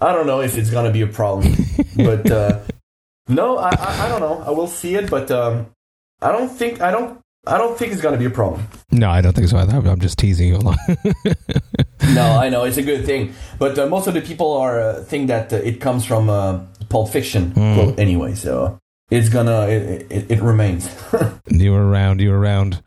I 0.00 0.12
don't 0.12 0.26
know 0.26 0.40
if 0.40 0.56
it's 0.58 0.70
gonna 0.70 0.90
be 0.92 1.02
a 1.02 1.06
problem, 1.06 1.54
but 1.96 2.30
uh, 2.30 2.60
no, 3.28 3.58
I, 3.58 3.70
I 3.70 4.06
I 4.06 4.08
don't 4.08 4.20
know. 4.20 4.42
I 4.46 4.50
will 4.50 4.66
see 4.66 4.94
it, 4.94 5.10
but 5.10 5.30
um, 5.30 5.66
I 6.20 6.32
don't 6.32 6.48
think 6.48 6.80
I 6.80 6.90
don't 6.90 7.20
I 7.46 7.58
don't 7.58 7.76
think 7.78 7.92
it's 7.92 8.02
gonna 8.02 8.18
be 8.18 8.26
a 8.26 8.30
problem. 8.30 8.66
No, 8.90 9.10
I 9.10 9.20
don't 9.20 9.34
think 9.34 9.48
so. 9.48 9.56
either. 9.58 9.76
I'm 9.76 10.00
just 10.00 10.18
teasing 10.18 10.48
you 10.48 10.56
along. 10.56 10.78
No, 12.14 12.32
I 12.32 12.48
know 12.48 12.64
it's 12.64 12.78
a 12.78 12.82
good 12.82 13.06
thing, 13.06 13.32
but 13.58 13.78
uh, 13.78 13.86
most 13.86 14.06
of 14.08 14.14
the 14.14 14.20
people 14.20 14.52
are 14.54 14.80
uh, 14.80 15.04
think 15.04 15.28
that 15.28 15.52
uh, 15.52 15.56
it 15.56 15.80
comes 15.80 16.04
from 16.04 16.28
uh, 16.28 16.58
Pulp 16.88 17.08
Fiction 17.08 17.52
quote 17.52 17.98
anyway. 17.98 18.34
So 18.34 18.78
it's 19.10 19.28
gonna 19.28 19.68
it, 19.68 20.06
it, 20.10 20.30
it 20.32 20.40
remains. 20.42 20.90
you 21.48 21.72
were 21.72 21.88
around. 21.88 22.20
You 22.20 22.30
were 22.30 22.38
around 22.40 22.82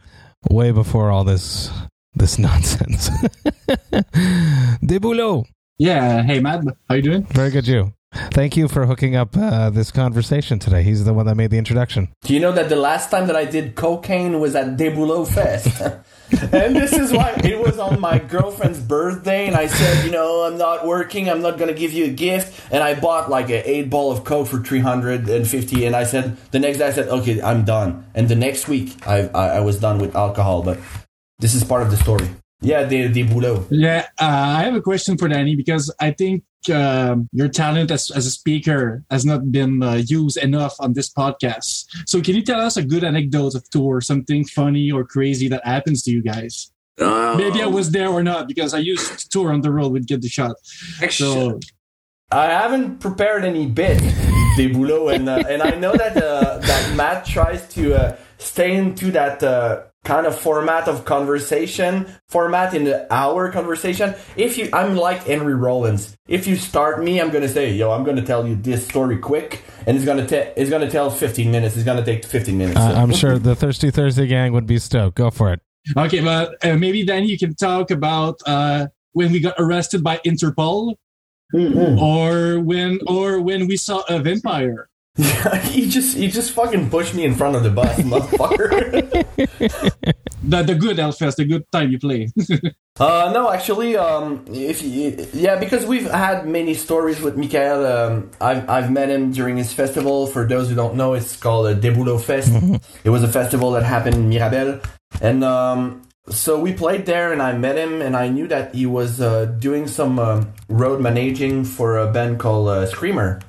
way 0.49 0.71
before 0.71 1.11
all 1.11 1.23
this 1.23 1.71
this 2.13 2.38
nonsense. 2.38 3.09
Debulo, 4.83 5.45
Yeah. 5.78 6.23
Hey, 6.23 6.39
Mad. 6.39 6.65
How 6.88 6.95
you 6.95 7.01
doing? 7.01 7.23
very 7.23 7.49
good. 7.49 7.67
You. 7.67 7.93
Thank 8.32 8.55
you 8.55 8.69
for 8.69 8.86
hooking 8.86 9.17
up 9.17 9.36
uh, 9.36 9.69
this 9.69 9.91
conversation 9.91 10.57
today. 10.57 10.84
He's 10.84 11.03
the 11.03 11.13
one 11.13 11.26
that 11.26 11.36
made 11.36 11.51
the 11.51 11.57
introduction. 11.57 12.13
Do 12.21 12.34
you 12.34 12.39
know 12.39 12.53
that 12.53 12.69
the 12.69 12.78
last 12.78 13.11
time 13.11 13.28
that 13.28 13.36
I 13.36 13.43
did 13.43 13.76
cocaine 13.76 14.39
was 14.39 14.55
at 14.55 14.78
Debulo 14.78 15.28
Fest? 15.28 15.82
and 16.53 16.73
this 16.73 16.93
is 16.93 17.11
why 17.11 17.32
it 17.43 17.59
was 17.59 17.78
on 17.78 17.99
my 17.99 18.17
girlfriend's 18.19 18.80
birthday, 18.80 19.47
and 19.47 19.55
I 19.55 19.67
said, 19.67 20.05
you 20.05 20.11
know, 20.11 20.43
I'm 20.43 20.57
not 20.57 20.88
working, 20.88 21.30
I'm 21.30 21.41
not 21.41 21.57
gonna 21.57 21.73
give 21.73 21.91
you 21.91 22.05
a 22.05 22.09
gift, 22.09 22.71
and 22.71 22.82
I 22.82 22.97
bought 22.97 23.30
like 23.30 23.49
an 23.49 23.63
eight 23.65 23.89
ball 23.89 24.13
of 24.13 24.23
coke 24.23 24.47
for 24.47 24.59
three 24.63 24.80
hundred 24.80 25.28
and 25.28 25.45
fifty, 25.45 25.86
and 25.86 25.93
I 25.93 26.05
said 26.05 26.38
the 26.51 26.59
next 26.59 26.78
day 26.78 26.88
I 26.88 26.91
said, 26.91 27.09
okay, 27.09 27.41
I'm 27.41 27.65
done, 27.65 28.05
and 28.15 28.30
the 28.30 28.36
next 28.36 28.69
week 28.69 28.95
I 29.05 29.28
I, 29.36 29.57
I 29.57 29.59
was 29.59 29.78
done 29.80 29.99
with 29.99 30.15
alcohol, 30.15 30.63
but 30.63 30.80
this 31.39 31.53
is 31.53 31.65
part 31.65 31.82
of 31.82 31.91
the 31.91 31.97
story. 31.97 32.30
Yeah, 32.62 32.84
the 32.84 33.10
Debulo. 33.10 33.68
Yeah. 33.70 34.08
Uh, 34.20 34.56
I 34.60 34.64
have 34.64 34.76
a 34.76 34.82
question 34.82 35.18
for 35.18 35.28
Danny 35.28 35.56
because 35.56 35.93
I 35.99 36.12
think 36.12 36.43
um, 36.70 37.30
your 37.32 37.47
talent 37.47 37.91
as, 37.91 38.10
as 38.12 38.26
a 38.26 38.32
speaker 38.32 39.03
has 39.12 39.26
not 39.26 39.51
been 39.51 39.84
uh, 39.84 40.01
used 40.08 40.38
enough 40.38 40.76
on 40.80 40.93
this 40.93 41.12
podcast. 41.12 41.86
So, 42.08 42.22
can 42.22 42.36
you 42.36 42.41
tell 42.41 42.60
us 42.60 42.78
a 42.78 42.84
good 42.84 43.03
anecdote 43.03 43.56
of 43.56 43.70
tour, 43.70 44.01
something 44.01 44.45
funny 44.45 44.91
or 44.91 45.06
crazy 45.06 45.47
that 45.49 45.66
happens 45.66 46.03
to 46.03 46.12
you 46.12 46.24
guys? 46.24 46.72
Uh, 46.99 47.36
Maybe 47.38 47.62
I 47.62 47.68
was 47.68 47.91
there 47.91 48.10
or 48.10 48.24
not 48.24 48.47
because 48.47 48.74
I 48.74 48.80
used 48.80 49.20
to 49.20 49.30
tour 49.30 49.51
on 49.51 49.62
the 49.62 49.72
road 49.72 49.91
with 49.91 50.08
Get 50.08 50.22
the 50.22 50.30
Shot. 50.30 50.56
So, 51.10 51.60
I 52.32 52.45
haven't 52.45 52.99
prepared 52.99 53.45
any 53.45 53.68
bit, 53.68 53.99
Debulo, 54.58 55.14
and 55.14 55.30
uh, 55.30 55.43
and 55.47 55.62
I 55.62 55.72
know 55.72 55.93
that 55.93 56.18
uh, 56.18 56.58
that 56.58 56.95
Matt 56.95 57.26
tries 57.26 57.68
to 57.76 57.93
uh, 57.93 58.18
stay 58.38 58.76
into 58.76 59.12
that 59.12 59.43
uh, 59.43 59.84
kind 60.06 60.26
of 60.26 60.38
format 60.39 60.88
of 60.88 61.03
conversation, 61.06 62.06
format 62.30 62.74
in 62.74 62.86
the 62.86 63.12
hour 63.14 63.51
conversation. 63.51 64.14
If 64.38 64.58
you, 64.58 64.70
I'm 64.72 64.95
like 64.95 65.24
Henry 65.26 65.56
Rollins. 65.56 66.16
If 66.28 66.47
you 66.47 66.56
start 66.56 67.03
me, 67.03 67.20
I'm 67.20 67.30
gonna 67.32 67.47
say, 67.49 67.74
yo, 67.74 67.91
I'm 67.91 68.03
gonna 68.03 68.26
tell 68.26 68.47
you 68.47 68.56
this 68.56 68.88
story 68.88 69.18
quick, 69.18 69.64
and 69.86 69.97
it's 69.97 70.06
gonna 70.06 70.26
take, 70.28 70.53
it's 70.56 70.70
gonna 70.70 70.89
tell 70.89 71.10
15 71.10 71.51
minutes. 71.51 71.76
It's 71.76 71.84
gonna 71.86 72.06
take 72.06 72.24
15 72.26 72.58
minutes. 72.58 72.80
Uh, 72.80 72.93
I'm 72.95 73.12
sure 73.12 73.38
the 73.38 73.56
Thirsty 73.56 73.91
Thursday 73.91 74.28
gang 74.28 74.53
would 74.53 74.66
be 74.68 74.78
stoked. 74.80 75.18
Go 75.18 75.30
for 75.32 75.51
it. 75.51 75.60
Okay, 75.97 76.22
but 76.22 76.64
uh, 76.66 76.76
maybe 76.78 77.03
then 77.03 77.26
you 77.26 77.38
can 77.38 77.53
talk 77.56 77.91
about 77.91 78.39
uh, 78.47 78.88
when 79.14 79.32
we 79.32 79.39
got 79.39 79.56
arrested 79.60 80.03
by 80.03 80.18
Interpol, 80.26 80.95
Mm-hmm. 81.53 81.99
or 81.99 82.60
when 82.60 82.99
or 83.06 83.39
when 83.39 83.68
we 83.68 83.78
saw 83.78 84.01
a 84.10 84.18
vampire. 84.20 84.89
he 85.63 85.89
just, 85.89 86.18
he 86.18 86.28
just 86.28 86.51
fucking 86.51 86.89
pushed 86.89 87.13
me 87.13 87.24
in 87.24 87.36
front 87.36 87.55
of 87.55 87.63
the 87.63 87.70
bus, 87.70 87.99
motherfucker. 88.01 89.24
The 90.47 90.61
the 90.61 90.76
good 90.76 90.97
Elfest, 90.97 91.38
the 91.38 91.45
good 91.45 91.66
time 91.72 91.91
you 91.91 91.97
play. 91.97 92.30
Uh, 92.99 93.32
no, 93.34 93.51
actually, 93.51 93.97
um, 93.97 94.45
if 94.47 94.84
you, 94.84 95.28
yeah, 95.34 95.55
because 95.55 95.86
we've 95.88 96.09
had 96.09 96.45
many 96.47 96.76
stories 96.76 97.20
with 97.20 97.36
Mikael. 97.36 97.84
Um, 97.86 98.30
I've 98.39 98.70
I've 98.70 98.91
met 98.91 99.09
him 99.09 99.32
during 99.32 99.57
his 99.57 99.74
festival. 99.74 100.28
For 100.28 100.45
those 100.45 100.70
who 100.70 100.76
don't 100.76 100.95
know, 100.95 101.16
it's 101.16 101.36
called 101.36 101.66
a 101.66 101.76
Debulo 101.76 102.22
Fest. 102.22 102.53
it 103.03 103.09
was 103.09 103.24
a 103.24 103.28
festival 103.28 103.72
that 103.72 103.84
happened 103.84 104.16
in 104.16 104.30
Mirabel, 104.30 104.82
and 105.20 105.43
um, 105.43 106.03
so 106.30 106.59
we 106.59 106.74
played 106.74 107.07
there, 107.07 107.34
and 107.34 107.41
I 107.41 107.57
met 107.57 107.76
him, 107.76 108.01
and 108.01 108.16
I 108.16 108.30
knew 108.30 108.47
that 108.47 108.76
he 108.76 108.86
was 108.86 109.20
uh, 109.20 109.45
doing 109.45 109.88
some 109.88 110.20
um 110.20 110.53
road 110.70 111.01
managing 111.01 111.66
for 111.66 111.97
a 111.97 112.11
band 112.11 112.39
called 112.39 112.70
uh, 112.70 112.86
Screamer. 112.86 113.41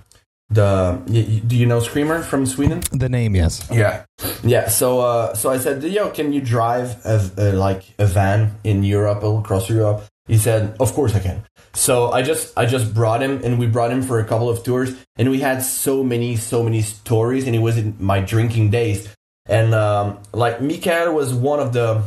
The 0.48 1.02
do 1.48 1.56
you 1.56 1.66
know 1.66 1.80
Screamer 1.80 2.22
from 2.22 2.46
Sweden? 2.46 2.80
The 2.92 3.08
name, 3.08 3.34
yes. 3.34 3.66
Yeah, 3.70 4.04
yeah. 4.44 4.68
So, 4.68 5.00
uh, 5.00 5.34
so 5.34 5.50
I 5.50 5.58
said, 5.58 5.82
"Yo, 5.82 6.10
can 6.10 6.32
you 6.32 6.40
drive 6.40 7.04
a, 7.04 7.30
a 7.36 7.52
like 7.52 7.82
a 7.98 8.06
van 8.06 8.56
in 8.62 8.84
Europe, 8.84 9.24
across 9.24 9.68
Europe?" 9.68 10.04
He 10.28 10.38
said, 10.38 10.76
"Of 10.78 10.92
course 10.92 11.16
I 11.16 11.20
can." 11.20 11.42
So 11.74 12.10
I 12.12 12.22
just, 12.22 12.56
I 12.56 12.64
just 12.64 12.94
brought 12.94 13.22
him, 13.22 13.40
and 13.44 13.58
we 13.58 13.66
brought 13.66 13.90
him 13.90 14.02
for 14.02 14.18
a 14.20 14.24
couple 14.24 14.48
of 14.48 14.62
tours, 14.62 14.94
and 15.16 15.30
we 15.30 15.40
had 15.40 15.62
so 15.62 16.02
many, 16.02 16.36
so 16.36 16.62
many 16.62 16.80
stories, 16.80 17.46
and 17.46 17.54
it 17.54 17.58
was 17.58 17.76
in 17.76 17.96
my 17.98 18.20
drinking 18.20 18.70
days, 18.70 19.14
and 19.46 19.74
um, 19.74 20.18
like 20.32 20.60
Mikael 20.60 21.12
was 21.12 21.34
one 21.34 21.58
of 21.58 21.72
the. 21.72 22.02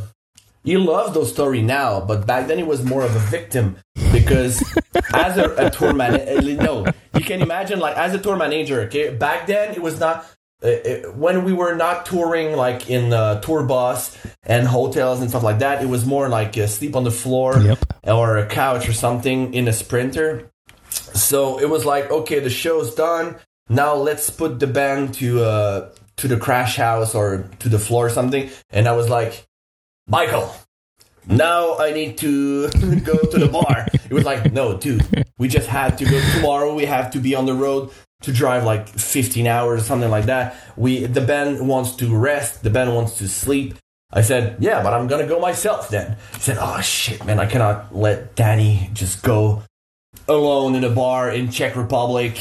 He 0.63 0.77
loves 0.77 1.13
those 1.13 1.31
stories 1.31 1.63
now, 1.63 1.99
but 2.01 2.25
back 2.25 2.47
then 2.47 2.57
he 2.57 2.63
was 2.63 2.83
more 2.83 3.03
of 3.03 3.15
a 3.15 3.19
victim 3.19 3.77
because 4.11 4.61
as 5.13 5.37
a, 5.37 5.67
a 5.67 5.69
tour 5.69 5.93
manager, 5.93 6.55
no, 6.55 6.85
you 7.15 7.21
can 7.21 7.41
imagine 7.41 7.79
like 7.79 7.97
as 7.97 8.13
a 8.13 8.19
tour 8.19 8.35
manager. 8.35 8.81
Okay, 8.81 9.13
back 9.13 9.47
then 9.47 9.73
it 9.73 9.81
was 9.81 9.99
not 9.99 10.25
uh, 10.63 10.67
it, 10.67 11.15
when 11.15 11.43
we 11.45 11.53
were 11.53 11.75
not 11.75 12.05
touring 12.05 12.55
like 12.55 12.89
in 12.89 13.13
uh, 13.13 13.39
tour 13.41 13.63
bus 13.63 14.17
and 14.43 14.67
hotels 14.67 15.21
and 15.21 15.29
stuff 15.29 15.43
like 15.43 15.59
that. 15.59 15.81
It 15.81 15.87
was 15.87 16.05
more 16.05 16.29
like 16.29 16.57
uh, 16.57 16.67
sleep 16.67 16.95
on 16.95 17.03
the 17.03 17.11
floor 17.11 17.57
Yep. 17.59 17.79
or 18.07 18.37
a 18.37 18.45
couch 18.45 18.87
or 18.89 18.93
something 18.93 19.53
in 19.53 19.67
a 19.67 19.73
sprinter. 19.73 20.51
So 20.89 21.59
it 21.59 21.69
was 21.69 21.85
like, 21.85 22.09
okay, 22.11 22.39
the 22.39 22.49
show's 22.49 22.93
done. 22.95 23.35
Now 23.69 23.95
let's 23.95 24.29
put 24.29 24.59
the 24.59 24.67
band 24.67 25.13
to 25.15 25.43
uh 25.43 25.89
to 26.17 26.27
the 26.27 26.37
crash 26.37 26.75
house 26.75 27.15
or 27.15 27.47
to 27.59 27.69
the 27.69 27.79
floor 27.79 28.07
or 28.07 28.09
something. 28.09 28.49
And 28.71 28.87
I 28.87 28.91
was 28.93 29.07
like, 29.07 29.47
Michael, 30.07 30.53
now 31.27 31.77
I 31.77 31.91
need 31.91 32.17
to 32.19 32.69
go 33.03 33.17
to 33.17 33.39
the 33.39 33.49
bar. 33.51 33.87
It 33.93 34.11
was 34.11 34.25
like, 34.25 34.51
no, 34.51 34.77
dude, 34.77 35.05
we 35.37 35.47
just 35.47 35.67
had 35.67 35.97
to 35.99 36.05
go 36.05 36.19
tomorrow. 36.35 36.73
We 36.73 36.85
have 36.85 37.11
to 37.11 37.19
be 37.19 37.35
on 37.35 37.45
the 37.45 37.53
road 37.53 37.91
to 38.21 38.31
drive 38.33 38.63
like 38.63 38.87
15 38.87 39.47
hours 39.47 39.81
or 39.81 39.85
something 39.85 40.09
like 40.09 40.25
that. 40.25 40.55
We, 40.75 41.05
the 41.05 41.21
band 41.21 41.67
wants 41.67 41.95
to 41.97 42.15
rest. 42.15 42.63
The 42.63 42.69
band 42.69 42.93
wants 42.93 43.17
to 43.19 43.27
sleep. 43.27 43.75
I 44.11 44.21
said, 44.21 44.57
yeah, 44.59 44.81
but 44.81 44.93
I'm 44.93 45.07
going 45.07 45.21
to 45.21 45.27
go 45.27 45.39
myself 45.39 45.89
then. 45.89 46.17
He 46.33 46.39
said, 46.39 46.57
oh 46.59 46.81
shit, 46.81 47.23
man, 47.25 47.39
I 47.39 47.45
cannot 47.45 47.95
let 47.95 48.35
Danny 48.35 48.89
just 48.93 49.21
go 49.23 49.63
alone 50.27 50.75
in 50.75 50.83
a 50.83 50.89
bar 50.89 51.29
in 51.29 51.51
Czech 51.51 51.75
Republic. 51.75 52.37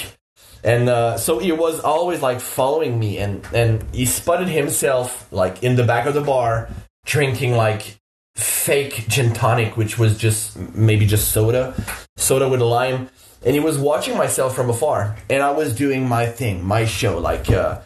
And 0.64 0.89
uh, 0.89 1.18
so 1.18 1.39
he 1.39 1.53
was 1.53 1.81
always 1.81 2.20
like 2.20 2.41
following 2.41 2.99
me, 2.99 3.18
and 3.18 3.47
and 3.55 3.85
he 3.95 4.05
spotted 4.05 4.49
himself 4.49 5.33
like 5.33 5.62
in 5.62 5.76
the 5.76 5.85
back 5.85 6.07
of 6.07 6.14
the 6.14 6.20
bar 6.20 6.68
drinking 7.07 7.53
like 7.53 7.97
fake 8.39 9.07
gin 9.09 9.32
tonic, 9.32 9.76
which 9.76 9.99
was 9.99 10.16
just 10.16 10.57
maybe 10.74 11.07
just 11.07 11.32
soda, 11.32 11.74
soda 12.16 12.49
with 12.49 12.61
a 12.61 12.64
lime. 12.64 13.11
And 13.45 13.55
he 13.55 13.61
was 13.61 13.78
watching 13.78 14.16
myself 14.16 14.55
from 14.55 14.68
afar, 14.68 15.16
and 15.30 15.43
I 15.43 15.53
was 15.53 15.74
doing 15.74 16.09
my 16.09 16.26
thing, 16.26 16.64
my 16.64 16.84
show, 16.84 17.18
like. 17.18 17.51
Uh, 17.51 17.82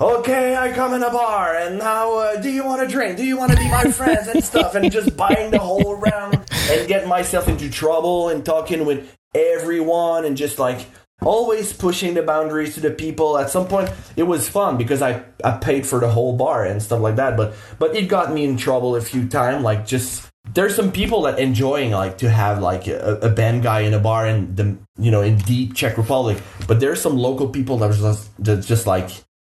Okay, 0.00 0.56
I 0.56 0.72
come 0.72 0.94
in 0.94 1.02
a 1.04 1.10
bar, 1.10 1.54
and 1.54 1.78
now 1.78 2.14
uh, 2.16 2.40
do 2.40 2.50
you 2.50 2.64
want 2.64 2.80
to 2.80 2.88
drink? 2.88 3.16
Do 3.16 3.24
you 3.24 3.36
want 3.36 3.52
to 3.52 3.56
be 3.56 3.68
my 3.68 3.84
friends 3.84 4.26
and 4.26 4.42
stuff? 4.42 4.74
And 4.74 4.90
just 4.90 5.16
buying 5.16 5.52
the 5.52 5.60
whole 5.60 5.96
round 5.96 6.34
and 6.70 6.88
get 6.88 7.06
myself 7.06 7.46
into 7.46 7.70
trouble 7.70 8.30
and 8.30 8.44
talking 8.44 8.84
with 8.84 9.14
everyone 9.32 10.24
and 10.24 10.36
just 10.36 10.58
like 10.58 10.86
always 11.26 11.72
pushing 11.72 12.14
the 12.14 12.22
boundaries 12.22 12.74
to 12.74 12.80
the 12.80 12.90
people. 12.90 13.38
At 13.38 13.50
some 13.50 13.66
point, 13.66 13.90
it 14.16 14.24
was 14.24 14.48
fun 14.48 14.76
because 14.76 15.02
I, 15.02 15.22
I 15.44 15.52
paid 15.58 15.86
for 15.86 16.00
the 16.00 16.08
whole 16.08 16.36
bar 16.36 16.64
and 16.64 16.82
stuff 16.82 17.00
like 17.00 17.16
that. 17.16 17.36
But 17.36 17.54
but 17.78 17.94
it 17.96 18.08
got 18.08 18.32
me 18.32 18.44
in 18.44 18.56
trouble 18.56 18.96
a 18.96 19.00
few 19.00 19.28
times. 19.28 19.62
Like 19.64 19.86
just 19.86 20.28
there's 20.54 20.74
some 20.74 20.90
people 20.92 21.22
that 21.22 21.38
enjoying 21.38 21.92
like 21.92 22.18
to 22.18 22.28
have 22.28 22.60
like 22.60 22.86
a, 22.88 23.18
a 23.22 23.28
band 23.28 23.62
guy 23.62 23.80
in 23.80 23.94
a 23.94 24.00
bar 24.00 24.26
in 24.26 24.54
the 24.56 24.76
you 24.98 25.10
know 25.10 25.22
in 25.22 25.38
deep 25.38 25.74
Czech 25.74 25.96
Republic. 25.96 26.38
But 26.66 26.80
there's 26.80 27.00
some 27.00 27.16
local 27.16 27.48
people 27.48 27.78
that 27.78 27.86
was 27.88 28.00
just, 28.00 28.44
that 28.44 28.64
just 28.66 28.86
like 28.86 29.10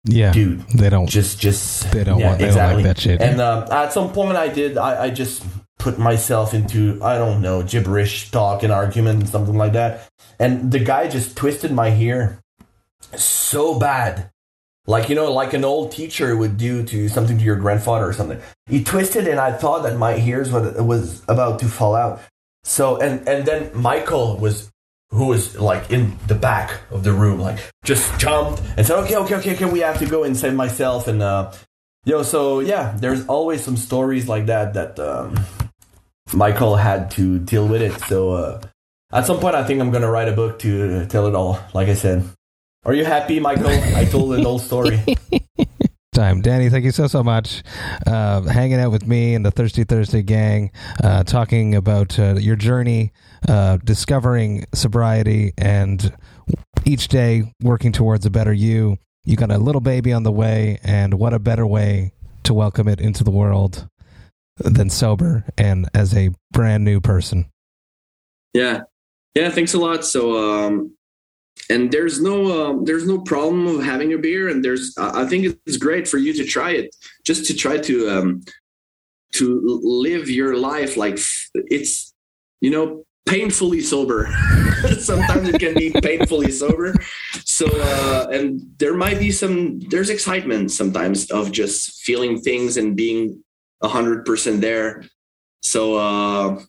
Yeah. 0.06 0.32
dude 0.32 0.62
They 0.70 0.90
don't. 0.90 1.08
just 1.10 1.40
just 1.40 1.92
They 1.92 2.04
don't 2.06 2.22
want- 2.22 2.40
they 2.40 2.48
don't 2.52 2.76
like 2.76 2.84
that 2.84 2.98
shit. 3.00 3.22
and 3.22 3.42
um, 3.42 3.66
at 3.72 3.92
some 3.92 4.14
point 4.14 4.38
i 4.38 4.48
did 4.48 4.78
I, 4.78 5.06
I 5.06 5.10
just 5.10 5.44
put 5.80 6.00
myself 6.00 6.54
into 6.54 7.00
i 7.04 7.18
don't 7.18 7.42
know 7.42 7.62
gibberish 7.62 8.32
talk 8.32 8.64
and 8.64 8.74
argument 8.74 9.28
something 9.28 9.58
like 9.58 9.74
that. 9.74 10.10
And 10.40 10.72
the 10.72 10.80
guy 10.80 11.08
just 11.08 11.36
twisted 11.36 11.72
my 11.72 11.90
hair 11.90 12.40
so 13.16 13.80
bad. 13.80 14.30
Like 14.86 15.10
you 15.10 15.16
know 15.16 15.32
like 15.32 15.54
an 15.54 15.66
old 15.66 15.92
teacher 15.92 16.36
would 16.36 16.58
do 16.58 16.84
to 16.84 17.10
something 17.10 17.38
to 17.38 17.44
your 17.44 17.58
grandfather 17.58 18.08
or 18.08 18.14
something. 18.14 18.42
He 18.68 18.84
twisted 18.84 19.28
and 19.28 19.40
i 19.40 19.52
thought 19.52 19.84
that 19.84 19.98
my 19.98 20.14
hairs 20.14 20.52
was, 20.52 21.24
about 21.28 21.60
to 21.60 21.66
fall 21.68 21.96
out. 21.96 22.22
So 22.64 22.98
and 22.98 23.28
and 23.28 23.46
then 23.46 23.72
michael 23.74 24.38
was 24.38 24.72
who 25.10 25.28
was 25.28 25.58
like 25.58 25.90
in 25.90 26.18
the 26.28 26.36
back 26.36 26.82
of 26.92 27.04
the 27.04 27.14
room, 27.14 27.40
like 27.40 27.60
just 27.84 28.18
jumped 28.20 28.62
and 28.76 28.86
said, 28.86 28.98
"Okay, 29.04 29.16
okay, 29.16 29.36
okay, 29.36 29.54
okay, 29.56 29.66
we 29.66 29.80
have 29.80 30.00
to 30.00 30.06
go 30.06 30.24
and 30.24 30.36
save 30.36 30.54
myself." 30.54 31.08
And 31.08 31.22
uh, 31.22 31.52
yo, 32.06 32.24
so 32.24 32.60
yeah, 32.60 32.94
there's 32.98 33.26
always 33.28 33.64
some 33.64 33.78
stories 33.78 34.28
like 34.28 34.48
that 34.48 34.74
that 34.74 35.00
um, 35.00 35.38
Michael 36.34 36.76
had 36.76 37.12
to 37.12 37.40
deal 37.40 37.68
with 37.68 37.82
it. 37.82 38.00
So 38.02 38.32
uh, 38.32 38.62
at 39.12 39.26
some 39.26 39.40
point, 39.40 39.56
I 39.56 39.64
think 39.64 39.82
I'm 39.82 39.92
gonna 39.92 40.12
write 40.12 40.28
a 40.28 40.34
book 40.34 40.60
to 40.60 41.06
tell 41.08 41.28
it 41.28 41.36
all. 41.36 41.60
Like 41.74 41.88
I 41.88 41.94
said, 41.94 42.28
are 42.86 42.94
you 42.94 43.06
happy, 43.06 43.40
Michael? 43.40 43.70
I 43.96 44.06
told 44.06 44.36
the 44.36 44.42
whole 44.42 44.60
story. 44.60 45.04
time. 46.18 46.42
Danny, 46.42 46.68
thank 46.70 46.84
you 46.84 46.92
so, 46.92 47.06
so 47.06 47.24
much. 47.24 47.62
Uh, 48.08 48.42
hanging 48.42 48.80
out 48.80 48.92
with 48.92 49.06
me 49.06 49.36
and 49.36 49.46
the 49.46 49.52
Thirsty 49.52 49.84
Thursday 49.84 50.24
gang, 50.24 50.72
uh, 51.04 51.24
talking 51.24 51.76
about 51.76 52.18
uh, 52.18 52.36
your 52.36 52.56
journey, 52.56 53.12
uh, 53.48 53.78
discovering 53.84 54.66
sobriety, 54.74 55.54
and 55.60 56.12
each 56.86 57.08
day 57.08 57.54
working 57.62 57.92
towards 57.92 58.26
a 58.26 58.32
better 58.32 58.52
you. 58.52 58.98
You 59.26 59.36
got 59.36 59.52
a 59.52 59.60
little 59.60 59.82
baby 59.82 60.12
on 60.12 60.24
the 60.24 60.32
way, 60.32 60.80
and 60.84 61.14
what 61.14 61.34
a 61.34 61.40
better 61.40 61.68
way 61.68 62.14
to 62.44 62.54
welcome 62.54 62.88
it 62.88 63.00
into 63.00 63.24
the 63.24 63.32
world 63.32 63.88
than 64.60 64.90
sober 64.90 65.46
and 65.58 65.90
as 65.94 66.16
a 66.16 66.32
brand 66.52 66.84
new 66.84 67.00
person. 67.00 67.50
Yeah, 68.54 68.82
yeah. 69.36 69.50
Thanks 69.50 69.74
a 69.74 69.80
lot. 69.80 70.06
So, 70.06 70.38
um, 70.38 70.96
and 71.70 71.92
there's 71.92 72.22
no 72.22 72.70
um, 72.70 72.86
there's 72.86 73.06
no 73.06 73.20
problem 73.20 73.68
of 73.68 73.84
having 73.84 74.14
a 74.14 74.18
beer, 74.18 74.50
and 74.50 74.64
there's 74.64 74.96
I 74.98 75.24
I 75.24 75.26
think 75.26 75.58
it's 75.66 75.78
great 75.78 76.08
for 76.08 76.18
you 76.18 76.34
to 76.34 76.46
try 76.46 76.72
it, 76.72 76.96
just 77.26 77.46
to 77.46 77.54
try 77.54 77.78
to 77.78 78.10
um, 78.10 78.44
to 79.34 79.80
live 79.84 80.30
your 80.30 80.58
life 80.58 80.98
like 80.98 81.20
it's 81.54 82.14
you 82.62 82.72
know 82.72 83.04
painfully 83.28 83.82
sober. 83.82 84.34
Sometimes 85.00 85.50
it 85.50 85.60
can 85.60 85.76
be 85.76 85.92
painfully 86.02 86.52
sober. 86.52 86.96
So, 87.44 87.68
uh, 87.68 88.28
and 88.32 88.62
there 88.78 88.96
might 88.96 89.20
be 89.20 89.32
some 89.32 89.80
there's 89.90 90.10
excitement 90.10 90.72
sometimes 90.72 91.30
of 91.32 91.52
just 91.52 92.02
feeling 92.02 92.40
things 92.40 92.78
and 92.78 92.96
being 92.96 93.44
a 93.82 93.88
hundred 93.88 94.26
percent 94.26 94.62
there. 94.62 95.04
So. 95.62 95.96
Uh, 95.96 96.62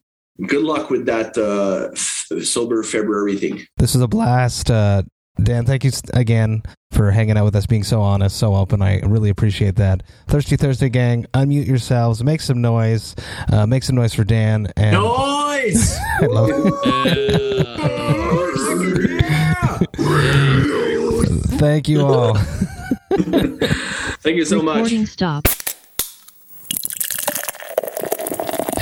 good 0.46 0.62
luck 0.62 0.88
with 0.88 1.04
that 1.06 1.36
uh, 1.36 1.90
f- 1.94 2.44
sober 2.44 2.84
February 2.84 3.34
thing. 3.36 3.60
This 3.76 3.96
is 3.96 4.00
a 4.00 4.06
blast. 4.06 4.70
Uh, 4.70 5.02
Dan, 5.42 5.66
thank 5.66 5.82
you 5.82 5.90
again 6.14 6.62
for 6.92 7.10
hanging 7.10 7.36
out 7.36 7.44
with 7.44 7.56
us, 7.56 7.66
being 7.66 7.82
so 7.82 8.00
honest, 8.00 8.36
so 8.36 8.54
open. 8.54 8.80
I 8.80 9.00
really 9.00 9.30
appreciate 9.30 9.74
that. 9.76 10.04
Thirsty 10.28 10.56
Thursday 10.56 10.90
gang, 10.90 11.26
unmute 11.34 11.66
yourselves, 11.66 12.22
make 12.22 12.40
some 12.40 12.60
noise, 12.60 13.16
uh, 13.52 13.66
make 13.66 13.82
some 13.82 13.96
noise 13.96 14.14
for 14.14 14.22
Dan. 14.22 14.72
And 14.76 14.92
Noise! 14.92 15.96
I 16.20 16.26
love- 16.26 16.54
thank 21.58 21.88
you 21.88 22.02
all. 22.06 22.34
Thank 24.20 24.36
you 24.36 24.44
so 24.44 24.62
much. 24.62 24.76
Recording 24.76 25.06
stop. 25.06 25.46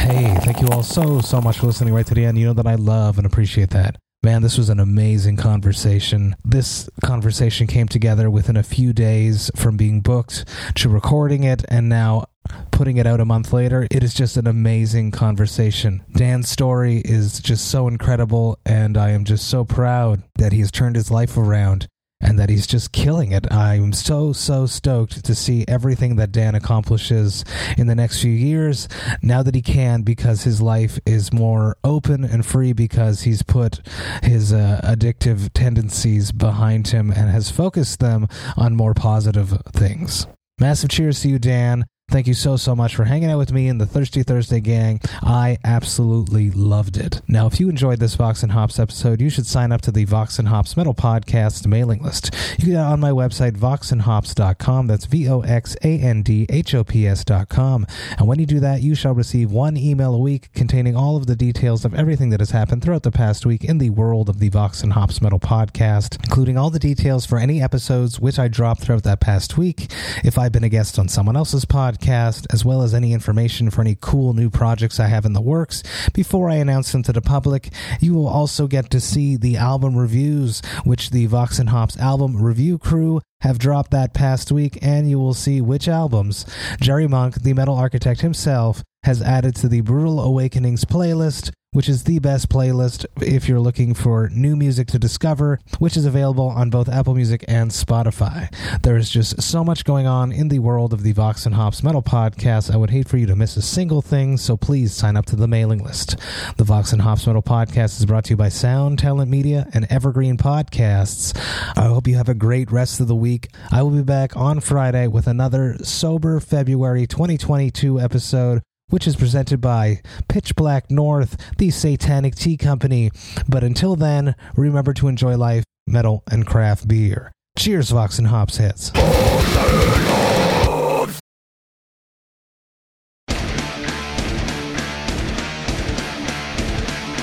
Hey, 0.06 0.36
thank 0.44 0.60
you 0.60 0.68
all 0.68 0.84
so, 0.84 1.20
so 1.20 1.40
much 1.40 1.58
for 1.58 1.66
listening 1.66 1.92
right 1.92 2.06
to 2.06 2.14
the 2.14 2.24
end. 2.24 2.38
You 2.38 2.46
know 2.46 2.52
that 2.52 2.66
I 2.66 2.76
love 2.76 3.18
and 3.18 3.26
appreciate 3.26 3.70
that. 3.70 3.96
Man, 4.22 4.40
this 4.40 4.56
was 4.56 4.68
an 4.68 4.78
amazing 4.78 5.36
conversation. 5.36 6.36
This 6.44 6.88
conversation 7.02 7.66
came 7.66 7.88
together 7.88 8.30
within 8.30 8.56
a 8.56 8.62
few 8.62 8.92
days 8.92 9.50
from 9.56 9.76
being 9.76 10.02
booked 10.02 10.44
to 10.76 10.88
recording 10.88 11.42
it 11.42 11.64
and 11.68 11.88
now 11.88 12.26
putting 12.70 12.98
it 12.98 13.06
out 13.08 13.18
a 13.18 13.24
month 13.24 13.52
later. 13.52 13.88
It 13.90 14.04
is 14.04 14.14
just 14.14 14.36
an 14.36 14.46
amazing 14.46 15.10
conversation. 15.10 16.04
Dan's 16.12 16.48
story 16.48 16.98
is 16.98 17.40
just 17.40 17.68
so 17.68 17.88
incredible, 17.88 18.60
and 18.64 18.96
I 18.96 19.10
am 19.10 19.24
just 19.24 19.48
so 19.48 19.64
proud 19.64 20.22
that 20.36 20.52
he 20.52 20.60
has 20.60 20.70
turned 20.70 20.94
his 20.94 21.10
life 21.10 21.36
around 21.36 21.88
and 22.20 22.38
that 22.38 22.48
he's 22.48 22.66
just 22.66 22.92
killing 22.92 23.32
it. 23.32 23.50
I'm 23.52 23.92
so, 23.92 24.32
so 24.32 24.66
stoked 24.66 25.24
to 25.24 25.34
see 25.34 25.64
everything 25.68 26.16
that 26.16 26.32
Dan 26.32 26.54
accomplishes 26.54 27.44
in 27.76 27.86
the 27.86 27.94
next 27.94 28.20
few 28.20 28.32
years 28.32 28.88
now 29.22 29.42
that 29.42 29.54
he 29.54 29.62
can 29.62 30.02
because 30.02 30.42
his 30.44 30.62
life 30.62 30.98
is 31.04 31.32
more 31.32 31.76
open 31.84 32.24
and 32.24 32.44
free 32.44 32.72
because 32.72 33.22
he's 33.22 33.42
put 33.42 33.80
his 34.22 34.52
uh, 34.52 34.80
addictive 34.82 35.50
tendencies 35.52 36.32
behind 36.32 36.88
him 36.88 37.10
and 37.10 37.30
has 37.30 37.50
focused 37.50 38.00
them 38.00 38.28
on 38.56 38.76
more 38.76 38.94
positive 38.94 39.50
things. 39.72 40.26
Massive 40.58 40.88
cheers 40.88 41.20
to 41.20 41.28
you, 41.28 41.38
Dan. 41.38 41.84
Thank 42.08 42.28
you 42.28 42.34
so, 42.34 42.56
so 42.56 42.76
much 42.76 42.94
for 42.94 43.02
hanging 43.04 43.30
out 43.30 43.38
with 43.38 43.52
me 43.52 43.66
in 43.66 43.78
the 43.78 43.84
Thirsty 43.84 44.22
Thursday 44.22 44.60
gang. 44.60 45.00
I 45.22 45.58
absolutely 45.64 46.52
loved 46.52 46.96
it. 46.96 47.20
Now, 47.26 47.48
if 47.48 47.58
you 47.58 47.68
enjoyed 47.68 47.98
this 47.98 48.14
Vox 48.14 48.44
and 48.44 48.52
Hops 48.52 48.78
episode, 48.78 49.20
you 49.20 49.28
should 49.28 49.44
sign 49.44 49.72
up 49.72 49.80
to 49.82 49.90
the 49.90 50.04
Vox 50.04 50.38
and 50.38 50.46
Hops 50.46 50.76
Metal 50.76 50.94
Podcast 50.94 51.66
mailing 51.66 52.04
list. 52.04 52.32
You 52.58 52.64
can 52.66 52.70
get 52.74 52.84
on 52.84 53.00
my 53.00 53.10
website, 53.10 53.56
voxandhops.com. 53.56 54.86
That's 54.86 55.06
V 55.06 55.28
O 55.28 55.40
X 55.40 55.76
A 55.82 55.98
N 55.98 56.22
D 56.22 56.46
H 56.48 56.76
O 56.76 56.84
P 56.84 57.08
S.com. 57.08 57.86
And 58.16 58.28
when 58.28 58.38
you 58.38 58.46
do 58.46 58.60
that, 58.60 58.82
you 58.82 58.94
shall 58.94 59.12
receive 59.12 59.50
one 59.50 59.76
email 59.76 60.14
a 60.14 60.18
week 60.18 60.52
containing 60.54 60.94
all 60.94 61.16
of 61.16 61.26
the 61.26 61.34
details 61.36 61.84
of 61.84 61.92
everything 61.92 62.30
that 62.30 62.38
has 62.38 62.52
happened 62.52 62.82
throughout 62.84 63.02
the 63.02 63.10
past 63.10 63.44
week 63.44 63.64
in 63.64 63.78
the 63.78 63.90
world 63.90 64.28
of 64.28 64.38
the 64.38 64.48
Vox 64.48 64.84
and 64.84 64.92
Hops 64.92 65.20
Metal 65.20 65.40
Podcast, 65.40 66.22
including 66.24 66.56
all 66.56 66.70
the 66.70 66.78
details 66.78 67.26
for 67.26 67.38
any 67.38 67.60
episodes 67.60 68.20
which 68.20 68.38
I 68.38 68.46
dropped 68.46 68.82
throughout 68.82 69.02
that 69.02 69.20
past 69.20 69.58
week. 69.58 69.90
If 70.22 70.38
I've 70.38 70.52
been 70.52 70.62
a 70.64 70.68
guest 70.68 71.00
on 71.00 71.08
someone 71.08 71.36
else's 71.36 71.64
podcast, 71.64 71.95
podcast, 71.96 72.46
as 72.52 72.64
well 72.64 72.82
as 72.82 72.94
any 72.94 73.12
information 73.12 73.70
for 73.70 73.80
any 73.80 73.96
cool 74.00 74.32
new 74.32 74.50
projects 74.50 75.00
I 75.00 75.06
have 75.06 75.24
in 75.24 75.32
the 75.32 75.40
works 75.40 75.82
before 76.12 76.50
I 76.50 76.56
announce 76.56 76.92
them 76.92 77.02
to 77.04 77.12
the 77.12 77.20
public. 77.20 77.70
You 78.00 78.14
will 78.14 78.28
also 78.28 78.66
get 78.66 78.90
to 78.90 79.00
see 79.00 79.36
the 79.36 79.56
album 79.56 79.96
reviews, 79.96 80.62
which 80.84 81.10
the 81.10 81.26
Vox 81.26 81.58
and 81.58 81.70
Hops 81.70 81.98
album 81.98 82.42
review 82.42 82.78
crew 82.78 83.20
have 83.40 83.58
dropped 83.58 83.90
that 83.90 84.14
past 84.14 84.50
week, 84.50 84.78
and 84.82 85.08
you 85.08 85.18
will 85.18 85.34
see 85.34 85.60
which 85.60 85.88
albums 85.88 86.46
Jerry 86.80 87.06
Monk, 87.06 87.42
the 87.42 87.54
metal 87.54 87.76
architect 87.76 88.20
himself, 88.20 88.82
has 89.02 89.22
added 89.22 89.54
to 89.56 89.68
the 89.68 89.82
Brutal 89.82 90.20
Awakenings 90.20 90.84
playlist, 90.84 91.52
which 91.76 91.90
is 91.90 92.04
the 92.04 92.18
best 92.20 92.48
playlist 92.48 93.04
if 93.20 93.46
you're 93.46 93.60
looking 93.60 93.92
for 93.92 94.30
new 94.32 94.56
music 94.56 94.88
to 94.88 94.98
discover, 94.98 95.60
which 95.78 95.94
is 95.94 96.06
available 96.06 96.48
on 96.48 96.70
both 96.70 96.88
Apple 96.88 97.14
Music 97.14 97.44
and 97.46 97.70
Spotify. 97.70 98.50
There 98.82 98.96
is 98.96 99.10
just 99.10 99.42
so 99.42 99.62
much 99.62 99.84
going 99.84 100.06
on 100.06 100.32
in 100.32 100.48
the 100.48 100.58
world 100.58 100.94
of 100.94 101.02
the 101.02 101.12
Vox 101.12 101.44
and 101.44 101.54
Hops 101.54 101.82
Metal 101.82 102.02
Podcast. 102.02 102.72
I 102.72 102.78
would 102.78 102.88
hate 102.88 103.06
for 103.06 103.18
you 103.18 103.26
to 103.26 103.36
miss 103.36 103.58
a 103.58 103.62
single 103.62 104.00
thing, 104.00 104.38
so 104.38 104.56
please 104.56 104.94
sign 104.94 105.18
up 105.18 105.26
to 105.26 105.36
the 105.36 105.46
mailing 105.46 105.84
list. 105.84 106.16
The 106.56 106.64
Vox 106.64 106.94
and 106.94 107.02
Hops 107.02 107.26
Metal 107.26 107.42
Podcast 107.42 107.98
is 107.98 108.06
brought 108.06 108.24
to 108.24 108.30
you 108.30 108.36
by 108.38 108.48
Sound 108.48 108.98
Talent 108.98 109.30
Media 109.30 109.68
and 109.74 109.86
Evergreen 109.90 110.38
Podcasts. 110.38 111.38
I 111.76 111.88
hope 111.88 112.08
you 112.08 112.16
have 112.16 112.30
a 112.30 112.34
great 112.34 112.72
rest 112.72 113.00
of 113.00 113.06
the 113.06 113.14
week. 113.14 113.50
I 113.70 113.82
will 113.82 113.90
be 113.90 114.02
back 114.02 114.34
on 114.34 114.60
Friday 114.60 115.08
with 115.08 115.26
another 115.26 115.76
sober 115.84 116.40
February 116.40 117.06
2022 117.06 118.00
episode 118.00 118.62
which 118.88 119.06
is 119.06 119.16
presented 119.16 119.60
by 119.60 120.00
Pitch 120.28 120.54
Black 120.54 120.90
North, 120.90 121.36
the 121.58 121.70
Satanic 121.70 122.34
Tea 122.34 122.56
Company. 122.56 123.10
But 123.48 123.64
until 123.64 123.96
then, 123.96 124.36
remember 124.56 124.92
to 124.94 125.08
enjoy 125.08 125.36
life, 125.36 125.64
metal, 125.86 126.22
and 126.30 126.46
craft 126.46 126.86
beer. 126.86 127.32
Cheers, 127.58 127.90
Vox 127.90 128.18
and 128.18 128.28
Hops 128.28 128.58
heads. 128.58 128.92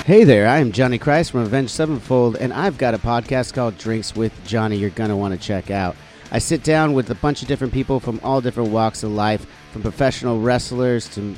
Hey 0.05 0.25
there, 0.25 0.49
I 0.49 0.57
am 0.57 0.73
Johnny 0.73 0.97
Christ 0.97 1.31
from 1.31 1.41
Avenged 1.41 1.71
Sevenfold, 1.71 2.35
and 2.35 2.51
I've 2.51 2.77
got 2.77 2.93
a 2.93 2.97
podcast 2.97 3.53
called 3.53 3.77
Drinks 3.77 4.13
with 4.13 4.33
Johnny 4.45 4.75
you're 4.75 4.89
going 4.89 5.09
to 5.09 5.15
want 5.15 5.33
to 5.33 5.39
check 5.39 5.71
out. 5.71 5.95
I 6.29 6.39
sit 6.39 6.61
down 6.61 6.91
with 6.91 7.09
a 7.09 7.15
bunch 7.15 7.41
of 7.41 7.47
different 7.47 7.71
people 7.71 8.01
from 8.01 8.19
all 8.21 8.41
different 8.41 8.71
walks 8.71 9.03
of 9.03 9.11
life, 9.11 9.45
from 9.71 9.81
professional 9.81 10.41
wrestlers 10.41 11.07
to 11.15 11.37